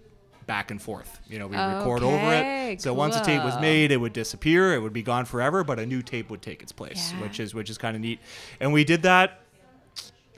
back 0.55 0.71
and 0.71 0.81
forth. 0.83 1.11
You 1.33 1.39
know, 1.39 1.47
we 1.47 1.57
would 1.57 1.77
record 1.79 2.03
over 2.03 2.29
it. 2.35 2.83
So 2.83 2.93
once 2.93 3.17
a 3.17 3.23
tape 3.25 3.43
was 3.43 3.59
made, 3.61 3.91
it 3.91 3.97
would 4.05 4.13
disappear, 4.13 4.75
it 4.75 4.81
would 4.85 4.93
be 4.93 5.03
gone 5.13 5.25
forever, 5.25 5.65
but 5.65 5.79
a 5.79 5.87
new 5.87 6.03
tape 6.03 6.29
would 6.31 6.43
take 6.43 6.61
its 6.63 6.73
place, 6.73 7.03
Yeah. 7.13 7.23
which 7.23 7.41
is 7.41 7.55
which 7.55 7.71
is 7.71 7.79
kind 7.79 7.95
of 7.97 8.03
neat. 8.03 8.19
And 8.61 8.73
we 8.73 8.85
did 8.85 9.03
that 9.11 9.29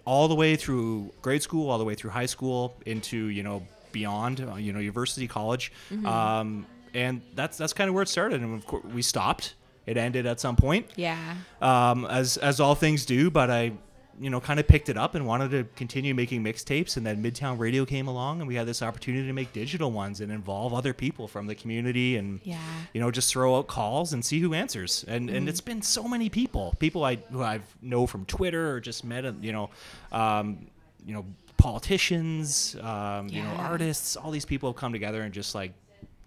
all 0.04 0.28
the 0.28 0.34
way 0.34 0.54
through 0.56 1.12
grade 1.22 1.42
school, 1.42 1.70
all 1.70 1.78
the 1.78 1.84
way 1.84 1.94
through 1.94 2.10
high 2.10 2.26
school, 2.26 2.60
into 2.86 3.16
you 3.38 3.42
know 3.42 3.62
beyond, 3.92 4.40
uh, 4.40 4.54
you 4.56 4.72
know, 4.72 4.78
university, 4.80 5.26
college, 5.28 5.72
Mm-hmm. 5.90 6.06
um, 6.06 6.66
and 6.94 7.20
that's 7.34 7.56
that's 7.58 7.72
kind 7.72 7.88
of 7.88 7.94
where 7.94 8.02
it 8.02 8.08
started. 8.08 8.40
And 8.42 8.54
of 8.54 8.66
course, 8.66 8.84
we 8.84 9.02
stopped. 9.02 9.54
It 9.86 9.96
ended 9.96 10.24
at 10.26 10.38
some 10.40 10.56
point, 10.56 10.86
yeah. 10.96 11.18
um, 11.60 12.06
as 12.06 12.36
as 12.38 12.60
all 12.60 12.74
things 12.74 13.04
do. 13.04 13.30
But 13.30 13.50
I, 13.50 13.72
you 14.20 14.30
know, 14.30 14.40
kind 14.40 14.60
of 14.60 14.68
picked 14.68 14.88
it 14.88 14.96
up 14.96 15.14
and 15.14 15.26
wanted 15.26 15.50
to 15.50 15.64
continue 15.76 16.14
making 16.14 16.42
mixtapes. 16.44 16.96
And 16.96 17.04
then 17.04 17.22
Midtown 17.22 17.58
Radio 17.58 17.84
came 17.84 18.06
along, 18.06 18.40
and 18.40 18.48
we 18.48 18.54
had 18.54 18.66
this 18.66 18.80
opportunity 18.82 19.26
to 19.26 19.32
make 19.32 19.52
digital 19.52 19.90
ones 19.90 20.20
and 20.20 20.30
involve 20.30 20.72
other 20.72 20.92
people 20.92 21.26
from 21.28 21.46
the 21.46 21.54
community, 21.54 22.16
and 22.16 22.40
Yeah. 22.44 22.60
you 22.92 23.00
know, 23.00 23.10
just 23.10 23.30
throw 23.32 23.56
out 23.58 23.66
calls 23.66 24.12
and 24.12 24.24
see 24.24 24.38
who 24.40 24.54
answers. 24.54 25.04
And 25.08 25.28
and 25.30 25.48
it's 25.48 25.60
been 25.60 25.82
so 25.82 26.06
many 26.08 26.28
people, 26.28 26.74
people 26.78 27.04
I 27.04 27.16
who 27.30 27.42
I 27.42 27.60
know 27.82 28.06
from 28.06 28.24
Twitter 28.26 28.70
or 28.72 28.80
just 28.80 29.04
met, 29.04 29.24
you 29.42 29.52
know, 29.52 29.70
um, 30.12 30.66
you 31.06 31.12
know, 31.14 31.24
politicians, 31.56 32.76
um, 32.82 33.28
you 33.28 33.42
know, 33.42 33.50
artists. 33.58 34.16
All 34.16 34.30
these 34.30 34.44
people 34.44 34.68
have 34.70 34.76
come 34.76 34.92
together 34.92 35.22
and 35.22 35.32
just 35.34 35.54
like 35.54 35.72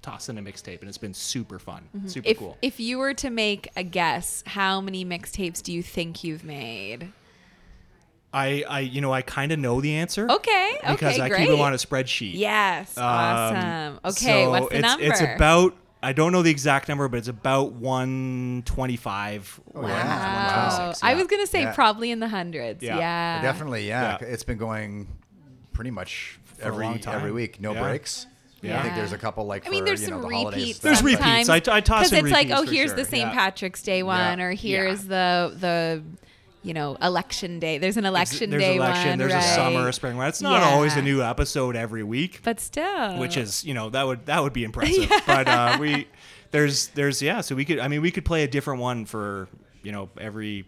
toss 0.02 0.30
in 0.30 0.38
a 0.38 0.42
mixtape, 0.42 0.80
and 0.82 0.88
it's 0.90 0.98
been 0.98 1.14
super 1.14 1.60
fun, 1.60 1.84
super 2.08 2.28
If 2.28 2.38
cool. 2.38 2.58
if 2.62 2.80
you 2.80 2.98
were 2.98 3.14
to 3.16 3.30
make 3.30 3.70
a 3.76 3.84
guess, 3.84 4.44
how 4.46 4.80
many 4.82 5.04
mixtapes 5.06 5.62
do 5.62 5.74
you 5.74 5.82
think 5.84 6.24
you've 6.24 6.44
made? 6.44 7.12
I, 8.38 8.64
I, 8.70 8.80
you 8.82 9.02
know, 9.02 9.12
I 9.12 9.24
kind 9.24 9.52
of 9.52 9.58
know 9.60 9.82
the 9.82 9.96
answer. 9.96 10.30
Okay. 10.30 10.78
Okay. 10.84 10.92
Because 10.92 11.20
I 11.20 11.28
great. 11.30 11.40
keep 11.42 11.50
them 11.50 11.60
on 11.62 11.74
a 11.74 11.78
spreadsheet. 11.78 12.34
Yes. 12.36 12.96
Um, 12.98 13.04
awesome. 13.04 14.00
Okay. 14.06 14.44
so 14.44 14.50
what's 14.52 14.70
the 14.70 14.76
it's, 14.78 14.82
number? 14.84 15.06
It's 15.06 15.22
about. 15.22 15.76
I 16.04 16.14
don't 16.14 16.32
know 16.32 16.44
the 16.44 16.52
exact 16.52 16.88
number, 16.88 17.08
but 17.08 17.18
it's 17.18 17.28
about 17.28 17.72
125. 17.74 19.60
Oh, 19.74 19.82
Wow. 19.82 19.88
yeah. 19.88 20.94
I 21.02 21.16
was 21.16 21.26
gonna 21.28 21.48
say 21.48 21.62
Yeah. 21.62 21.74
probably 21.74 22.12
in 22.12 22.20
the 22.20 22.28
hundreds. 22.28 22.84
Yeah. 22.84 23.00
Yeah. 23.00 23.42
Definitely, 23.42 23.88
yeah. 23.88 24.18
Yeah. 24.22 24.28
It's 24.28 24.44
been 24.44 24.60
going 24.60 25.08
pretty 25.74 25.90
much 25.92 26.40
a 26.62 26.66
every 26.66 27.02
every 27.08 27.32
week, 27.32 27.60
no 27.60 27.74
Yeah. 27.74 27.82
breaks. 27.82 28.28
Yeah. 28.62 28.80
I 28.80 28.84
think 28.84 28.96
there's 28.96 29.12
a 29.12 29.18
couple 29.18 29.46
like 29.46 29.66
I 29.68 29.70
mean, 29.72 29.82
for, 29.82 29.86
there's 29.86 30.02
you 30.04 30.10
know, 30.10 30.22
some 30.22 30.30
the 30.30 30.36
holidays 30.36 30.62
repeats. 30.62 30.80
and 30.80 30.90
There's 30.90 31.04
repeats. 31.04 31.50
I- 31.50 31.76
I 31.78 31.80
toss 31.82 32.12
in 32.12 32.26
it's 32.26 32.32
like, 32.34 32.50
oh, 32.52 32.64
here's 32.64 32.90
sure. 32.90 32.96
the 32.98 33.06
St. 33.06 33.28
Yeah. 33.28 33.34
Patrick's 33.34 33.82
Day 33.82 34.04
one, 34.04 34.40
or 34.40 34.52
here's 34.52 35.04
the 35.04 35.56
the 35.60 36.04
you 36.64 36.74
know 36.74 36.98
election 37.02 37.60
day. 37.60 37.78
There's 37.78 37.98
an 37.98 38.06
election 38.06 38.50
there's 38.50 38.62
day 38.64 38.76
election, 38.78 39.10
one. 39.12 39.20
there's 39.20 39.34
right? 39.34 39.44
a 39.44 39.56
summer, 39.56 39.88
a 39.90 39.94
spring 39.94 40.18
one. 40.18 40.28
It's 40.28 40.42
not 40.42 40.62
Yeah. 40.62 40.70
always 40.70 40.96
a 40.96 41.02
new 41.02 41.22
episode 41.22 41.76
every 41.76 42.04
week, 42.04 42.42
but 42.44 42.60
still, 42.60 43.18
which 43.20 43.38
is 43.38 43.64
you 43.64 43.74
know 43.74 43.90
that 43.90 44.06
would 44.06 44.26
that 44.26 44.44
would 44.44 44.54
be 44.54 44.64
impressive. 44.64 45.10
But 45.28 45.48
uh, 45.48 45.78
we 45.80 46.08
there's 46.52 46.88
there's 46.90 47.22
yeah, 47.22 47.42
so 47.42 47.56
we 47.56 47.66
could 47.66 47.80
I 47.80 47.88
mean 47.88 48.02
we 48.02 48.12
could 48.12 48.26
play 48.26 48.44
a 48.44 48.48
different 48.48 48.82
one 48.82 49.06
for 49.06 49.48
you 49.84 49.92
know 49.92 50.10
every 50.20 50.66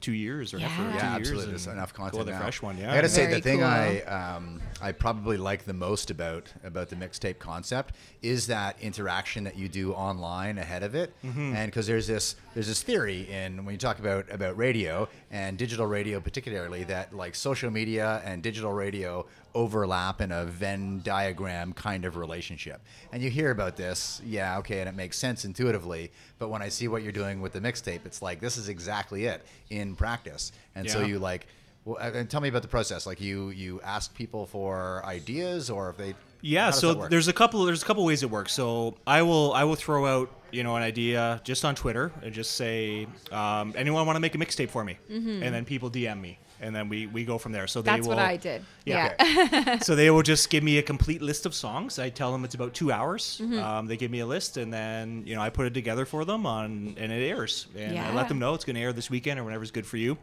two 0.00 0.12
years 0.12 0.54
or 0.54 0.58
Yeah. 0.58 0.68
for 0.68 0.82
two 0.82 0.88
Yeah, 0.90 0.94
Yeah, 0.94 1.02
years. 1.16 1.20
absolutely. 1.28 1.42
and 1.44 1.52
There's 1.52 1.66
enough 1.66 1.92
Go 1.92 1.96
content 2.04 2.18
with 2.20 2.28
a 2.28 2.30
now. 2.32 2.38
fresh 2.40 2.62
one. 2.62 2.78
Yeah, 2.78 2.92
I 2.92 2.94
gotta 2.94 3.08
say 3.08 3.22
Very 3.26 3.34
the 3.34 3.40
thing 3.40 3.58
cool. 3.58 3.66
I 3.66 3.98
um, 4.02 4.60
I 4.80 4.92
probably 4.92 5.36
like 5.36 5.64
the 5.64 5.72
most 5.72 6.10
about 6.10 6.52
about 6.64 6.88
the 6.88 6.96
mixtape 6.96 7.38
concept 7.38 7.94
is 8.22 8.46
that 8.46 8.80
interaction 8.80 9.44
that 9.44 9.56
you 9.56 9.68
do 9.68 9.92
online 9.92 10.58
ahead 10.58 10.82
of 10.82 10.94
it, 10.94 11.12
Mm-hmm. 11.24 11.54
and 11.54 11.70
because 11.70 11.86
there's 11.86 12.06
this 12.06 12.36
there's 12.54 12.68
this 12.68 12.82
theory 12.82 13.28
in 13.30 13.64
when 13.64 13.72
you 13.74 13.78
talk 13.78 13.98
about 13.98 14.30
about 14.30 14.56
radio 14.56 15.08
and 15.30 15.58
digital 15.58 15.86
radio 15.86 16.20
particularly 16.20 16.84
that 16.84 17.14
like 17.14 17.34
social 17.34 17.70
media 17.70 18.22
and 18.24 18.42
digital 18.42 18.72
radio 18.72 19.26
overlap 19.54 20.20
in 20.20 20.30
a 20.30 20.44
Venn 20.44 21.00
diagram 21.02 21.72
kind 21.72 22.04
of 22.04 22.16
relationship. 22.16 22.80
And 23.12 23.22
you 23.22 23.30
hear 23.30 23.50
about 23.50 23.76
this, 23.76 24.20
yeah, 24.24 24.58
okay, 24.58 24.78
and 24.80 24.88
it 24.88 24.94
makes 24.94 25.18
sense 25.18 25.44
intuitively. 25.44 26.12
But 26.38 26.48
when 26.50 26.62
I 26.62 26.68
see 26.68 26.86
what 26.86 27.02
you're 27.02 27.12
doing 27.12 27.40
with 27.40 27.54
the 27.54 27.60
mixtape, 27.60 28.04
it's 28.04 28.22
like 28.22 28.40
this 28.40 28.56
is 28.56 28.68
exactly 28.68 29.24
it 29.24 29.44
in 29.70 29.96
practice. 29.96 30.52
And 30.76 30.88
so 30.88 31.00
you 31.00 31.18
like, 31.18 31.46
and 31.96 32.28
tell 32.28 32.40
me 32.40 32.48
about 32.48 32.62
the 32.62 32.68
process. 32.68 33.06
Like 33.06 33.20
you 33.20 33.50
you 33.50 33.80
ask 33.82 34.14
people 34.14 34.46
for 34.46 35.04
ideas, 35.04 35.70
or 35.70 35.90
if 35.90 35.96
they 35.96 36.14
Yeah, 36.40 36.70
so 36.70 36.94
there's 37.08 37.28
a 37.28 37.32
couple 37.32 37.64
there's 37.64 37.82
a 37.82 37.86
couple 37.86 38.04
ways 38.04 38.22
it 38.22 38.30
works. 38.30 38.52
So 38.52 38.96
I 39.06 39.22
will 39.22 39.52
I 39.52 39.64
will 39.64 39.76
throw 39.76 40.06
out 40.06 40.30
you 40.50 40.62
know 40.62 40.76
an 40.76 40.82
idea 40.82 41.40
just 41.44 41.64
on 41.64 41.74
Twitter 41.74 42.10
and 42.22 42.32
just 42.32 42.52
say 42.52 43.06
um, 43.30 43.74
anyone 43.76 44.06
want 44.06 44.16
to 44.16 44.20
make 44.20 44.34
a 44.34 44.38
mixtape 44.38 44.70
for 44.70 44.84
me, 44.84 44.98
and 45.08 45.54
then 45.54 45.64
people 45.64 45.90
DM 45.90 46.20
me, 46.20 46.38
and 46.60 46.74
then 46.74 46.88
we 46.88 47.06
we 47.06 47.24
go 47.24 47.38
from 47.38 47.52
there. 47.52 47.66
So 47.66 47.82
they 47.82 47.90
Mm-hmm. 47.90 47.96
That's 47.96 48.08
will, 48.08 48.16
what 48.16 48.24
I 48.24 48.36
did. 48.36 48.62
Yeah. 48.84 49.14
Yeah. 49.18 49.78
so 49.82 49.94
they 49.94 50.10
will 50.10 50.22
just 50.22 50.50
give 50.50 50.62
me 50.62 50.78
a 50.78 50.82
complete 50.82 51.22
list 51.22 51.46
of 51.46 51.54
songs. 51.54 51.98
I 51.98 52.10
tell 52.10 52.32
them 52.32 52.44
it's 52.44 52.54
about 52.54 52.74
two 52.74 52.92
hours. 52.92 53.40
Mm-hmm. 53.42 53.58
Um, 53.58 53.86
they 53.86 53.96
give 53.96 54.10
me 54.10 54.20
a 54.20 54.26
list, 54.26 54.56
and 54.56 54.72
then 54.72 55.24
you 55.26 55.34
know 55.34 55.42
I 55.42 55.50
put 55.50 55.66
it 55.66 55.74
together 55.74 56.04
for 56.04 56.24
them 56.24 56.46
on, 56.46 56.94
and 56.98 57.12
it 57.12 57.28
airs. 57.28 57.66
And 57.76 57.98
I 57.98 58.14
let 58.14 58.28
them 58.28 58.38
know 58.38 58.54
it's 58.54 58.64
going 58.64 58.76
to 58.76 58.82
air 58.82 58.92
this 58.92 59.10
weekend 59.10 59.40
or 59.40 59.44
whenever's 59.44 59.70
good 59.70 59.86
for 59.86 59.96
you. 59.96 60.16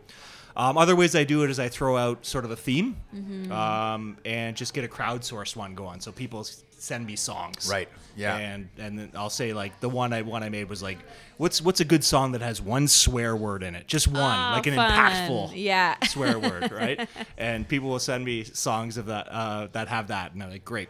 Um, 0.58 0.78
other 0.78 0.96
ways 0.96 1.16
I 1.16 1.24
do 1.26 1.44
it 1.44 1.50
is 1.50 1.60
I 1.60 1.68
throw 1.70 1.98
out 1.98 2.26
sort 2.26 2.46
of 2.46 2.52
a 2.52 2.56
theme, 2.56 2.96
Mm-hmm. 3.16 3.52
um, 3.52 4.18
and 4.26 4.56
just 4.56 4.74
get 4.74 4.84
a 4.86 4.88
crowdsourced 4.88 5.56
one 5.56 5.76
going. 5.76 6.00
So 6.00 6.12
people 6.12 6.40
s- 6.42 6.64
send 6.78 7.06
me 7.06 7.16
songs. 7.18 7.68
Right, 7.70 7.90
yeah. 8.16 8.36
And 8.38 8.70
and 8.78 8.98
then 8.98 9.12
I'll 9.16 9.30
say 9.30 9.52
like 9.54 9.80
the 9.82 9.90
one 9.90 10.14
I 10.14 10.22
one 10.22 10.44
I 10.44 10.50
made 10.50 10.70
was 10.70 10.82
like, 10.82 11.00
what's 11.38 11.62
what's 11.62 11.82
a 11.82 11.86
good 11.86 12.04
song 12.06 12.32
that 12.34 12.42
has 12.42 12.62
one 12.62 12.88
swear 12.88 13.36
word 13.36 13.64
in 13.64 13.76
it, 13.76 13.88
just 13.88 14.08
one, 14.08 14.22
Oh, 14.22 14.52
like 14.54 14.66
an 14.68 14.76
fun. 14.76 14.90
impactful 14.92 15.52
Yeah. 15.56 15.96
swear 16.08 16.40
word, 16.40 16.72
right? 16.72 17.08
And 17.38 17.68
people 17.68 17.90
will 17.90 18.00
send 18.00 18.24
me 18.24 18.44
songs 18.46 18.98
of 18.98 19.08
that 19.08 19.28
uh, 19.30 19.68
that 19.74 19.90
have 19.90 20.08
that, 20.08 20.32
and 20.34 20.42
I'm 20.42 20.50
like, 20.52 20.64
great. 20.66 20.88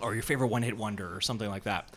Or 0.00 0.14
your 0.14 0.22
favorite 0.22 0.48
one 0.48 0.62
hit 0.62 0.76
wonder, 0.76 1.14
or 1.14 1.20
something 1.20 1.48
like 1.48 1.64
that. 1.64 1.88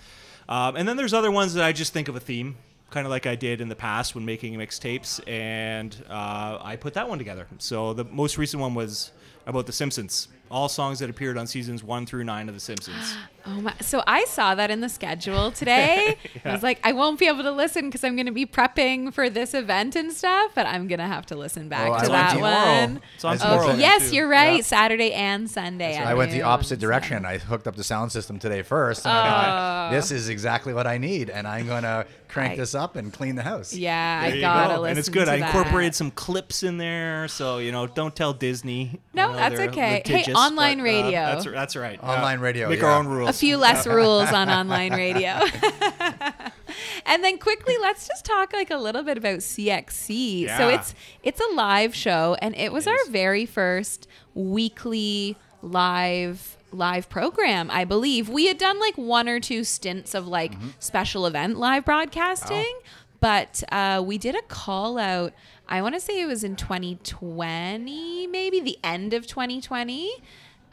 Um, 0.49 0.75
and 0.75 0.87
then 0.87 0.97
there's 0.97 1.13
other 1.13 1.31
ones 1.31 1.53
that 1.53 1.63
I 1.63 1.71
just 1.73 1.93
think 1.93 2.07
of 2.07 2.15
a 2.15 2.19
theme, 2.19 2.55
kind 2.89 3.05
of 3.05 3.11
like 3.11 3.25
I 3.25 3.35
did 3.35 3.61
in 3.61 3.69
the 3.69 3.75
past 3.75 4.15
when 4.15 4.25
making 4.25 4.53
mixtapes, 4.55 5.19
and 5.27 5.95
uh, 6.09 6.59
I 6.61 6.75
put 6.75 6.93
that 6.95 7.07
one 7.07 7.17
together. 7.17 7.47
So 7.57 7.93
the 7.93 8.05
most 8.05 8.37
recent 8.37 8.61
one 8.61 8.73
was 8.73 9.11
about 9.45 9.65
The 9.65 9.73
Simpsons, 9.73 10.27
all 10.49 10.69
songs 10.69 10.99
that 10.99 11.09
appeared 11.09 11.37
on 11.37 11.47
seasons 11.47 11.83
one 11.83 12.05
through 12.05 12.23
nine 12.23 12.47
of 12.49 12.55
The 12.55 12.61
Simpsons. 12.61 13.15
Oh 13.45 13.61
my! 13.61 13.73
So 13.79 14.03
I 14.05 14.25
saw 14.25 14.53
that 14.53 14.69
in 14.69 14.81
the 14.81 14.89
schedule 14.89 15.49
today. 15.51 16.17
I 16.45 16.51
was 16.51 16.61
like, 16.61 16.77
I 16.83 16.91
won't 16.91 17.17
be 17.17 17.25
able 17.25 17.41
to 17.43 17.53
listen 17.53 17.85
because 17.85 18.03
I'm 18.03 18.15
going 18.17 18.25
to 18.25 18.33
be 18.33 18.45
prepping 18.45 19.13
for 19.13 19.29
this 19.29 19.53
event 19.53 19.95
and 19.95 20.11
stuff, 20.11 20.51
but 20.53 20.67
I'm 20.67 20.87
going 20.89 20.99
to 20.99 21.07
have 21.07 21.25
to 21.27 21.35
listen 21.37 21.67
oh, 21.67 21.69
back 21.69 21.89
Oh, 21.89 22.03
to 22.05 22.11
that 22.11 22.33
tomorrow. 22.33 22.81
one. 22.81 23.01
It's 23.15 23.23
on 23.23 23.31
That's 23.31 23.41
tomorrow. 23.43 23.65
what 23.67 23.75
Oh, 23.75 23.77
I- 23.77 23.79
yes, 23.79 24.09
too. 24.09 24.17
you're 24.17 24.27
right. 24.27 24.57
Yeah. 24.57 24.61
Saturday 24.63 25.13
and 25.13 25.49
Sunday. 25.49 25.95
I 25.97 26.13
went 26.15 26.31
the 26.31 26.41
opposite 26.41 26.79
direction. 26.81 27.25
I 27.25 27.37
hooked 27.37 27.65
up 27.65 27.77
the 27.77 27.83
sound 27.83 28.11
system 28.11 28.39
today 28.39 28.61
first. 28.61 29.05
And 29.05 29.13
I 29.17 29.29
thought, 29.29 29.89
oh. 29.89 29.95
this 29.95 30.11
is 30.11 30.27
exactly 30.27 30.73
what 30.73 30.85
I 30.85 30.97
need. 30.97 31.29
And 31.29 31.47
I'm 31.47 31.65
going 31.65 31.83
to 31.83 32.05
crank 32.27 32.53
I- 32.53 32.55
this 32.57 32.75
up 32.75 32.97
and 32.97 33.11
clean 33.11 33.35
the 33.35 33.43
house. 33.43 33.73
Yeah, 33.73 34.27
There 34.29 34.37
I 34.37 34.41
gotta 34.41 34.73
go. 34.75 34.81
listen. 34.81 34.89
and 34.89 34.99
it's 34.99 35.09
good. 35.09 35.25
To 35.25 35.31
I 35.31 35.39
that. 35.39 35.55
incorporated 35.55 35.95
some 35.95 36.11
clips 36.11 36.61
in 36.61 36.77
there, 36.77 37.27
so 37.29 37.57
you 37.59 37.71
know, 37.71 37.87
don't 37.87 38.15
tell 38.15 38.33
Disney. 38.33 38.99
No, 39.13 39.27
You 39.27 39.31
know, 39.31 39.37
that's 39.39 39.55
they're 39.55 39.69
okay. 39.69 39.81
Hey, 39.81 39.95
litigious, 40.13 40.35
online 40.39 40.77
but, 40.77 40.81
uh, 40.81 40.85
radio. 40.85 41.11
that's 41.11 41.45
that's 41.45 41.75
right. 41.75 42.01
Online 42.03 42.39
radio, 42.39 42.69
Make 42.69 42.79
yeah. 42.79 42.85
our 42.87 42.99
own 42.99 43.07
rules. 43.07 43.29
a 43.29 43.33
few 43.33 43.57
less 43.57 43.85
rules 43.87 44.29
on 44.31 44.49
online 44.59 44.93
radio. 44.93 45.31
and 47.05 47.23
then 47.23 47.37
quickly, 47.37 47.75
let's 47.81 48.07
just 48.07 48.25
talk 48.25 48.53
like 48.53 48.71
a 48.71 48.77
little 48.77 49.03
bit 49.03 49.17
about 49.17 49.39
CXC. 49.39 50.55
So 50.57 50.69
it's 50.69 50.95
it's 51.23 51.39
a 51.41 51.53
live 51.53 51.93
show, 51.95 52.35
and 52.41 52.55
it 52.55 52.71
was 52.71 52.87
It 52.87 52.91
our 52.91 53.11
very 53.11 53.45
first 53.45 54.07
weekly 54.33 55.35
live 55.61 56.55
live 56.71 57.09
program 57.09 57.69
i 57.71 57.83
believe 57.83 58.29
we 58.29 58.45
had 58.45 58.57
done 58.57 58.79
like 58.79 58.95
one 58.95 59.27
or 59.27 59.39
two 59.39 59.63
stints 59.63 60.13
of 60.13 60.27
like 60.27 60.51
Mm-hmm. 60.53 60.69
special 60.79 61.25
event 61.25 61.57
live 61.57 61.83
broadcasting 61.83 62.71
but 63.19 63.63
uh, 63.71 64.01
we 64.05 64.17
did 64.17 64.35
a 64.35 64.41
call 64.43 64.97
out 64.97 65.33
i 65.69 65.81
want 65.81 65.95
to 65.95 66.01
say 66.01 66.21
it 66.21 66.25
was 66.25 66.43
in 66.43 66.55
2020 66.55 68.27
maybe 68.27 68.59
the 68.59 68.77
end 68.83 69.13
of 69.13 69.25
2020 69.25 70.11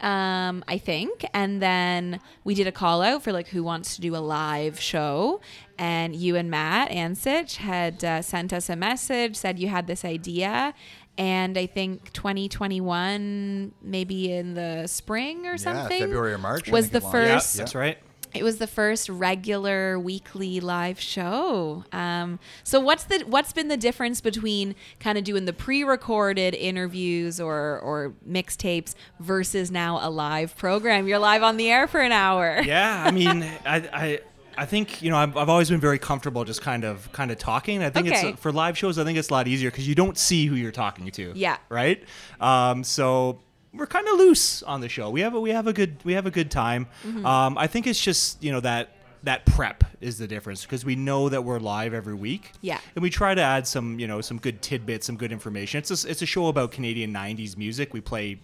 um, 0.00 0.62
I 0.68 0.78
think. 0.78 1.24
And 1.32 1.62
then 1.62 2.20
we 2.44 2.54
did 2.54 2.66
a 2.66 2.72
call 2.72 3.02
out 3.02 3.22
for 3.22 3.32
like 3.32 3.48
who 3.48 3.62
wants 3.62 3.94
to 3.96 4.00
do 4.00 4.14
a 4.14 4.18
live 4.18 4.80
show. 4.80 5.40
And 5.78 6.14
you 6.14 6.36
and 6.36 6.50
Matt 6.50 6.90
Ansich 6.90 7.56
had 7.56 8.04
uh, 8.04 8.22
sent 8.22 8.52
us 8.52 8.68
a 8.68 8.76
message, 8.76 9.36
said 9.36 9.58
you 9.58 9.68
had 9.68 9.86
this 9.86 10.04
idea. 10.04 10.74
And 11.18 11.56
I 11.56 11.66
think 11.66 12.12
2021, 12.12 13.72
maybe 13.80 14.32
in 14.32 14.52
the 14.52 14.86
spring 14.86 15.46
or 15.46 15.56
something, 15.56 16.00
February 16.00 16.34
or 16.34 16.38
March, 16.38 16.70
was 16.70 16.90
the 16.90 16.98
it 16.98 17.04
launched. 17.04 17.14
yeah, 17.16 17.34
first 17.34 17.56
that's 17.56 17.74
right. 17.74 17.98
It 18.36 18.42
was 18.44 18.58
the 18.58 18.66
first 18.66 19.08
regular 19.08 19.98
weekly 19.98 20.60
live 20.60 21.00
show. 21.00 21.84
Um, 21.92 22.38
so 22.64 22.78
what's 22.80 23.04
the 23.04 23.24
what's 23.26 23.52
been 23.52 23.68
the 23.68 23.76
difference 23.76 24.20
between 24.20 24.74
kind 25.00 25.16
of 25.18 25.24
doing 25.24 25.44
the 25.46 25.52
pre-recorded 25.52 26.54
interviews 26.54 27.40
or 27.40 27.78
or 27.80 28.12
mixtapes 28.28 28.94
versus 29.20 29.70
now 29.70 29.98
a 30.00 30.10
live 30.10 30.56
program? 30.56 31.06
You're 31.08 31.18
live 31.18 31.42
on 31.42 31.56
the 31.56 31.70
air 31.70 31.86
for 31.86 32.00
an 32.00 32.12
hour. 32.12 32.60
Yeah, 32.66 33.04
I 33.06 33.10
mean, 33.10 33.42
I, 33.64 33.76
I, 33.92 34.20
I 34.58 34.66
think 34.66 35.00
you 35.02 35.10
know 35.10 35.16
I've, 35.18 35.36
I've 35.36 35.48
always 35.48 35.68
been 35.70 35.80
very 35.80 35.98
comfortable 35.98 36.44
just 36.44 36.62
kind 36.62 36.84
of 36.84 37.10
kind 37.12 37.30
of 37.30 37.38
talking. 37.38 37.82
I 37.82 37.90
think 37.90 38.08
Okay. 38.08 38.30
it's 38.30 38.40
for 38.40 38.52
live 38.52 38.76
shows. 38.76 38.98
I 38.98 39.04
think 39.04 39.18
it's 39.18 39.28
a 39.30 39.32
lot 39.32 39.46
easier 39.48 39.70
because 39.70 39.86
you 39.86 39.94
don't 39.94 40.18
see 40.18 40.46
who 40.46 40.54
you're 40.56 40.72
talking 40.72 41.10
to. 41.12 41.32
Yeah. 41.36 41.58
Right. 41.68 42.02
Um, 42.40 42.82
so 42.84 43.40
we're 43.76 43.86
kind 43.86 44.06
of 44.08 44.18
loose 44.18 44.62
on 44.62 44.80
the 44.80 44.88
show. 44.88 45.10
We 45.10 45.20
have 45.20 45.34
a 45.34 45.40
we 45.40 45.50
have 45.50 45.66
a 45.66 45.72
good 45.72 45.96
we 46.04 46.14
have 46.14 46.26
a 46.26 46.30
good 46.30 46.50
time. 46.50 46.86
Mm-hmm. 47.04 47.26
Um, 47.26 47.58
I 47.58 47.66
think 47.66 47.86
it's 47.86 48.00
just 48.00 48.42
you 48.42 48.52
know 48.52 48.60
that 48.60 48.90
that 49.22 49.44
prep 49.44 49.84
is 50.00 50.18
the 50.18 50.26
difference 50.26 50.62
because 50.62 50.84
we 50.84 50.94
know 50.94 51.28
that 51.28 51.42
we're 51.42 51.58
live 51.58 51.92
every 51.92 52.14
week. 52.14 52.52
Yeah. 52.60 52.78
And 52.94 53.02
we 53.02 53.10
try 53.10 53.34
to 53.34 53.42
add 53.42 53.66
some 53.66 53.98
you 53.98 54.06
know 54.06 54.20
some 54.20 54.38
good 54.38 54.62
tidbits, 54.62 55.06
some 55.06 55.16
good 55.16 55.32
information. 55.32 55.78
It's 55.78 56.04
a, 56.04 56.10
it's 56.10 56.22
a 56.22 56.26
show 56.26 56.48
about 56.48 56.72
Canadian 56.72 57.12
'90s 57.12 57.56
music. 57.56 57.92
We 57.92 58.00
play 58.00 58.40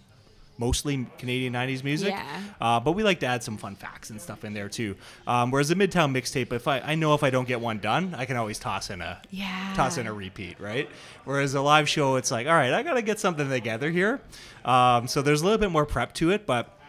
mostly 0.57 1.07
Canadian 1.17 1.53
90s 1.53 1.83
music. 1.83 2.09
Yeah. 2.09 2.41
Uh, 2.61 2.79
but 2.79 2.91
we 2.93 3.03
like 3.03 3.19
to 3.21 3.25
add 3.25 3.41
some 3.43 3.57
fun 3.57 3.75
facts 3.75 4.09
and 4.11 4.21
stuff 4.21 4.43
in 4.45 4.53
there 4.53 4.69
too. 4.69 4.95
Um, 5.25 5.49
whereas 5.51 5.69
the 5.69 5.75
Midtown 5.75 6.11
mixtape, 6.15 6.53
if 6.53 6.67
I, 6.67 6.79
I 6.79 6.95
know 6.95 7.13
if 7.15 7.23
I 7.23 7.29
don't 7.31 7.47
get 7.47 7.59
one 7.59 7.79
done, 7.79 8.13
I 8.15 8.25
can 8.25 8.37
always 8.37 8.59
toss 8.59 8.89
in 8.89 9.01
a 9.01 9.21
Yeah. 9.31 9.73
toss 9.75 9.97
in 9.97 10.05
a 10.07 10.13
repeat, 10.13 10.59
right? 10.59 10.87
Whereas 11.25 11.53
a 11.55 11.61
live 11.61 11.89
show, 11.89 12.15
it's 12.17 12.29
like, 12.31 12.45
all 12.47 12.53
right, 12.53 12.71
I 12.73 12.83
got 12.83 12.93
to 12.93 13.01
get 13.01 13.19
something 13.19 13.49
together 13.49 13.89
here. 13.89 14.21
Um, 14.63 15.07
so 15.07 15.21
there's 15.21 15.41
a 15.41 15.43
little 15.45 15.59
bit 15.59 15.71
more 15.71 15.85
prep 15.85 16.13
to 16.15 16.29
it, 16.31 16.45
but 16.45 16.79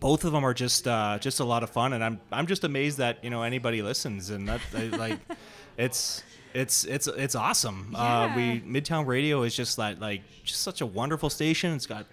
both 0.00 0.24
of 0.24 0.32
them 0.32 0.44
are 0.44 0.54
just 0.54 0.86
uh, 0.88 1.18
just 1.18 1.40
a 1.40 1.44
lot 1.44 1.62
of 1.62 1.70
fun, 1.70 1.92
and 1.94 2.04
I'm 2.04 2.20
I'm 2.30 2.46
just 2.46 2.64
amazed 2.64 2.98
that 2.98 3.22
you 3.24 3.30
know 3.30 3.42
anybody 3.42 3.80
listens, 3.80 4.28
and 4.30 4.48
that 4.48 4.60
I, 4.76 4.84
like 4.86 5.18
it's. 5.78 6.22
It's 6.52 6.84
it's 6.84 7.08
it's 7.08 7.34
awesome. 7.34 7.96
Uh, 7.96 8.32
we 8.36 8.60
Midtown 8.60 9.06
Radio 9.06 9.42
is 9.42 9.56
just 9.56 9.76
like 9.76 10.00
like 10.00 10.20
just 10.44 10.60
such 10.60 10.82
a 10.82 10.86
wonderful 10.86 11.28
station. 11.28 11.72
It's 11.72 11.86
got 11.86 12.06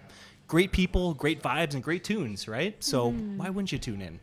great 0.52 0.70
people, 0.70 1.14
great 1.14 1.42
vibes, 1.42 1.72
and 1.72 1.82
great 1.82 2.04
tunes, 2.04 2.46
right? 2.46 2.74
So 2.84 3.10
why 3.10 3.48
wouldn't 3.48 3.72
you 3.72 3.78
tune 3.78 4.02
in? 4.02 4.20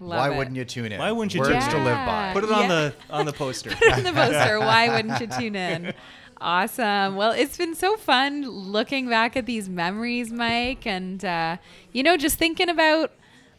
Love 0.00 0.18
Why 0.18 0.30
it. 0.32 0.36
wouldn't 0.36 0.56
you 0.56 0.64
tune 0.64 0.90
in? 0.90 0.98
Why 0.98 1.12
wouldn't 1.12 1.32
you 1.34 1.40
Words 1.40 1.50
tune 1.52 1.70
to 1.70 1.76
in? 1.76 1.84
live 1.84 2.04
by. 2.04 2.30
Put 2.34 2.42
it 2.42 2.50
on 2.50 2.62
Yeah. 2.62 2.68
the 2.68 2.94
on 3.10 3.26
the 3.26 3.32
poster. 3.32 3.70
Put 3.70 3.82
it 3.82 3.92
on 3.92 4.02
the 4.02 4.12
poster. 4.12 4.58
Why 4.58 4.88
wouldn't 4.92 5.20
you 5.20 5.28
tune 5.28 5.54
in? 5.56 5.94
Awesome. 6.40 7.14
Well, 7.14 7.30
it's 7.30 7.56
been 7.56 7.76
so 7.76 7.96
fun 7.96 8.42
looking 8.48 9.08
back 9.08 9.36
at 9.36 9.46
these 9.46 9.68
memories, 9.68 10.32
Mike, 10.32 10.84
and 10.88 11.24
uh, 11.24 11.58
you 11.92 12.02
know, 12.02 12.16
just 12.16 12.36
thinking 12.36 12.68
about 12.68 13.12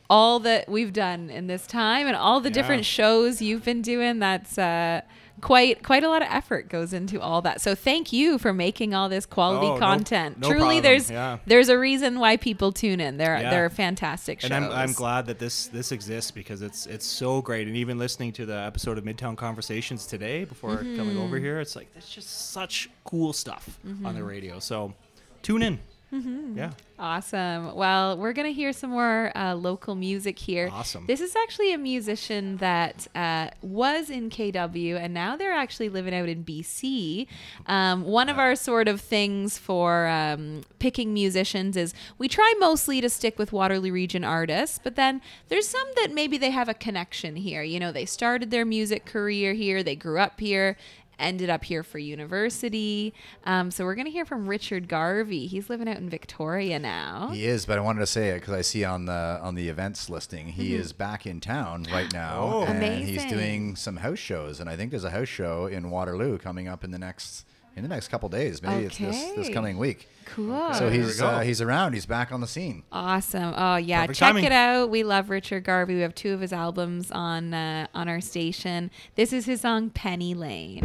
all 0.10 0.40
that 0.42 0.68
we've 0.68 0.92
done 0.92 1.30
in 1.30 1.48
this 1.48 1.66
time 1.66 2.08
and 2.08 2.16
all 2.18 2.42
the 2.42 2.50
Yeah. 2.50 2.54
different 2.56 2.84
shows 2.84 3.42
you've 3.42 3.64
been 3.64 3.82
doing. 3.82 4.20
That's 4.20 4.58
uh, 4.58 5.00
quite 5.42 5.84
quite 5.84 6.04
a 6.04 6.10
lot 6.10 6.22
of 6.22 6.28
effort 6.32 6.70
goes 6.70 6.94
into 6.94 7.20
all 7.20 7.42
that. 7.42 7.60
So 7.60 7.76
thank 7.76 8.14
you 8.14 8.38
for 8.38 8.54
making 8.54 8.94
all 8.94 9.10
this 9.10 9.26
quality 9.26 9.68
Oh, 9.68 9.78
content. 9.78 10.40
no 10.40 10.48
Truly, 10.48 10.60
problem. 10.80 10.84
there's 10.84 11.12
Yeah. 11.12 11.38
there's 11.46 11.70
a 11.70 11.78
reason 11.78 12.20
why 12.20 12.38
people 12.38 12.72
tune 12.72 13.00
in. 13.02 13.18
They're 13.18 13.40
Yeah. 13.42 13.50
they're 13.50 13.70
fantastic 13.70 14.42
shows. 14.42 14.52
and 14.52 14.66
I'm, 14.66 14.72
I'm 14.72 14.94
glad 14.94 15.26
that 15.26 15.40
this 15.40 15.68
this 15.68 15.92
exists 15.92 16.32
because 16.32 16.62
it's 16.62 16.86
it's 16.86 17.06
so 17.06 17.42
great. 17.42 17.68
And 17.68 17.76
even 17.76 17.98
listening 17.98 18.32
to 18.34 18.46
the 18.46 18.56
episode 18.58 18.98
of 18.98 19.04
Midtown 19.04 19.36
Conversations 19.36 20.06
today 20.06 20.46
before 20.46 20.78
coming 20.78 21.18
over 21.18 21.36
Mm-hmm. 21.38 21.46
here, 21.46 21.60
it's 21.60 21.76
like 21.76 21.90
it's 21.96 22.10
just 22.10 22.52
such 22.52 22.90
cool 23.04 23.34
stuff 23.34 23.80
on 24.06 24.16
the 24.16 24.24
radio. 24.24 24.60
So 24.60 24.94
tune 25.42 25.62
in. 25.64 25.80
Mm-hmm. 26.14 26.58
Yeah. 26.58 26.72
Awesome. 27.00 27.76
Well, 27.76 28.18
we're 28.18 28.34
going 28.34 28.48
to 28.48 28.54
hear 28.54 28.72
some 28.72 28.92
more 28.92 29.36
uh, 29.36 29.56
local 29.56 29.96
music 29.96 30.38
here. 30.38 30.70
Awesome. 30.72 31.06
This 31.08 31.22
is 31.22 31.36
actually 31.36 31.74
a 31.74 31.78
musician 31.78 32.58
that 32.58 33.08
uh, 33.16 33.50
was 33.64 34.12
in 34.12 34.30
KW 34.30 34.96
and 34.96 35.14
now 35.14 35.36
they're 35.36 35.52
actually 35.52 35.90
living 35.90 36.14
out 36.14 36.30
in 36.30 36.46
BC. 36.46 37.28
Um, 37.66 38.04
one 38.04 38.30
of 38.30 38.38
our 38.38 38.56
sort 38.56 38.88
of 38.88 39.02
things 39.02 39.58
for 39.58 40.08
um, 40.08 40.62
picking 40.78 41.14
musicians 41.14 41.76
is 41.76 41.96
we 42.20 42.28
try 42.28 42.54
mostly 42.60 43.02
to 43.02 43.10
stick 43.10 43.40
with 43.40 43.52
Waterloo 43.52 43.92
region 43.92 44.24
artists, 44.24 44.80
but 44.82 44.96
then 44.96 45.20
there's 45.50 45.68
some 45.68 45.88
that 45.96 46.12
maybe 46.14 46.38
they 46.38 46.52
have 46.52 46.70
a 46.70 46.76
connection 46.76 47.36
here. 47.36 47.64
You 47.64 47.80
know, 47.80 47.92
they 47.92 48.06
started 48.06 48.52
their 48.52 48.66
music 48.66 49.06
career 49.06 49.54
here, 49.54 49.82
they 49.82 49.96
grew 49.96 50.20
up 50.20 50.40
here 50.40 50.78
ended 51.24 51.50
up 51.50 51.64
here 51.64 51.84
for 51.84 51.98
university. 51.98 53.14
Um, 53.46 53.72
so 53.72 53.86
we're 53.86 53.96
going 53.96 54.06
to 54.06 54.12
hear 54.12 54.26
from 54.26 54.48
Richard 54.48 54.88
Garvey. 54.88 55.48
He's 55.48 55.70
living 55.70 55.88
out 55.88 55.98
in 55.98 56.10
Victoria 56.10 56.80
now. 56.80 57.30
He 57.34 57.46
is, 57.46 57.66
but 57.66 57.78
I 57.78 57.82
wanted 57.82 58.02
to 58.02 58.08
say 58.08 58.30
it 58.30 58.36
because 58.42 58.54
I 58.54 58.62
see 58.62 58.84
on 58.84 59.06
the 59.06 59.40
on 59.42 59.56
the 59.56 59.70
events 59.70 60.10
listing 60.10 60.48
he 60.50 60.76
is 60.76 60.94
back 60.94 61.26
in 61.26 61.40
town 61.40 61.86
right 61.92 62.12
now, 62.14 62.40
Oh. 62.54 62.64
and 62.66 62.84
he's 63.06 63.26
doing 63.26 63.76
some 63.76 63.98
house 63.98 64.20
shows. 64.20 64.60
And 64.60 64.70
I 64.70 64.76
think 64.76 64.92
there's 64.92 65.04
a 65.04 65.10
house 65.12 65.28
show 65.30 65.66
in 65.66 65.90
Waterloo 65.90 66.38
coming 66.38 66.68
up 66.68 66.84
in 66.84 66.92
the 66.92 67.00
next 67.00 67.46
in 67.76 67.84
the 67.84 67.90
next 67.90 68.08
couple 68.10 68.30
days. 68.30 68.62
Maybe 68.62 68.86
it's 68.86 68.98
this 68.98 69.32
this 69.36 69.50
coming 69.50 69.78
week. 69.78 70.08
Cool. 70.26 70.74
So 70.74 70.90
he's 70.90 71.22
uh, 71.22 71.40
he's 71.42 71.62
around. 71.62 71.94
He's 71.94 72.06
back 72.06 72.32
on 72.32 72.42
the 72.42 72.48
scene. 72.48 72.84
Awesome. 72.92 73.54
Oh 73.56 73.76
yeah, 73.76 74.02
Perfect 74.02 74.20
check 74.20 74.28
timing. 74.30 74.44
it 74.46 74.52
out. 74.52 74.90
We 74.90 75.04
love 75.04 75.30
Richard 75.30 75.64
Garvey. 75.64 75.96
We 75.96 76.02
have 76.02 76.16
two 76.16 76.34
of 76.34 76.40
his 76.42 76.54
albums 76.54 77.12
on 77.12 77.54
uh, 77.54 77.88
on 77.94 78.08
our 78.10 78.22
station. 78.22 78.90
This 79.16 79.34
is 79.34 79.46
his 79.46 79.62
song 79.62 79.90
Penny 79.90 80.34
Lane. 80.34 80.82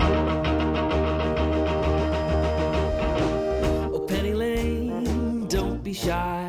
Oh, 3.91 4.05
Penny 4.09 4.35
Lane, 4.35 5.47
don't 5.49 5.83
be 5.83 5.93
shy. 5.93 6.49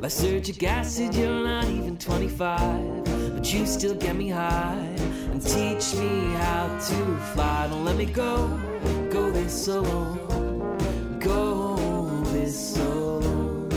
Lysergic 0.00 0.62
acid, 0.62 1.12
you're 1.12 1.44
not 1.44 1.64
even 1.64 1.98
25, 1.98 3.34
but 3.34 3.52
you 3.52 3.66
still 3.66 3.96
get 3.96 4.14
me 4.14 4.28
high 4.28 4.78
and 5.32 5.42
teach 5.42 5.92
me 5.94 6.32
how 6.34 6.68
to 6.68 7.16
fly. 7.34 7.66
Don't 7.68 7.84
let 7.84 7.96
me 7.96 8.06
go, 8.06 8.46
go 9.10 9.28
this 9.32 9.66
alone, 9.66 11.18
go 11.18 11.76
this 12.32 12.76
alone. 12.78 13.68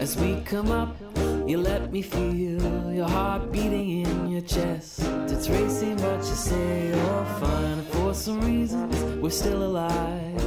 As 0.00 0.16
we 0.16 0.40
come 0.40 0.72
up 0.72 0.96
you 1.46 1.58
let 1.58 1.92
me 1.92 2.02
feel 2.02 2.32
your 2.34 3.08
heart 3.08 3.50
beating 3.50 4.06
in 4.06 4.28
your 4.28 4.42
chest. 4.42 5.02
It's 5.26 5.48
racing, 5.48 5.96
but 5.96 6.18
you 6.18 6.34
say 6.34 6.88
you're 6.88 7.24
fine. 7.40 7.82
For 7.86 8.14
some 8.14 8.40
reasons, 8.40 8.94
we're 9.20 9.30
still 9.30 9.64
alive. 9.64 10.42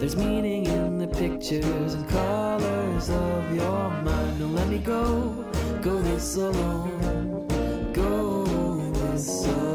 There's 0.00 0.16
meaning 0.16 0.66
in 0.66 0.98
the 0.98 1.06
pictures 1.06 1.94
and 1.94 2.08
colors 2.08 3.08
of 3.08 3.54
your 3.54 3.90
mind. 4.02 4.40
Don't 4.40 4.54
let 4.54 4.68
me 4.68 4.78
go, 4.78 5.44
go 5.80 6.02
this 6.02 6.36
alone, 6.36 7.46
go 7.92 8.44
this 8.92 9.46
alone. 9.46 9.65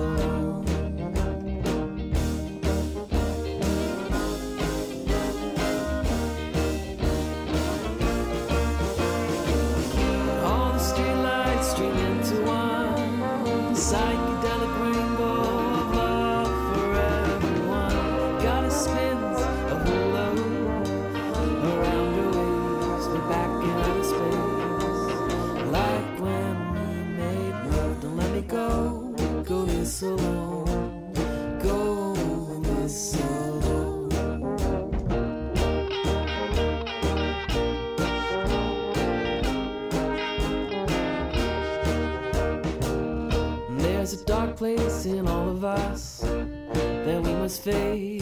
place 44.62 45.05
in 45.07 45.28
all 45.28 45.49
of 45.49 45.64
us 45.66 46.20
that 46.20 47.20
we 47.24 47.34
must 47.34 47.64
face 47.64 48.22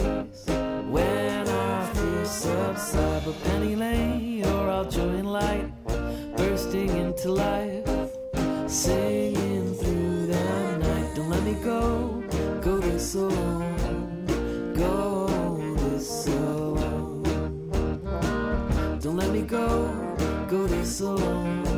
when 0.88 1.46
our 1.46 1.86
fears 1.94 2.30
subside. 2.30 3.22
But 3.26 3.44
Penny 3.44 3.76
Lane, 3.76 4.46
or 4.46 4.70
our 4.70 4.86
joy 4.86 5.16
and 5.20 5.30
light, 5.30 5.68
bursting 6.38 6.88
into 6.96 7.30
life, 7.30 7.86
singing 8.66 9.74
through 9.74 10.28
the 10.28 10.78
night. 10.78 11.14
Don't 11.14 11.28
let 11.28 11.42
me 11.42 11.56
go, 11.62 12.24
go 12.62 12.78
this 12.78 13.14
alone, 13.16 14.24
go 14.74 15.26
this 15.90 16.26
alone. 16.26 17.22
Don't 18.98 19.16
let 19.18 19.30
me 19.30 19.42
go, 19.42 19.66
go 20.48 20.66
this 20.66 21.00
alone. 21.02 21.69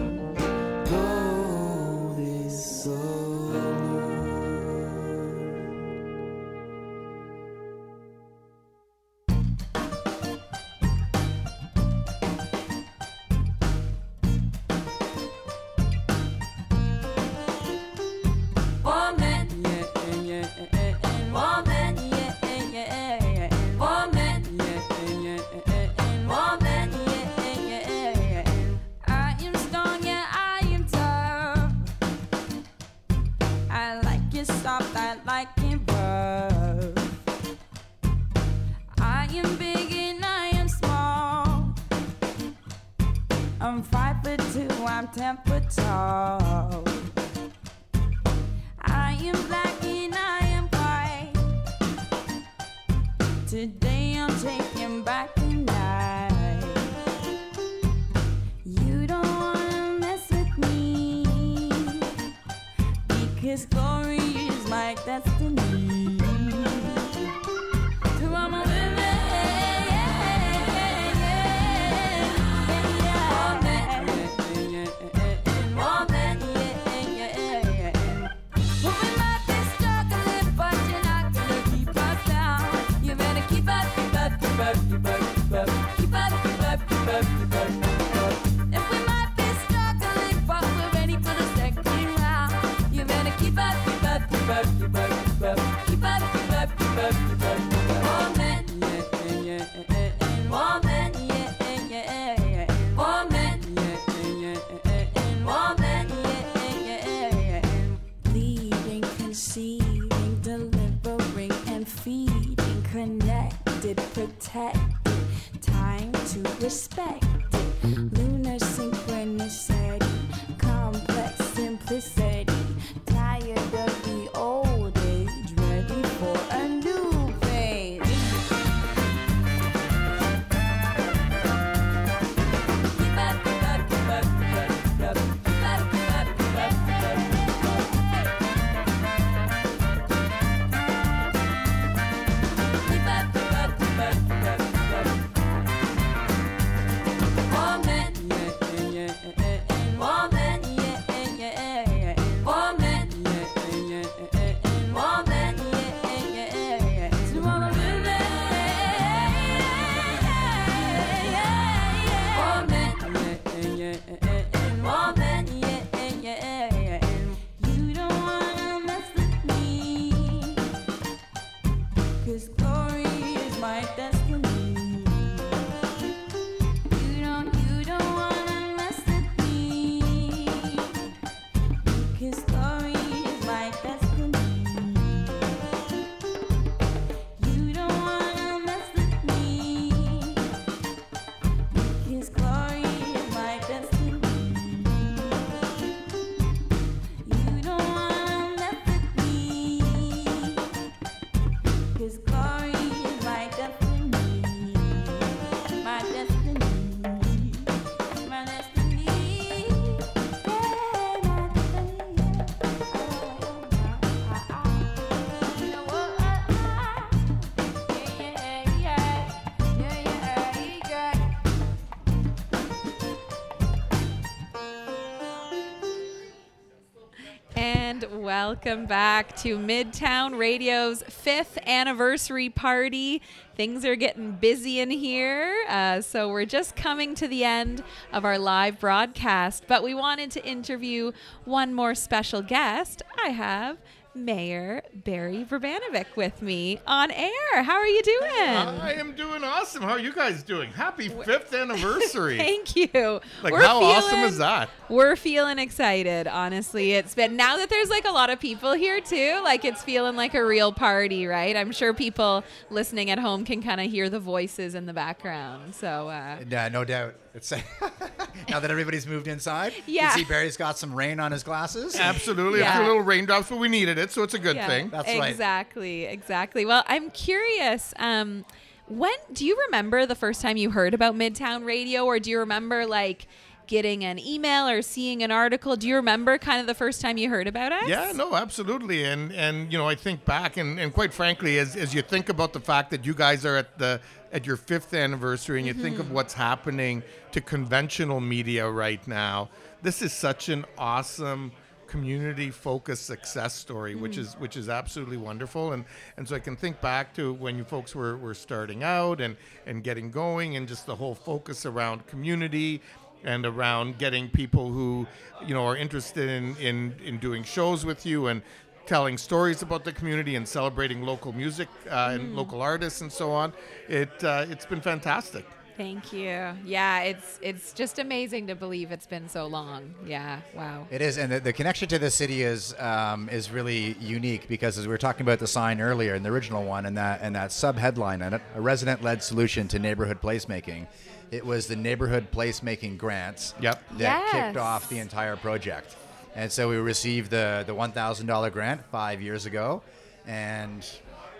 Welcome 228.10 228.86
back 228.86 229.36
to 229.36 229.56
Midtown 229.56 230.36
Radio's 230.36 231.02
fifth 231.04 231.56
anniversary 231.66 232.50
party. 232.50 233.22
Things 233.54 233.84
are 233.84 233.94
getting 233.94 234.32
busy 234.32 234.80
in 234.80 234.90
here, 234.90 235.64
uh, 235.68 236.00
so 236.00 236.28
we're 236.28 236.44
just 236.44 236.74
coming 236.74 237.14
to 237.14 237.28
the 237.28 237.44
end 237.44 237.84
of 238.12 238.24
our 238.24 238.38
live 238.38 238.80
broadcast. 238.80 239.64
But 239.68 239.84
we 239.84 239.94
wanted 239.94 240.32
to 240.32 240.44
interview 240.44 241.12
one 241.44 241.74
more 241.74 241.94
special 241.94 242.42
guest. 242.42 243.02
I 243.22 243.28
have 243.28 243.78
Mayor 244.14 244.82
Berry 244.94 245.44
Vrbanovic 245.48 246.16
with 246.16 246.42
me 246.42 246.80
on 246.86 247.10
air. 247.10 247.62
How 247.62 247.76
are 247.76 247.86
you 247.86 248.02
doing? 248.02 248.30
I 248.30 248.94
am 248.94 249.14
doing 249.14 249.42
awesome. 249.42 249.82
How 249.82 249.90
are 249.92 249.98
you 249.98 250.12
guys 250.12 250.42
doing? 250.42 250.70
Happy 250.70 251.08
fifth 251.08 251.54
anniversary. 251.54 252.36
Thank 252.38 252.76
you. 252.76 253.20
Like, 253.42 253.52
We're 253.52 253.62
how 253.62 253.82
awesome 253.82 254.20
is 254.20 254.38
that? 254.38 254.68
We're 254.88 255.16
feeling 255.16 255.58
excited, 255.58 256.26
honestly. 256.26 256.92
It's 256.92 257.14
been 257.14 257.36
now 257.36 257.56
that 257.56 257.70
there's 257.70 257.88
like 257.90 258.04
a 258.04 258.12
lot 258.12 258.30
of 258.30 258.38
people 258.38 258.72
here 258.74 259.00
too, 259.00 259.40
like 259.44 259.64
it's 259.64 259.82
feeling 259.82 260.16
like 260.16 260.34
a 260.34 260.44
real 260.44 260.72
party, 260.72 261.26
right? 261.26 261.56
I'm 261.56 261.72
sure 261.72 261.94
people 261.94 262.44
listening 262.70 263.10
at 263.10 263.18
home 263.18 263.44
can 263.44 263.62
kind 263.62 263.80
of 263.80 263.90
hear 263.90 264.10
the 264.10 264.20
voices 264.20 264.74
in 264.74 264.86
the 264.86 264.92
background. 264.92 265.74
So, 265.74 266.08
uh, 266.08 266.38
Yeah, 266.48 266.68
no 266.68 266.84
doubt. 266.84 267.14
It's 267.34 267.50
now 268.48 268.60
that 268.60 268.70
everybody's 268.70 269.06
moved 269.06 269.26
inside. 269.26 269.72
Yeah. 269.86 270.12
You 270.12 270.22
see 270.22 270.24
Berry's 270.24 270.56
got 270.56 270.78
some 270.78 270.94
rain 270.94 271.18
on 271.18 271.32
his 271.32 271.42
glasses. 271.42 271.98
Absolutely. 271.98 272.60
Yeah. 272.60 272.74
A 272.74 272.76
few 272.78 272.86
little 272.88 273.02
raindrops, 273.02 273.48
but 273.48 273.58
we 273.58 273.68
needed 273.68 273.98
it, 273.98 274.10
so 274.10 274.22
it's 274.22 274.34
a 274.34 274.38
good 274.38 274.56
yeah, 274.56 274.66
thing. 274.66 274.90
That's 274.90 275.08
right. 275.08 275.30
exactly, 275.30 276.04
exactly. 276.04 276.66
Well, 276.66 276.84
I'm 276.86 277.10
curious. 277.10 277.94
Um, 277.98 278.44
when 278.88 279.14
do 279.32 279.46
you 279.46 279.58
remember 279.66 280.04
the 280.04 280.14
first 280.14 280.42
time 280.42 280.56
you 280.56 280.70
heard 280.70 280.92
about 280.92 281.14
Midtown 281.14 281.64
Radio, 281.64 282.04
or 282.04 282.18
do 282.18 282.30
you 282.30 282.38
remember 282.38 282.84
like 282.84 283.26
getting 283.66 284.04
an 284.04 284.18
email 284.18 284.68
or 284.68 284.82
seeing 284.82 285.22
an 285.22 285.30
article? 285.30 285.76
Do 285.76 285.88
you 285.88 285.96
remember 285.96 286.36
kind 286.36 286.60
of 286.60 286.66
the 286.66 286.74
first 286.74 287.00
time 287.00 287.16
you 287.16 287.30
heard 287.30 287.46
about 287.46 287.72
us? 287.72 287.88
Yeah, 287.88 288.12
no, 288.14 288.34
absolutely. 288.34 289.04
And 289.04 289.32
and 289.32 289.72
you 289.72 289.78
know, 289.78 289.88
I 289.88 289.94
think 289.94 290.24
back 290.24 290.58
and, 290.58 290.78
and 290.78 290.92
quite 290.92 291.14
frankly, 291.14 291.58
as, 291.58 291.76
as 291.76 291.94
you 291.94 292.02
think 292.02 292.28
about 292.28 292.52
the 292.52 292.60
fact 292.60 292.90
that 292.90 293.06
you 293.06 293.14
guys 293.14 293.46
are 293.46 293.56
at 293.56 293.78
the 293.78 294.00
at 294.32 294.46
your 294.46 294.56
fifth 294.56 294.94
anniversary 294.94 295.58
and 295.58 295.66
you 295.66 295.74
think 295.74 295.98
of 295.98 296.06
mm-hmm. 296.06 296.14
what's 296.14 296.34
happening 296.34 297.02
to 297.32 297.40
conventional 297.40 298.20
media 298.20 298.68
right 298.68 299.06
now, 299.06 299.50
this 299.82 300.02
is 300.02 300.12
such 300.12 300.48
an 300.48 300.64
awesome 300.78 301.52
community 301.86 302.50
focused 302.50 303.04
success 303.04 303.54
story 303.54 303.94
which 303.94 304.16
mm. 304.16 304.20
is 304.20 304.32
which 304.38 304.56
is 304.56 304.70
absolutely 304.70 305.18
wonderful. 305.18 305.72
And 305.72 305.84
and 306.16 306.26
so 306.26 306.34
I 306.34 306.38
can 306.38 306.56
think 306.56 306.80
back 306.80 307.12
to 307.16 307.34
when 307.34 307.58
you 307.58 307.64
folks 307.64 307.94
were, 307.94 308.16
were 308.16 308.32
starting 308.32 308.82
out 308.82 309.20
and 309.20 309.36
and 309.66 309.84
getting 309.84 310.10
going 310.10 310.56
and 310.56 310.66
just 310.66 310.86
the 310.86 310.96
whole 310.96 311.14
focus 311.14 311.66
around 311.66 312.06
community 312.06 312.80
and 313.24 313.46
around 313.46 313.98
getting 313.98 314.28
people 314.28 314.70
who 314.70 315.06
you 315.46 315.54
know 315.54 315.66
are 315.66 315.76
interested 315.76 316.28
in, 316.28 316.56
in, 316.56 316.94
in 317.04 317.18
doing 317.18 317.44
shows 317.44 317.84
with 317.84 318.06
you 318.06 318.26
and 318.26 318.42
telling 318.86 319.16
stories 319.18 319.62
about 319.62 319.84
the 319.84 319.92
community 319.92 320.36
and 320.36 320.46
celebrating 320.46 321.02
local 321.02 321.32
music 321.32 321.68
uh, 321.90 322.10
and 322.12 322.34
local 322.36 322.60
artists 322.62 323.00
and 323.00 323.10
so 323.12 323.30
on. 323.32 323.52
It 323.88 324.10
uh, 324.24 324.46
it's 324.48 324.66
been 324.66 324.80
fantastic. 324.80 325.44
Thank 325.78 326.12
you. 326.12 326.52
Yeah, 326.66 327.00
it's 327.00 327.38
it's 327.40 327.72
just 327.72 327.98
amazing 327.98 328.46
to 328.48 328.54
believe 328.54 328.92
it's 328.92 329.06
been 329.06 329.26
so 329.28 329.46
long. 329.46 329.94
Yeah. 330.06 330.40
Wow. 330.54 330.86
It 330.90 331.00
is, 331.00 331.16
and 331.16 331.32
the, 331.32 331.40
the 331.40 331.52
connection 331.52 331.88
to 331.88 331.98
the 331.98 332.10
city 332.10 332.42
is 332.42 332.74
um, 332.78 333.28
is 333.30 333.50
really 333.50 333.96
unique 333.98 334.48
because 334.48 334.76
as 334.78 334.86
we 334.86 334.90
were 334.90 334.98
talking 334.98 335.22
about 335.22 335.38
the 335.38 335.46
sign 335.46 335.80
earlier 335.80 336.14
in 336.14 336.22
the 336.22 336.28
original 336.28 336.62
one, 336.64 336.84
and 336.84 336.96
that 336.98 337.20
and 337.22 337.34
that 337.36 337.52
sub 337.52 337.78
headline 337.78 338.20
on 338.20 338.34
it, 338.34 338.42
a 338.54 338.60
resident-led 338.60 339.22
solution 339.22 339.66
to 339.68 339.78
neighborhood 339.78 340.20
placemaking. 340.20 340.86
It 341.30 341.46
was 341.46 341.66
the 341.66 341.76
neighborhood 341.76 342.26
placemaking 342.30 342.98
grants 342.98 343.54
Yep. 343.62 343.82
that 343.92 343.98
Yes. 343.98 344.32
kicked 344.32 344.58
off 344.58 344.90
the 344.90 344.98
entire 344.98 345.36
project, 345.36 345.96
and 346.34 346.50
so 346.50 346.68
we 346.68 346.76
received 346.76 347.30
the 347.30 347.64
the 347.66 347.74
one 347.74 347.92
thousand 347.92 348.26
dollar 348.26 348.50
grant 348.50 348.84
five 348.86 349.22
years 349.22 349.46
ago, 349.46 349.82
and. 350.26 350.84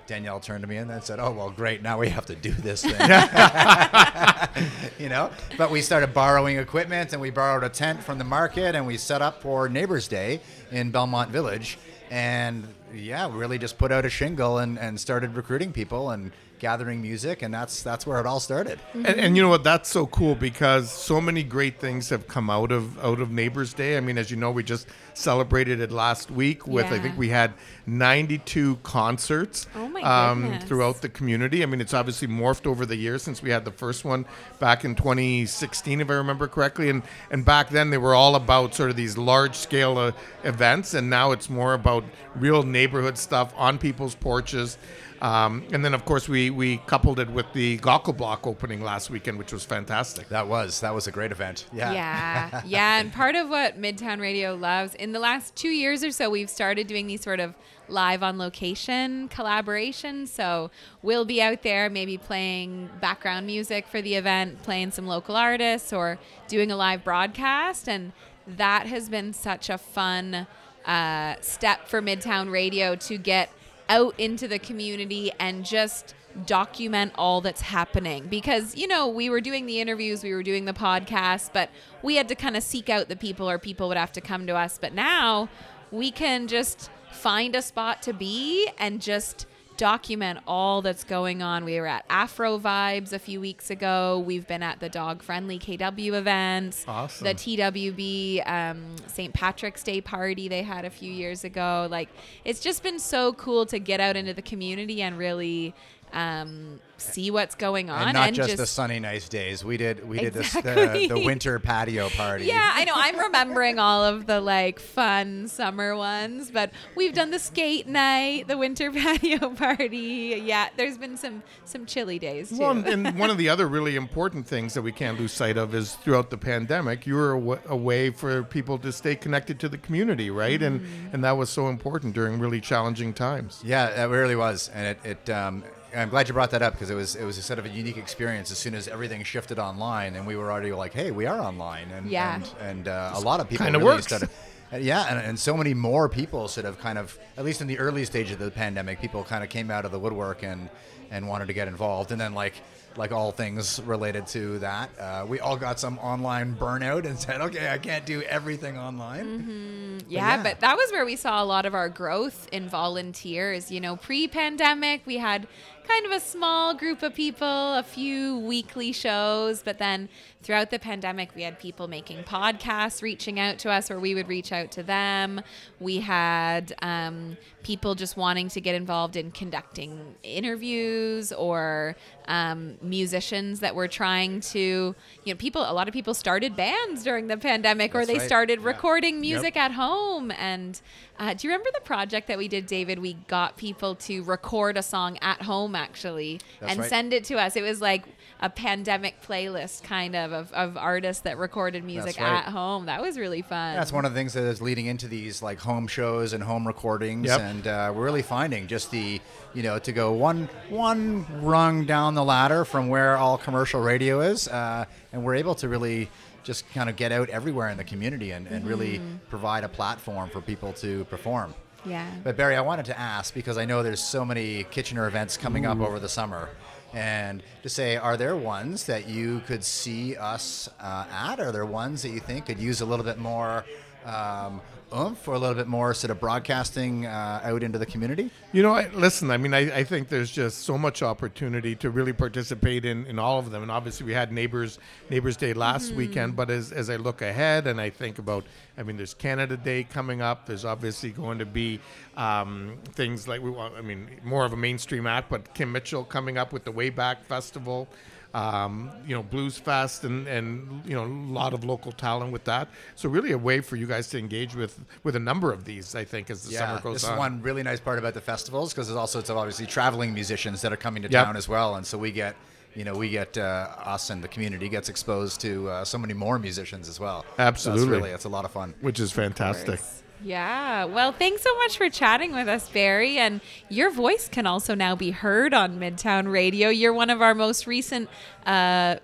Danielle 0.05 0.40
turned 0.40 0.62
to 0.62 0.68
me 0.68 0.78
and 0.78 0.90
then 0.90 1.01
said, 1.01 1.20
"Oh 1.20 1.30
well, 1.30 1.51
great. 1.51 1.80
Now 1.80 1.97
we 1.97 2.09
have 2.09 2.26
to 2.26 2.34
do 2.34 2.51
this 2.51 2.82
thing." 2.82 2.93
you 4.99 5.09
know. 5.09 5.30
But 5.57 5.70
we 5.70 5.80
started 5.80 6.12
borrowing 6.12 6.59
equipment, 6.59 7.12
and 7.12 7.22
we 7.22 7.30
borrowed 7.30 7.62
a 7.62 7.68
tent 7.68 8.03
from 8.03 8.18
the 8.18 8.24
market, 8.24 8.74
and 8.74 8.86
we 8.86 8.97
set 8.97 9.22
up 9.22 9.40
for 9.40 9.68
Neighbors 9.68 10.09
Day 10.09 10.40
in 10.72 10.90
Belmont 10.90 11.30
Village, 11.30 11.78
and 12.11 12.66
yeah, 12.93 13.28
really 13.32 13.59
just 13.59 13.78
put 13.78 13.93
out 13.93 14.05
a 14.05 14.11
shingle 14.11 14.59
and, 14.59 14.78
and 14.78 15.01
started 15.01 15.34
recruiting 15.34 15.72
people 15.72 16.11
and 16.11 16.32
gathering 16.62 17.02
music, 17.02 17.42
and 17.42 17.52
that's 17.52 17.82
that's 17.82 18.06
where 18.06 18.20
it 18.20 18.24
all 18.24 18.38
started. 18.38 18.78
And, 18.94 19.06
and 19.06 19.36
you 19.36 19.42
know 19.42 19.48
what? 19.48 19.64
That's 19.64 19.90
so 19.90 20.06
cool 20.06 20.36
because 20.36 20.90
so 20.90 21.20
many 21.20 21.42
great 21.42 21.80
things 21.80 22.08
have 22.10 22.28
come 22.28 22.48
out 22.48 22.70
of 22.70 23.04
out 23.04 23.18
of 23.18 23.32
Neighbors 23.32 23.74
Day. 23.74 23.96
I 23.96 24.00
mean, 24.00 24.16
as 24.16 24.30
you 24.30 24.36
know, 24.36 24.52
we 24.52 24.62
just 24.62 24.86
celebrated 25.12 25.80
it 25.80 25.90
last 25.90 26.30
week 26.30 26.66
with 26.66 26.86
I 26.86 27.00
think 27.00 27.18
we 27.18 27.28
had 27.28 27.52
92 27.86 28.76
concerts 28.82 29.66
Oh 29.74 30.02
um, 30.02 30.58
throughout 30.60 31.02
the 31.02 31.08
community. 31.08 31.64
I 31.64 31.66
mean, 31.66 31.80
it's 31.80 31.92
obviously 31.92 32.28
morphed 32.28 32.66
over 32.66 32.86
the 32.86 32.96
years 32.96 33.22
since 33.24 33.42
we 33.42 33.50
had 33.50 33.64
the 33.64 33.72
first 33.72 34.04
one 34.04 34.24
back 34.60 34.84
in 34.84 34.94
2016, 34.94 36.00
if 36.00 36.08
I 36.10 36.14
remember 36.14 36.46
correctly. 36.46 36.88
And 36.90 37.02
and 37.32 37.44
back 37.44 37.70
then 37.70 37.90
they 37.90 37.98
were 37.98 38.14
all 38.14 38.36
about 38.36 38.72
sort 38.72 38.88
of 38.88 38.96
these 38.96 39.18
large 39.18 39.56
scale 39.56 39.98
uh, 39.98 40.12
events, 40.44 40.94
and 40.94 41.10
now 41.10 41.32
it's 41.32 41.50
more 41.50 41.74
about 41.74 42.04
real 42.36 42.62
neighborhood 42.62 43.18
stuff 43.18 43.52
on 43.56 43.78
people's 43.78 44.14
porches. 44.14 44.78
Um, 45.22 45.62
and 45.70 45.84
then, 45.84 45.94
of 45.94 46.04
course, 46.04 46.28
we, 46.28 46.50
we 46.50 46.78
coupled 46.78 47.20
it 47.20 47.30
with 47.30 47.46
the 47.52 47.78
Gaukel 47.78 48.16
Block 48.16 48.44
opening 48.44 48.82
last 48.82 49.08
weekend, 49.08 49.38
which 49.38 49.52
was 49.52 49.64
fantastic. 49.64 50.28
That 50.30 50.48
was 50.48 50.80
that 50.80 50.92
was 50.92 51.06
a 51.06 51.12
great 51.12 51.30
event. 51.30 51.66
Yeah. 51.72 51.92
Yeah. 51.92 52.62
yeah. 52.66 52.98
And 52.98 53.12
part 53.12 53.36
of 53.36 53.48
what 53.48 53.80
Midtown 53.80 54.20
Radio 54.20 54.56
loves 54.56 54.96
in 54.96 55.12
the 55.12 55.20
last 55.20 55.54
two 55.54 55.68
years 55.68 56.02
or 56.02 56.10
so, 56.10 56.28
we've 56.28 56.50
started 56.50 56.88
doing 56.88 57.06
these 57.06 57.22
sort 57.22 57.38
of 57.38 57.54
live 57.88 58.24
on 58.24 58.36
location 58.36 59.28
collaborations. 59.28 60.26
So 60.26 60.72
we'll 61.02 61.24
be 61.24 61.40
out 61.40 61.62
there 61.62 61.88
maybe 61.88 62.18
playing 62.18 62.90
background 63.00 63.46
music 63.46 63.86
for 63.86 64.02
the 64.02 64.16
event, 64.16 64.64
playing 64.64 64.90
some 64.90 65.06
local 65.06 65.36
artists, 65.36 65.92
or 65.92 66.18
doing 66.48 66.72
a 66.72 66.76
live 66.76 67.04
broadcast. 67.04 67.88
And 67.88 68.10
that 68.48 68.86
has 68.88 69.08
been 69.08 69.32
such 69.32 69.70
a 69.70 69.78
fun 69.78 70.48
uh, 70.84 71.36
step 71.42 71.86
for 71.86 72.02
Midtown 72.02 72.50
Radio 72.50 72.96
to 72.96 73.18
get 73.18 73.50
out 73.93 74.14
into 74.18 74.49
the 74.49 74.59
community 74.59 75.30
and 75.38 75.66
just 75.66 76.14
document 76.47 77.12
all 77.16 77.43
that's 77.43 77.61
happening. 77.61 78.26
Because 78.26 78.74
you 78.74 78.86
know 78.86 79.07
we 79.07 79.28
were 79.28 79.43
doing 79.43 79.66
the 79.66 79.80
interviews 79.80 80.24
we 80.24 80.32
were 80.32 80.43
doing 80.43 80.64
the 80.64 80.72
podcast 80.72 81.51
but 81.53 81.68
we 82.03 82.16
had 82.16 82.26
to 82.28 82.34
kind 82.34 82.57
of 82.57 82.62
seek 82.62 82.88
out 82.88 83.09
the 83.09 83.16
people 83.16 83.49
or 83.49 83.59
people 83.59 83.88
would 83.88 83.99
have 83.99 84.12
to 84.12 84.20
come 84.20 84.47
to 84.47 84.57
us. 84.57 84.78
But 84.80 84.95
now 84.95 85.51
we 85.90 86.11
can 86.11 86.49
just 86.49 86.90
find 87.12 87.55
a 87.55 87.61
spot 87.61 88.01
to 88.03 88.14
be 88.14 88.68
and 88.78 89.01
just 89.01 89.47
document 89.83 90.39
all 90.47 90.80
that's 90.80 91.03
going 91.03 91.43
on 91.43 91.64
we 91.64 91.80
were 91.80 91.89
at 91.89 92.05
afro 92.09 92.57
vibes 92.57 93.12
a 93.12 93.18
few 93.18 93.41
weeks 93.41 93.68
ago 93.68 94.22
we've 94.24 94.47
been 94.47 94.62
at 94.62 94.78
the 94.78 94.89
dog 94.89 95.24
friendly 95.24 95.59
kw 95.59 96.14
events 96.14 96.85
Awesome. 96.87 97.24
the 97.24 97.35
TWB 97.35 98.49
um, 98.49 98.95
St. 99.07 99.33
Patrick's 99.33 99.83
Day 99.83 100.01
party 100.01 100.47
they 100.47 100.62
had 100.62 100.85
a 100.85 100.91
few 100.91 101.11
years 101.12 101.43
ago. 101.45 101.89
Like, 101.91 102.09
it's 102.45 102.61
just 102.61 102.83
been 102.83 102.99
so 102.99 103.33
cool 103.33 103.66
to 103.66 103.78
get 103.78 103.99
out 104.01 104.16
into 104.16 104.35
the 104.35 104.43
community 104.43 105.03
and 105.03 105.18
really 105.18 105.74
um, 106.12 106.80
see 107.02 107.30
what's 107.30 107.54
going 107.54 107.90
on. 107.90 108.08
And 108.08 108.14
not 108.14 108.32
just, 108.32 108.56
the 108.56 108.66
sunny 108.66 109.00
nice 109.00 109.28
days. 109.28 109.64
We 109.64 109.76
did 109.76 110.08
we 110.08 110.18
did 110.18 110.34
this 110.34 110.52
the, 110.52 111.06
the 111.08 111.18
winter 111.24 111.58
patio 111.58 112.08
party. 112.10 112.46
Yeah, 112.46 112.72
I 112.74 112.84
know. 112.84 112.92
I'm 112.94 113.18
remembering 113.18 113.78
all 113.78 114.04
of 114.04 114.26
the 114.26 114.40
like 114.40 114.78
fun 114.78 115.48
summer 115.48 115.96
ones, 115.96 116.50
but 116.50 116.70
we've 116.96 117.12
done 117.12 117.30
the 117.30 117.38
skate 117.38 117.86
night, 117.86 118.48
the 118.48 118.56
winter 118.56 118.90
patio 118.92 119.50
party. 119.50 120.42
Yeah, 120.44 120.68
there's 120.76 120.98
been 120.98 121.16
some 121.16 121.42
some 121.64 121.86
chilly 121.86 122.18
days 122.18 122.50
too. 122.50 122.58
Well, 122.58 122.70
and, 122.70 123.06
and 123.06 123.18
one 123.18 123.30
of 123.30 123.38
the 123.38 123.48
other 123.48 123.68
really 123.68 123.96
important 123.96 124.46
things 124.46 124.74
that 124.74 124.82
we 124.82 124.92
can't 124.92 125.18
lose 125.18 125.32
sight 125.32 125.56
of 125.56 125.74
is 125.74 125.94
throughout 125.96 126.30
the 126.30 126.38
pandemic, 126.38 127.06
you 127.06 127.14
were 127.14 127.34
a, 127.34 127.40
w- 127.40 127.60
a 127.66 127.76
way 127.76 128.10
for 128.10 128.42
people 128.44 128.78
to 128.78 128.92
stay 128.92 129.14
connected 129.14 129.58
to 129.60 129.68
the 129.68 129.78
community, 129.78 130.30
right? 130.30 130.62
And 130.62 130.86
and 131.12 131.24
that 131.24 131.32
was 131.32 131.50
so 131.50 131.68
important 131.68 132.14
during 132.14 132.38
really 132.38 132.60
challenging 132.60 133.12
times. 133.12 133.62
Yeah, 133.64 134.04
it 134.04 134.08
really 134.08 134.36
was, 134.36 134.68
and 134.68 134.86
it. 134.86 134.98
it 135.04 135.30
um, 135.30 135.64
I'm 135.95 136.09
glad 136.09 136.28
you 136.28 136.34
brought 136.34 136.51
that 136.53 136.62
up 136.62 136.72
because 136.74 136.90
it 136.90 136.95
was 136.95 137.16
it 137.16 137.24
was 137.24 137.38
a 137.38 137.43
sort 137.43 137.59
of 137.59 137.66
a 137.66 137.68
unique 137.68 137.97
experience. 137.97 138.51
As 138.51 138.59
soon 138.59 138.74
as 138.74 138.88
everything 138.88 139.22
shifted 139.24 139.59
online, 139.59 140.16
and 140.16 140.26
we 140.26 140.36
were 140.36 140.51
already 140.51 140.72
like, 140.72 140.93
"Hey, 140.93 141.11
we 141.11 141.26
are 141.26 141.40
online," 141.40 141.90
and 141.90 142.11
Yeah. 142.11 142.34
and, 142.36 142.55
and 142.61 142.88
uh, 142.88 143.12
a 143.14 143.20
lot 143.20 143.40
of 143.40 143.49
people 143.49 143.64
kinda 143.66 143.78
really 143.78 143.93
works. 143.97 144.07
started. 144.07 144.30
Yeah, 144.74 145.03
and, 145.11 145.18
and 145.18 145.38
so 145.38 145.55
many 145.55 145.74
more 145.74 146.09
people 146.09 146.49
sort 146.49 146.64
of 146.64 146.78
kind 146.78 146.97
of, 146.99 147.18
at 147.36 147.45
least 147.45 147.61
in 147.61 147.66
the 147.66 147.78
early 147.78 148.07
stage 148.07 148.30
of 148.30 148.38
the 148.38 148.51
pandemic, 148.51 149.03
people 149.03 149.22
kind 149.22 149.45
of 149.45 149.51
came 149.51 149.70
out 149.70 149.84
of 149.84 149.93
the 149.93 149.99
woodwork 149.99 150.43
and 150.43 150.70
and 151.11 151.28
wanted 151.28 151.47
to 151.49 151.53
get 151.53 151.68
involved. 151.68 152.11
And 152.11 152.18
then 152.20 152.32
like 152.32 152.55
like 152.97 153.11
all 153.12 153.32
things 153.32 153.80
related 153.82 154.26
to 154.26 154.59
that, 154.61 154.90
uh, 155.01 155.24
we 155.26 155.40
all 155.40 155.57
got 155.57 155.80
some 155.80 155.99
online 155.99 156.55
burnout 156.57 157.05
and 157.07 157.18
said, 157.18 157.40
"Okay, 157.43 157.68
I 157.70 157.76
can't 157.78 158.07
do 158.07 158.22
everything 158.22 158.78
online." 158.78 160.03
Yeah, 160.09 160.36
yeah. 160.36 160.43
but 160.43 160.61
that 160.61 160.76
was 160.76 160.90
where 160.90 161.05
we 161.05 161.16
saw 161.16 161.43
a 161.43 161.45
lot 161.45 161.66
of 161.66 161.74
our 161.74 161.88
growth 161.90 162.49
in 162.51 162.66
volunteers. 162.68 163.70
You 163.70 163.80
know, 163.80 163.97
pre 163.97 164.26
pandemic, 164.28 165.03
we 165.07 165.18
had 165.18 165.47
kind 165.87 166.07
of 166.07 166.12
a 166.12 166.20
small 166.20 166.74
group 166.74 167.03
of 167.03 167.14
people, 167.14 167.74
a 167.74 167.83
few 167.83 168.39
weekly 168.39 168.93
shows, 168.93 169.62
but 169.62 169.78
then 169.78 170.09
throughout 170.43 170.70
the 170.70 170.78
pandemic, 170.78 171.30
we 171.35 171.43
had 171.43 171.59
people 171.59 171.89
making 171.89 172.24
podcasts 172.24 173.03
reaching 173.03 173.39
out 173.39 173.59
to 173.59 173.70
us, 173.70 173.91
or 173.91 174.01
we 174.01 174.14
would 174.14 174.28
reach 174.28 174.53
out 174.53 174.70
to 174.72 174.83
them. 174.83 175.41
We 175.78 176.01
had 176.01 176.74
um, 176.83 177.37
people 177.62 177.95
just 177.95 178.16
wanting 178.16 178.49
to 178.49 178.61
get 178.61 178.74
involved 178.74 179.16
in 179.16 179.30
conducting 179.30 180.16
interviews 180.22 181.33
or 181.33 181.97
um, 182.26 182.76
musicians 182.83 183.61
that 183.61 183.74
were 183.74 183.89
trying 183.89 184.41
to, 184.41 184.95
you 185.24 185.33
know, 185.33 185.37
people, 185.37 185.62
a 185.62 185.72
lot 185.72 185.89
of 185.89 185.95
people 185.95 186.14
started 186.14 186.57
bands 186.57 187.05
during 187.05 187.28
the 187.28 187.37
pandemic 187.37 187.95
or 187.95 188.05
they 188.05 188.14
right, 188.14 188.22
started 188.22 188.61
yeah. 188.61 188.66
recording 188.66 189.20
music 189.20 189.57
at 189.57 189.72
home. 189.72 190.33
And 190.33 190.80
uh, 191.18 191.35
do 191.35 191.47
you 191.47 191.53
remember 191.53 191.70
the 191.72 191.80
project 191.80 192.26
that 192.28 192.39
we 192.39 192.49
did, 192.49 192.66
David? 192.66 192.99
We 192.99 193.14
got 193.14 193.57
people 193.57 193.95
to 193.97 194.22
record 194.22 194.76
a 194.76 194.83
song 194.83 195.18
at 195.20 195.43
home 195.43 195.71
actually 195.74 196.40
That's 196.60 196.72
and 196.72 196.80
right. 196.80 196.88
send 196.88 197.12
it 197.12 197.24
to 197.24 197.38
us. 197.38 197.56
It 197.56 197.62
was 197.62 197.80
like 197.80 198.04
a 198.40 198.50
pandemic 198.50 199.22
playlist 199.22 199.84
kind 199.84 200.16
of 200.16 200.32
of, 200.32 200.52
of 200.52 200.76
artists 200.76 201.22
that 201.22 201.38
recorded 201.38 201.84
music 201.84 202.18
right. 202.18 202.38
at 202.38 202.44
home. 202.46 202.86
That 202.86 203.00
was 203.00 203.18
really 203.18 203.42
fun. 203.42 203.76
That's 203.76 203.92
one 203.92 204.04
of 204.04 204.12
the 204.12 204.18
things 204.18 204.32
that 204.32 204.44
is 204.44 204.60
leading 204.60 204.86
into 204.86 205.08
these 205.08 205.42
like 205.42 205.58
home 205.58 205.86
shows 205.86 206.32
and 206.32 206.42
home 206.42 206.66
recordings, 206.66 207.26
Yep. 207.26 207.40
and 207.40 207.66
uh, 207.66 207.92
we're 207.94 208.04
really 208.04 208.22
finding 208.22 208.66
just 208.66 208.90
the 208.90 209.20
you 209.54 209.62
know 209.62 209.78
to 209.78 209.92
go 209.92 210.12
one 210.12 210.48
one 210.68 211.26
rung 211.42 211.84
down 211.84 212.14
the 212.14 212.24
ladder 212.24 212.64
from 212.64 212.88
where 212.88 213.16
all 213.16 213.38
commercial 213.38 213.80
radio 213.80 214.20
is, 214.20 214.48
uh, 214.48 214.84
and 215.12 215.24
we're 215.24 215.36
able 215.36 215.54
to 215.56 215.68
really 215.68 216.08
just 216.42 216.68
kind 216.72 216.90
of 216.90 216.96
get 216.96 217.12
out 217.12 217.28
everywhere 217.28 217.68
in 217.68 217.76
the 217.76 217.84
community 217.84 218.32
and, 218.32 218.46
and 218.48 218.66
really 218.66 219.00
provide 219.28 219.62
a 219.62 219.68
platform 219.68 220.28
for 220.28 220.40
people 220.40 220.72
to 220.72 221.04
perform. 221.04 221.54
Yeah. 221.85 222.09
But 222.22 222.37
Berry, 222.37 222.57
I 222.57 222.61
wanted 222.61 222.87
to 222.87 222.99
ask 222.99 223.35
because 223.35 223.59
I 223.59 223.64
know 223.64 223.83
there's 223.83 224.03
so 224.03 224.24
many 224.24 224.64
Kitchener 224.64 225.07
events 225.07 225.37
coming 225.37 225.66
up 225.66 225.80
over 225.80 225.99
the 225.99 226.09
summer, 226.09 226.49
and 226.95 227.43
to 227.62 227.68
say, 227.68 227.97
are 227.97 228.16
there 228.16 228.37
ones 228.37 228.85
that 228.85 229.09
you 229.09 229.41
could 229.47 229.64
see 229.64 230.16
us 230.16 230.68
uh, 230.80 231.07
at? 231.11 231.41
Are 231.41 231.51
there 231.53 231.66
ones 231.66 232.03
that 232.03 232.11
you 232.11 232.20
think 232.20 232.47
could 232.47 232.59
use 232.59 232.80
a 232.83 232.87
little 232.87 233.05
bit 233.05 233.18
more 233.18 233.64
um, 234.05 234.61
oomph 234.95 235.26
or 235.26 235.34
a 235.34 235.38
little 235.38 235.55
bit 235.55 235.66
more 235.66 235.95
sort 235.95 236.11
of 236.11 236.20
broadcasting 236.20 237.07
uh, 237.07 237.40
out 237.43 237.62
into 237.62 237.78
the 237.78 237.86
community? 237.86 238.30
You 238.53 238.62
know, 238.62 238.72
I, 238.72 238.88
listen. 238.88 239.30
I 239.30 239.36
mean, 239.36 239.55
I, 239.55 239.78
I 239.78 239.84
think 239.84 240.09
there's 240.09 240.30
just 240.30 240.59
so 240.59 240.76
much 240.76 241.03
opportunity 241.03 241.74
to 241.76 241.90
really 241.90 242.12
participate 242.12 242.84
in, 242.84 243.07
in 243.07 243.18
all 243.18 243.38
of 243.38 243.51
them. 243.51 243.62
And 243.62 243.70
obviously, 243.70 244.07
we 244.07 244.12
had 244.12 244.32
neighbors 244.32 244.78
Neighbors 245.11 245.36
Day 245.36 245.55
last 245.55 245.93
weekend. 245.93 246.36
But 246.36 246.51
as, 246.51 246.72
as 246.72 246.90
I 246.90 246.97
look 246.97 247.22
ahead 247.22 247.66
and 247.66 247.80
I 247.80 247.90
think 247.90 248.18
about, 248.18 248.45
I 248.78 248.82
mean, 248.82 248.97
there's 248.97 249.14
Canada 249.14 249.57
Day 249.57 249.84
coming 249.84 250.22
up. 250.22 250.47
There's 250.47 250.64
obviously 250.64 251.11
going 251.11 251.38
to 251.38 251.47
be 251.47 251.80
um, 252.16 252.78
things 252.93 253.26
like 253.28 253.43
we 253.43 253.51
want. 253.51 253.74
I 253.76 253.80
mean, 253.80 254.09
more 254.22 254.45
of 254.45 254.53
a 254.53 254.57
mainstream 254.57 255.07
act, 255.07 255.28
but 255.28 255.55
Kim 255.55 255.72
Mitchell 255.72 256.05
coming 256.05 256.38
up 256.38 256.53
with 256.53 256.64
the 256.64 256.72
Way 256.72 256.90
Back 256.90 257.24
Festival. 257.24 257.88
Um, 258.35 258.91
you 259.07 259.14
know, 259.14 259.22
Blues 259.22 259.59
Fest 259.59 260.05
and, 260.05 260.26
and 260.26 260.83
you 260.87 260.95
know 260.95 261.05
a 261.05 261.14
lot 261.33 261.53
of 261.53 261.64
local 261.64 261.93
talent 261.93 262.33
with 262.33 262.45
that. 262.45 262.68
So 262.95 263.09
really 263.09 263.33
a 263.33 263.39
way 263.39 263.61
for 263.61 263.76
you 263.76 263.87
guys 263.87 264.09
to 264.09 264.18
engage 264.18 264.55
with 264.55 264.78
with 265.05 265.16
a 265.16 265.20
number 265.20 265.53
of 265.53 265.64
these. 265.66 265.95
I 265.95 266.05
think 266.05 266.30
as 266.30 266.43
the 266.45 266.55
summer 266.55 266.80
goes 266.80 266.95
this 266.95 267.05
on. 267.05 267.12
is 267.14 267.18
one 267.18 267.43
really 267.43 267.62
nice 267.62 267.80
part 267.80 267.99
about 267.99 268.14
the 268.14 268.22
festivals 268.22 268.72
because 268.72 268.87
there's 268.89 268.97
also 268.97 269.18
it's 269.18 269.28
obviously 269.28 269.66
traveling 269.66 270.14
musicians 270.14 270.62
that 270.62 270.72
are 270.72 270.76
coming 270.78 271.03
to 271.03 271.11
Yep. 271.11 271.24
town 271.26 271.37
as 271.37 271.49
well, 271.49 271.74
and 271.76 271.87
so 271.87 271.99
we 271.99 272.11
get. 272.11 272.35
You 272.74 272.85
know, 272.85 272.95
we 272.95 273.11
get 273.11 273.37
uh, 273.37 273.68
us 273.85 274.09
and 274.09 274.24
the 274.24 274.28
community 274.28 274.66
gets 274.70 274.89
exposed 274.89 275.43
to 275.43 275.68
uh, 275.68 275.85
so 275.85 275.99
many 275.99 276.14
more 276.14 276.39
musicians 276.39 276.89
as 276.89 276.99
well. 276.99 277.20
So 277.37 277.43
Absolutely. 277.43 277.83
it's 277.83 277.91
really, 277.91 278.11
it's 278.12 278.24
a 278.24 278.30
lot 278.30 278.47
of 278.47 278.51
fun. 278.51 278.72
which 278.80 278.99
is 278.99 279.12
fantastic. 279.12 279.78
Yeah. 280.24 280.84
Well, 280.84 281.12
thanks 281.12 281.42
so 281.42 281.54
much 281.58 281.76
for 281.76 281.88
chatting 281.90 282.32
with 282.32 282.48
us, 282.48 282.68
Berry. 282.68 283.18
And 283.18 283.40
your 283.68 283.90
voice 283.90 284.28
can 284.28 284.46
also 284.46 284.74
now 284.74 284.94
be 284.94 285.10
heard 285.10 285.52
on 285.52 285.78
Midtown 285.78 286.30
Radio. 286.30 286.68
You're 286.68 286.92
one 286.92 287.10
of 287.10 287.20
our 287.20 287.34
most 287.34 287.66
recent 287.66 288.08
uh, 288.46 288.96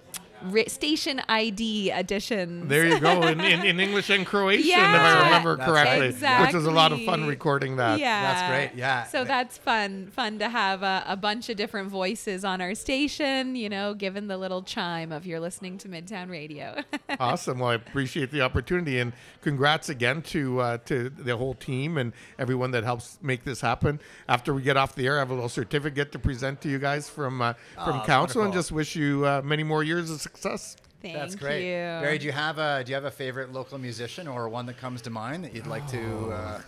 station 0.68 1.20
ID 1.28 1.90
edition. 1.90 2.68
There 2.68 2.86
you 2.86 2.98
go, 3.00 3.22
in, 3.26 3.40
in, 3.40 3.64
in 3.64 3.80
English 3.80 4.10
and 4.10 4.26
Croatian, 4.26 4.60
if 4.60 4.66
Yeah. 4.66 5.18
I 5.20 5.24
remember 5.24 5.56
That's 5.56 5.70
correctly, 5.70 6.10
right. 6.22 6.42
which 6.46 6.54
was 6.54 6.66
a 6.66 6.70
lot 6.70 6.92
of 6.92 7.00
fun 7.04 7.26
recording 7.26 7.76
that. 7.76 7.98
Yeah, 7.98 8.22
That's 8.22 8.48
great, 8.72 8.78
yeah. 8.78 9.04
So 9.04 9.24
that's 9.24 9.58
fun. 9.58 10.08
Fun 10.08 10.38
to 10.38 10.48
have 10.48 10.82
a, 10.82 11.04
a 11.06 11.16
bunch 11.16 11.48
of 11.48 11.56
different 11.56 11.88
voices 11.90 12.44
on 12.44 12.60
our 12.60 12.74
station. 12.74 13.56
You 13.56 13.68
know, 13.68 13.94
given 13.94 14.26
the 14.28 14.36
little 14.36 14.62
chime 14.62 15.12
of 15.12 15.26
you're 15.26 15.40
listening 15.40 15.78
to 15.78 15.88
Midtown 15.88 16.30
Radio. 16.30 16.76
Awesome. 17.20 17.58
Well, 17.58 17.70
I 17.70 17.74
appreciate 17.74 18.30
the 18.30 18.42
opportunity, 18.42 18.98
and 19.00 19.12
congrats 19.40 19.88
again 19.88 20.20
to 20.22 20.60
uh, 20.60 20.78
to 20.84 21.08
the 21.08 21.36
whole 21.36 21.54
team 21.54 21.96
and 21.98 22.12
everyone 22.38 22.70
that 22.72 22.84
helps 22.84 23.18
make 23.22 23.44
this 23.44 23.60
happen. 23.62 23.98
After 24.28 24.52
we 24.54 24.60
get 24.62 24.76
off 24.76 24.94
the 24.94 25.06
air, 25.06 25.16
I 25.16 25.20
have 25.20 25.30
a 25.30 25.34
little 25.34 25.48
certificate 25.48 26.12
to 26.12 26.18
present 26.18 26.60
to 26.60 26.68
you 26.68 26.78
guys 26.78 27.08
from 27.08 27.40
uh, 27.42 27.54
from 27.82 28.00
Oh, 28.00 28.04
council, 28.04 28.42
and 28.42 28.52
just 28.52 28.70
wish 28.70 28.94
you 28.94 29.24
uh, 29.26 29.40
many 29.42 29.62
more 29.64 29.82
years 29.82 30.10
of 30.10 30.20
success. 30.28 30.76
Thank 31.00 31.14
That's 31.14 31.34
great. 31.34 31.64
you. 31.64 32.00
Berry, 32.02 32.18
do 32.18 32.26
you 32.26 32.32
have 32.32 32.58
a 32.58 32.82
do 32.84 32.90
you 32.90 32.94
have 32.94 33.04
a 33.04 33.10
favorite 33.10 33.52
local 33.52 33.78
musician 33.78 34.26
or 34.26 34.48
one 34.48 34.66
that 34.66 34.78
comes 34.78 35.00
to 35.02 35.10
mind 35.10 35.44
that 35.44 35.54
you'd 35.54 35.66
like 35.66 35.86
to? 35.88 36.30
Uh, 36.30 36.60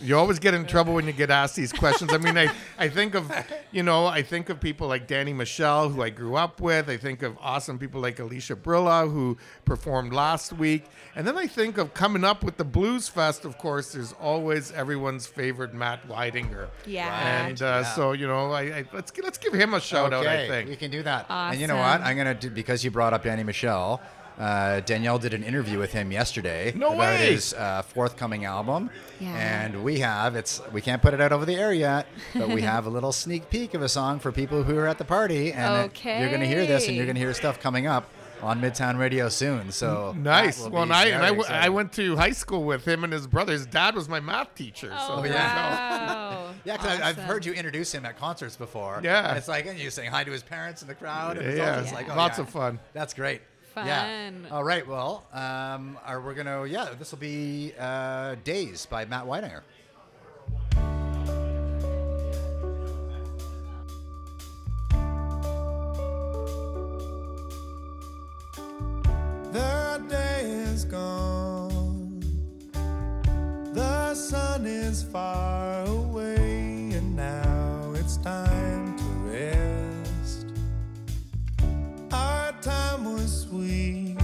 You 0.00 0.16
always 0.16 0.38
get 0.38 0.54
in 0.54 0.64
trouble 0.66 0.94
when 0.94 1.06
you 1.06 1.12
get 1.12 1.30
asked 1.30 1.56
these 1.56 1.72
questions. 1.72 2.12
I 2.12 2.18
mean, 2.18 2.38
I, 2.38 2.52
I 2.78 2.88
think 2.88 3.14
of, 3.14 3.30
you 3.72 3.82
know, 3.82 4.06
I 4.06 4.22
think 4.22 4.48
of 4.48 4.60
people 4.60 4.86
like 4.86 5.06
Danny 5.06 5.32
Michel, 5.32 5.88
who 5.88 6.02
I 6.02 6.10
grew 6.10 6.36
up 6.36 6.60
with. 6.60 6.88
I 6.88 6.96
think 6.96 7.22
of 7.22 7.36
awesome 7.40 7.78
people 7.78 8.00
like 8.00 8.18
Alysha 8.18 8.54
Brilla, 8.54 9.10
who 9.10 9.36
performed 9.64 10.12
last 10.12 10.52
week. 10.52 10.84
And 11.16 11.26
then 11.26 11.36
I 11.36 11.46
think 11.48 11.78
of 11.78 11.94
coming 11.94 12.22
up 12.22 12.44
with 12.44 12.56
the 12.58 12.64
Blues 12.64 13.08
Fest, 13.08 13.44
of 13.44 13.58
course, 13.58 13.92
there's 13.92 14.12
always 14.20 14.70
everyone's 14.72 15.26
favorite 15.26 15.74
Matt 15.74 16.06
Weidinger. 16.08 16.68
Yeah. 16.86 17.46
And 17.46 17.60
uh, 17.60 17.64
Yeah. 17.64 17.82
so, 17.94 18.12
you 18.12 18.26
know, 18.28 18.52
I, 18.52 18.62
I 18.62 18.84
let's 18.92 19.12
let's 19.18 19.38
give 19.38 19.52
him 19.52 19.74
a 19.74 19.80
shout 19.80 20.12
out, 20.12 20.26
I 20.26 20.46
think. 20.46 20.68
we 20.70 20.76
can 20.76 20.90
do 20.90 21.02
that. 21.02 21.26
And 21.28 21.60
you 21.60 21.66
know 21.66 21.76
what? 21.76 22.00
I'm 22.02 22.16
gonna 22.16 22.34
do 22.34 22.50
because 22.50 22.84
you 22.84 22.90
brought 22.90 23.12
up 23.14 23.24
Danny 23.24 23.42
Michel. 23.42 24.00
Uh, 24.38 24.78
Danielle 24.80 25.18
did 25.18 25.34
an 25.34 25.42
interview 25.42 25.78
with 25.80 25.92
him 25.92 26.12
yesterday 26.12 26.72
No 26.76 26.88
about 26.88 26.98
way! 27.00 27.32
his 27.32 27.54
uh, 27.54 27.82
forthcoming 27.82 28.44
album, 28.44 28.88
Yeah. 29.18 29.34
and 29.36 29.82
we 29.82 29.98
have 29.98 30.36
it's 30.36 30.60
we 30.72 30.80
can't 30.80 31.02
put 31.02 31.12
it 31.12 31.20
out 31.20 31.32
over 31.32 31.44
the 31.44 31.56
air 31.56 31.72
yet, 31.72 32.06
but 32.34 32.48
we 32.48 32.62
have 32.74 32.86
a 32.86 32.90
little 32.90 33.10
sneak 33.12 33.50
peek 33.50 33.74
of 33.74 33.82
a 33.82 33.88
song 33.88 34.20
for 34.20 34.30
people 34.30 34.62
who 34.62 34.76
are 34.78 34.86
at 34.86 34.98
the 34.98 35.04
party, 35.04 35.52
and 35.52 35.86
it- 35.92 36.04
you're 36.04 36.30
gonna 36.30 36.46
hear 36.46 36.64
this, 36.66 36.86
and 36.86 36.96
you're 36.96 37.06
gonna 37.06 37.18
hear 37.18 37.34
stuff 37.34 37.58
coming 37.58 37.88
up 37.88 38.08
on 38.40 38.60
Midtown 38.60 38.96
Radio 38.96 39.28
soon. 39.28 39.72
So 39.72 40.14
Nice. 40.16 40.60
Well, 40.68 40.84
and 40.84 40.92
I, 40.92 41.06
and 41.06 41.16
I, 41.16 41.18
very 41.18 41.30
w- 41.30 41.40
I 41.48 41.56
exciting. 41.56 41.72
went 41.74 41.92
to 41.94 42.16
high 42.16 42.30
school 42.30 42.62
with 42.62 42.84
him 42.86 43.02
and 43.02 43.12
his 43.12 43.26
brother. 43.26 43.52
His 43.52 43.66
dad 43.66 43.96
was 43.96 44.08
my 44.08 44.20
math 44.20 44.54
teacher. 44.54 44.92
Oh, 44.96 45.16
so 45.16 45.22
there 45.22 45.32
wow. 45.34 46.50
Yeah, 46.64 46.76
because 46.76 47.00
I've 47.00 47.16
heard 47.18 47.44
you 47.44 47.52
introduce 47.54 47.92
him 47.92 48.06
at 48.06 48.16
concerts 48.16 48.54
before. 48.54 49.00
Yeah. 49.02 49.28
And 49.30 49.36
it's 49.38 49.48
like, 49.48 49.66
and 49.66 49.76
you 49.76 49.90
saying 49.90 50.12
hi 50.12 50.22
to 50.22 50.30
his 50.30 50.44
parents 50.44 50.82
in 50.82 50.86
the 50.88 50.94
crowd. 50.94 51.38
And 51.38 51.46
it's 51.48 51.58
Yeah, 51.58 51.80
like, 51.92 52.08
oh, 52.08 52.14
lots 52.14 52.38
yeah. 52.38 52.44
of 52.44 52.50
fun. 52.50 52.78
That's 52.92 53.12
great. 53.12 53.40
Yeah. 53.86 54.30
All 54.50 54.64
right. 54.64 54.86
Well, 54.86 55.24
um, 55.32 55.98
are 56.04 56.20
we 56.20 56.34
gonna? 56.34 56.66
Yeah, 56.66 56.90
this 56.98 57.10
will 57.12 57.18
be 57.18 57.72
uh, 57.78 58.36
"Days" 58.44 58.86
by 58.86 59.04
Matt 59.04 59.24
Weidinger. 59.26 59.62
The 69.52 70.02
day 70.08 70.42
is 70.42 70.84
gone. 70.84 72.20
The 73.72 74.14
sun 74.14 74.66
is 74.66 75.02
far 75.02 75.84
away, 75.86 76.90
and 76.94 77.16
now 77.16 77.92
it's 77.94 78.16
time 78.18 78.96
to 78.98 79.04
rest. 79.30 80.46
Our 82.12 82.47
time 82.62 83.04
was 83.04 83.42
sweet, 83.42 84.16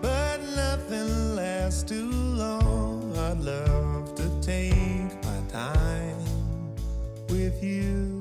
but 0.00 0.40
nothing 0.56 1.36
lasts 1.36 1.82
too 1.82 2.10
long. 2.10 3.16
I'd 3.16 3.40
love 3.40 4.14
to 4.14 4.30
take 4.40 5.12
my 5.24 5.40
time 5.50 6.16
with 7.28 7.62
you. 7.62 8.15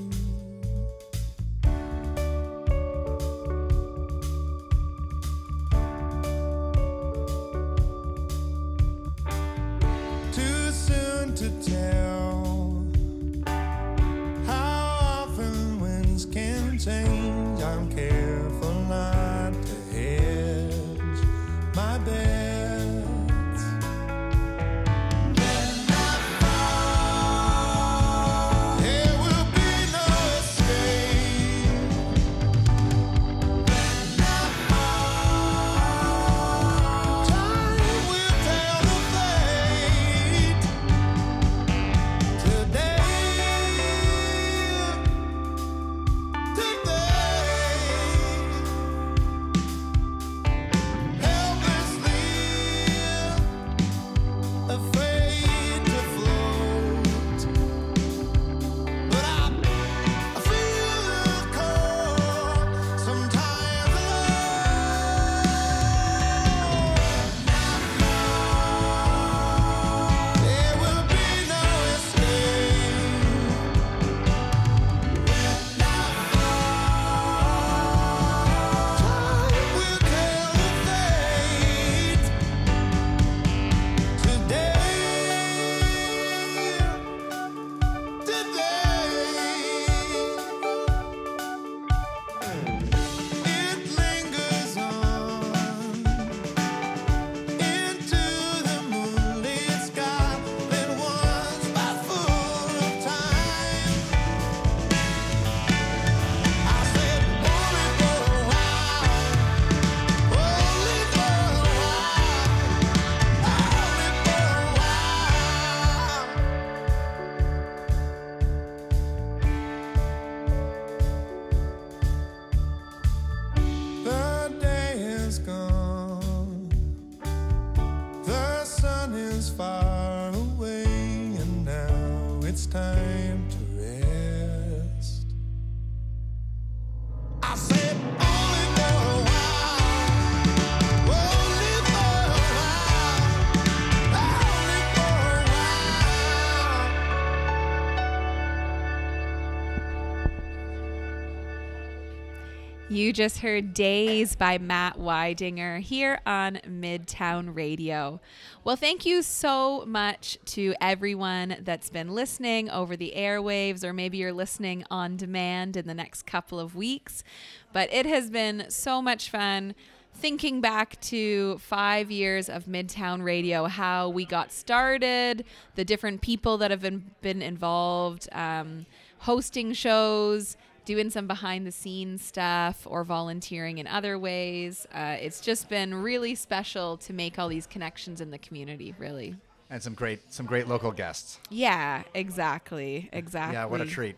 Just 153.15 153.37
heard 153.37 153.73
Days 153.73 154.35
by 154.35 154.57
Matt 154.57 154.97
Weidinger 154.97 155.79
here 155.79 156.19
on 156.25 156.59
Midtown 156.67 157.55
Radio. 157.55 158.19
Well, 158.65 158.75
thank 158.75 159.05
you 159.05 159.21
so 159.21 159.85
much 159.87 160.37
to 160.47 160.75
everyone 160.81 161.55
that's 161.61 161.89
been 161.89 162.09
listening 162.09 162.69
over 162.69 162.97
the 162.97 163.13
airwaves, 163.15 163.85
or 163.85 163.93
maybe 163.93 164.17
you're 164.17 164.33
listening 164.33 164.83
on 164.91 165.15
demand 165.15 165.77
in 165.77 165.87
the 165.87 165.93
next 165.93 166.23
couple 166.23 166.59
of 166.59 166.75
weeks. 166.75 167.23
But 167.71 167.91
it 167.93 168.05
has 168.05 168.29
been 168.29 168.65
so 168.67 169.01
much 169.01 169.29
fun 169.29 169.75
thinking 170.13 170.59
back 170.59 170.99
to 171.01 171.57
five 171.59 172.11
years 172.11 172.49
of 172.49 172.65
Midtown 172.65 173.23
Radio, 173.23 173.67
how 173.67 174.09
we 174.09 174.25
got 174.25 174.51
started, 174.51 175.45
the 175.75 175.85
different 175.85 176.19
people 176.19 176.57
that 176.57 176.69
have 176.69 176.81
been, 176.81 177.11
been 177.21 177.41
involved, 177.41 178.27
um, 178.33 178.85
hosting 179.19 179.71
shows, 179.71 180.57
doing 180.85 181.09
some 181.09 181.27
behind 181.27 181.65
the 181.65 181.71
scenes 181.71 182.23
stuff, 182.23 182.85
or 182.89 183.03
volunteering 183.03 183.77
in 183.77 183.87
other 183.87 184.17
ways. 184.17 184.87
Uh, 184.93 185.17
it's 185.19 185.41
just 185.41 185.69
been 185.69 185.93
really 185.95 186.35
special 186.35 186.97
to 186.97 187.13
make 187.13 187.37
all 187.39 187.49
these 187.49 187.67
connections 187.67 188.21
in 188.21 188.31
the 188.31 188.37
community, 188.37 188.93
really. 188.97 189.35
And 189.69 189.81
some 189.81 189.93
great 189.93 190.31
some 190.31 190.45
great 190.45 190.67
local 190.67 190.91
guests. 190.91 191.39
Yeah, 191.49 192.03
exactly. 192.13 193.09
Exactly. 193.11 193.55
Yeah, 193.55 193.65
what 193.65 193.81
a 193.81 193.85
treat. 193.85 194.15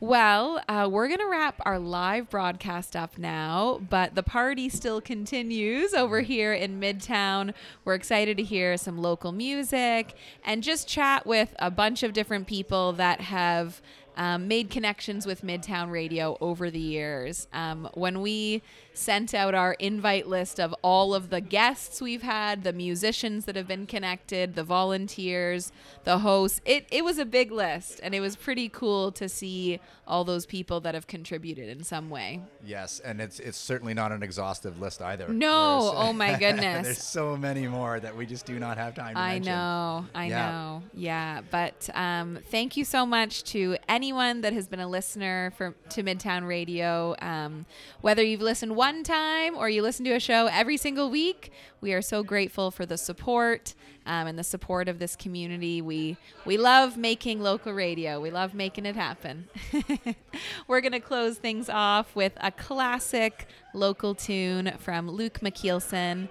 Well, 0.00 0.60
uh, 0.68 0.88
we're 0.90 1.06
going 1.06 1.20
to 1.20 1.28
wrap 1.28 1.62
our 1.64 1.78
live 1.78 2.28
broadcast 2.28 2.96
up 2.96 3.16
now, 3.16 3.80
but 3.88 4.16
the 4.16 4.24
party 4.24 4.68
still 4.68 5.00
continues 5.00 5.94
over 5.94 6.20
here 6.20 6.52
in 6.52 6.80
Midtown. 6.80 7.54
We're 7.84 7.94
excited 7.94 8.36
to 8.36 8.42
hear 8.42 8.76
some 8.76 8.98
local 8.98 9.30
music 9.30 10.16
and 10.44 10.64
just 10.64 10.88
chat 10.88 11.26
with 11.26 11.54
a 11.60 11.70
bunch 11.70 12.02
of 12.02 12.12
different 12.12 12.48
people 12.48 12.92
that 12.94 13.22
have 13.22 13.80
um, 14.16 14.48
made 14.48 14.70
connections 14.70 15.26
with 15.26 15.42
Midtown 15.42 15.90
Radio 15.90 16.36
over 16.40 16.70
the 16.70 16.78
years. 16.78 17.48
Um, 17.52 17.88
when 17.94 18.20
we 18.20 18.62
sent 18.94 19.34
out 19.34 19.54
our 19.54 19.72
invite 19.74 20.26
list 20.28 20.58
of 20.60 20.72
all 20.82 21.14
of 21.14 21.28
the 21.30 21.40
guests 21.40 22.00
we've 22.00 22.22
had, 22.22 22.62
the 22.64 22.72
musicians 22.72 23.44
that 23.44 23.56
have 23.56 23.66
been 23.68 23.86
connected, 23.86 24.54
the 24.54 24.64
volunteers, 24.64 25.72
the 26.04 26.18
hosts, 26.18 26.60
it, 26.64 26.86
it 26.90 27.04
was 27.04 27.18
a 27.18 27.24
big 27.24 27.50
list 27.50 28.00
and 28.02 28.14
it 28.14 28.20
was 28.20 28.36
pretty 28.36 28.68
cool 28.68 29.10
to 29.12 29.28
see 29.28 29.80
all 30.06 30.22
those 30.24 30.46
people 30.46 30.80
that 30.80 30.94
have 30.94 31.06
contributed 31.06 31.68
in 31.68 31.82
some 31.82 32.08
way. 32.10 32.40
Yes, 32.64 33.00
and 33.00 33.20
it's 33.20 33.40
it's 33.40 33.56
certainly 33.58 33.94
not 33.94 34.12
an 34.12 34.22
exhaustive 34.22 34.78
list 34.80 35.00
either. 35.02 35.28
No, 35.28 35.80
There's- 35.82 35.94
oh 36.08 36.12
my 36.12 36.38
goodness. 36.38 36.86
There's 36.86 37.02
so 37.02 37.36
many 37.36 37.66
more 37.66 37.98
that 38.00 38.14
we 38.16 38.26
just 38.26 38.44
do 38.46 38.58
not 38.58 38.76
have 38.76 38.94
time 38.94 39.14
to 39.14 39.20
I 39.20 39.34
mention. 39.34 39.52
know, 39.52 40.06
I 40.14 40.26
Yeah. 40.26 40.50
know. 40.50 40.82
Yeah, 40.94 41.40
but 41.50 41.88
um, 41.94 42.38
thank 42.50 42.76
you 42.76 42.84
so 42.84 43.04
much 43.06 43.44
to 43.44 43.76
anyone 43.88 44.42
that 44.42 44.52
has 44.52 44.68
been 44.68 44.80
a 44.80 44.88
listener 44.88 45.52
for 45.56 45.74
to 45.90 46.02
Midtown 46.02 46.46
Radio. 46.46 47.16
Um, 47.20 47.64
whether 48.02 48.22
you've 48.22 48.42
listened 48.42 48.76
one 48.84 49.02
time 49.02 49.56
or 49.56 49.66
you 49.70 49.80
listen 49.80 50.04
to 50.04 50.12
a 50.12 50.20
show 50.20 50.46
every 50.52 50.76
single 50.76 51.08
week, 51.08 51.50
we 51.80 51.94
are 51.94 52.02
so 52.02 52.22
grateful 52.22 52.70
for 52.70 52.84
the 52.84 52.98
support 52.98 53.72
um, 54.04 54.26
and 54.26 54.38
the 54.38 54.44
support 54.44 54.90
of 54.90 54.98
this 54.98 55.16
community. 55.16 55.80
We 55.80 56.18
we 56.44 56.58
love 56.58 56.98
making 56.98 57.40
local 57.40 57.72
radio. 57.72 58.20
We 58.20 58.30
love 58.30 58.52
making 58.52 58.84
it 58.84 58.94
happen. 58.94 59.48
We're 60.68 60.82
gonna 60.82 61.00
close 61.00 61.38
things 61.38 61.70
off 61.70 62.14
with 62.14 62.34
a 62.36 62.50
classic 62.50 63.46
local 63.72 64.14
tune 64.14 64.74
from 64.80 65.08
Luke 65.08 65.40
McKeelson. 65.40 66.28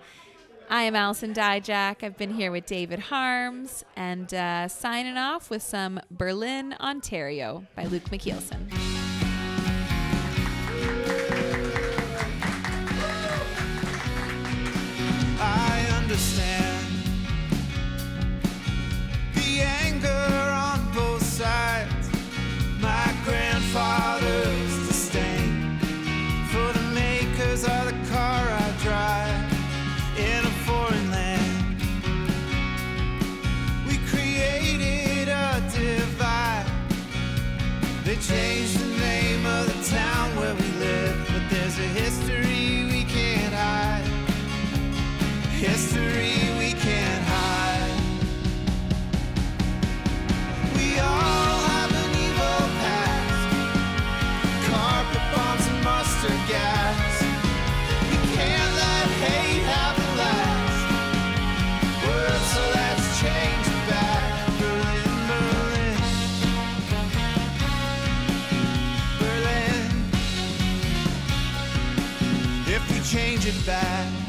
I 0.69 0.83
am 0.83 0.95
Allison 0.95 1.33
Dyjach. 1.33 2.03
I've 2.03 2.17
been 2.17 2.35
here 2.35 2.51
with 2.51 2.67
David 2.67 2.99
Harmes 2.99 3.83
and 3.95 4.31
uh, 4.31 4.67
signing 4.67 5.17
off 5.17 5.49
with 5.49 5.63
some 5.63 5.99
Berlin, 6.11 6.75
Ontario 6.79 7.65
by 7.75 7.85
Luke 7.85 8.11
McKeelson. 8.11 8.82
Understand 16.13 16.85
the 19.33 19.61
anger 19.61 20.07
on 20.07 20.79
both 20.93 21.23
sides. 21.23 22.07
My 22.79 23.11
grandfather's 23.25 24.32
change 73.43 73.65
back 73.65 74.22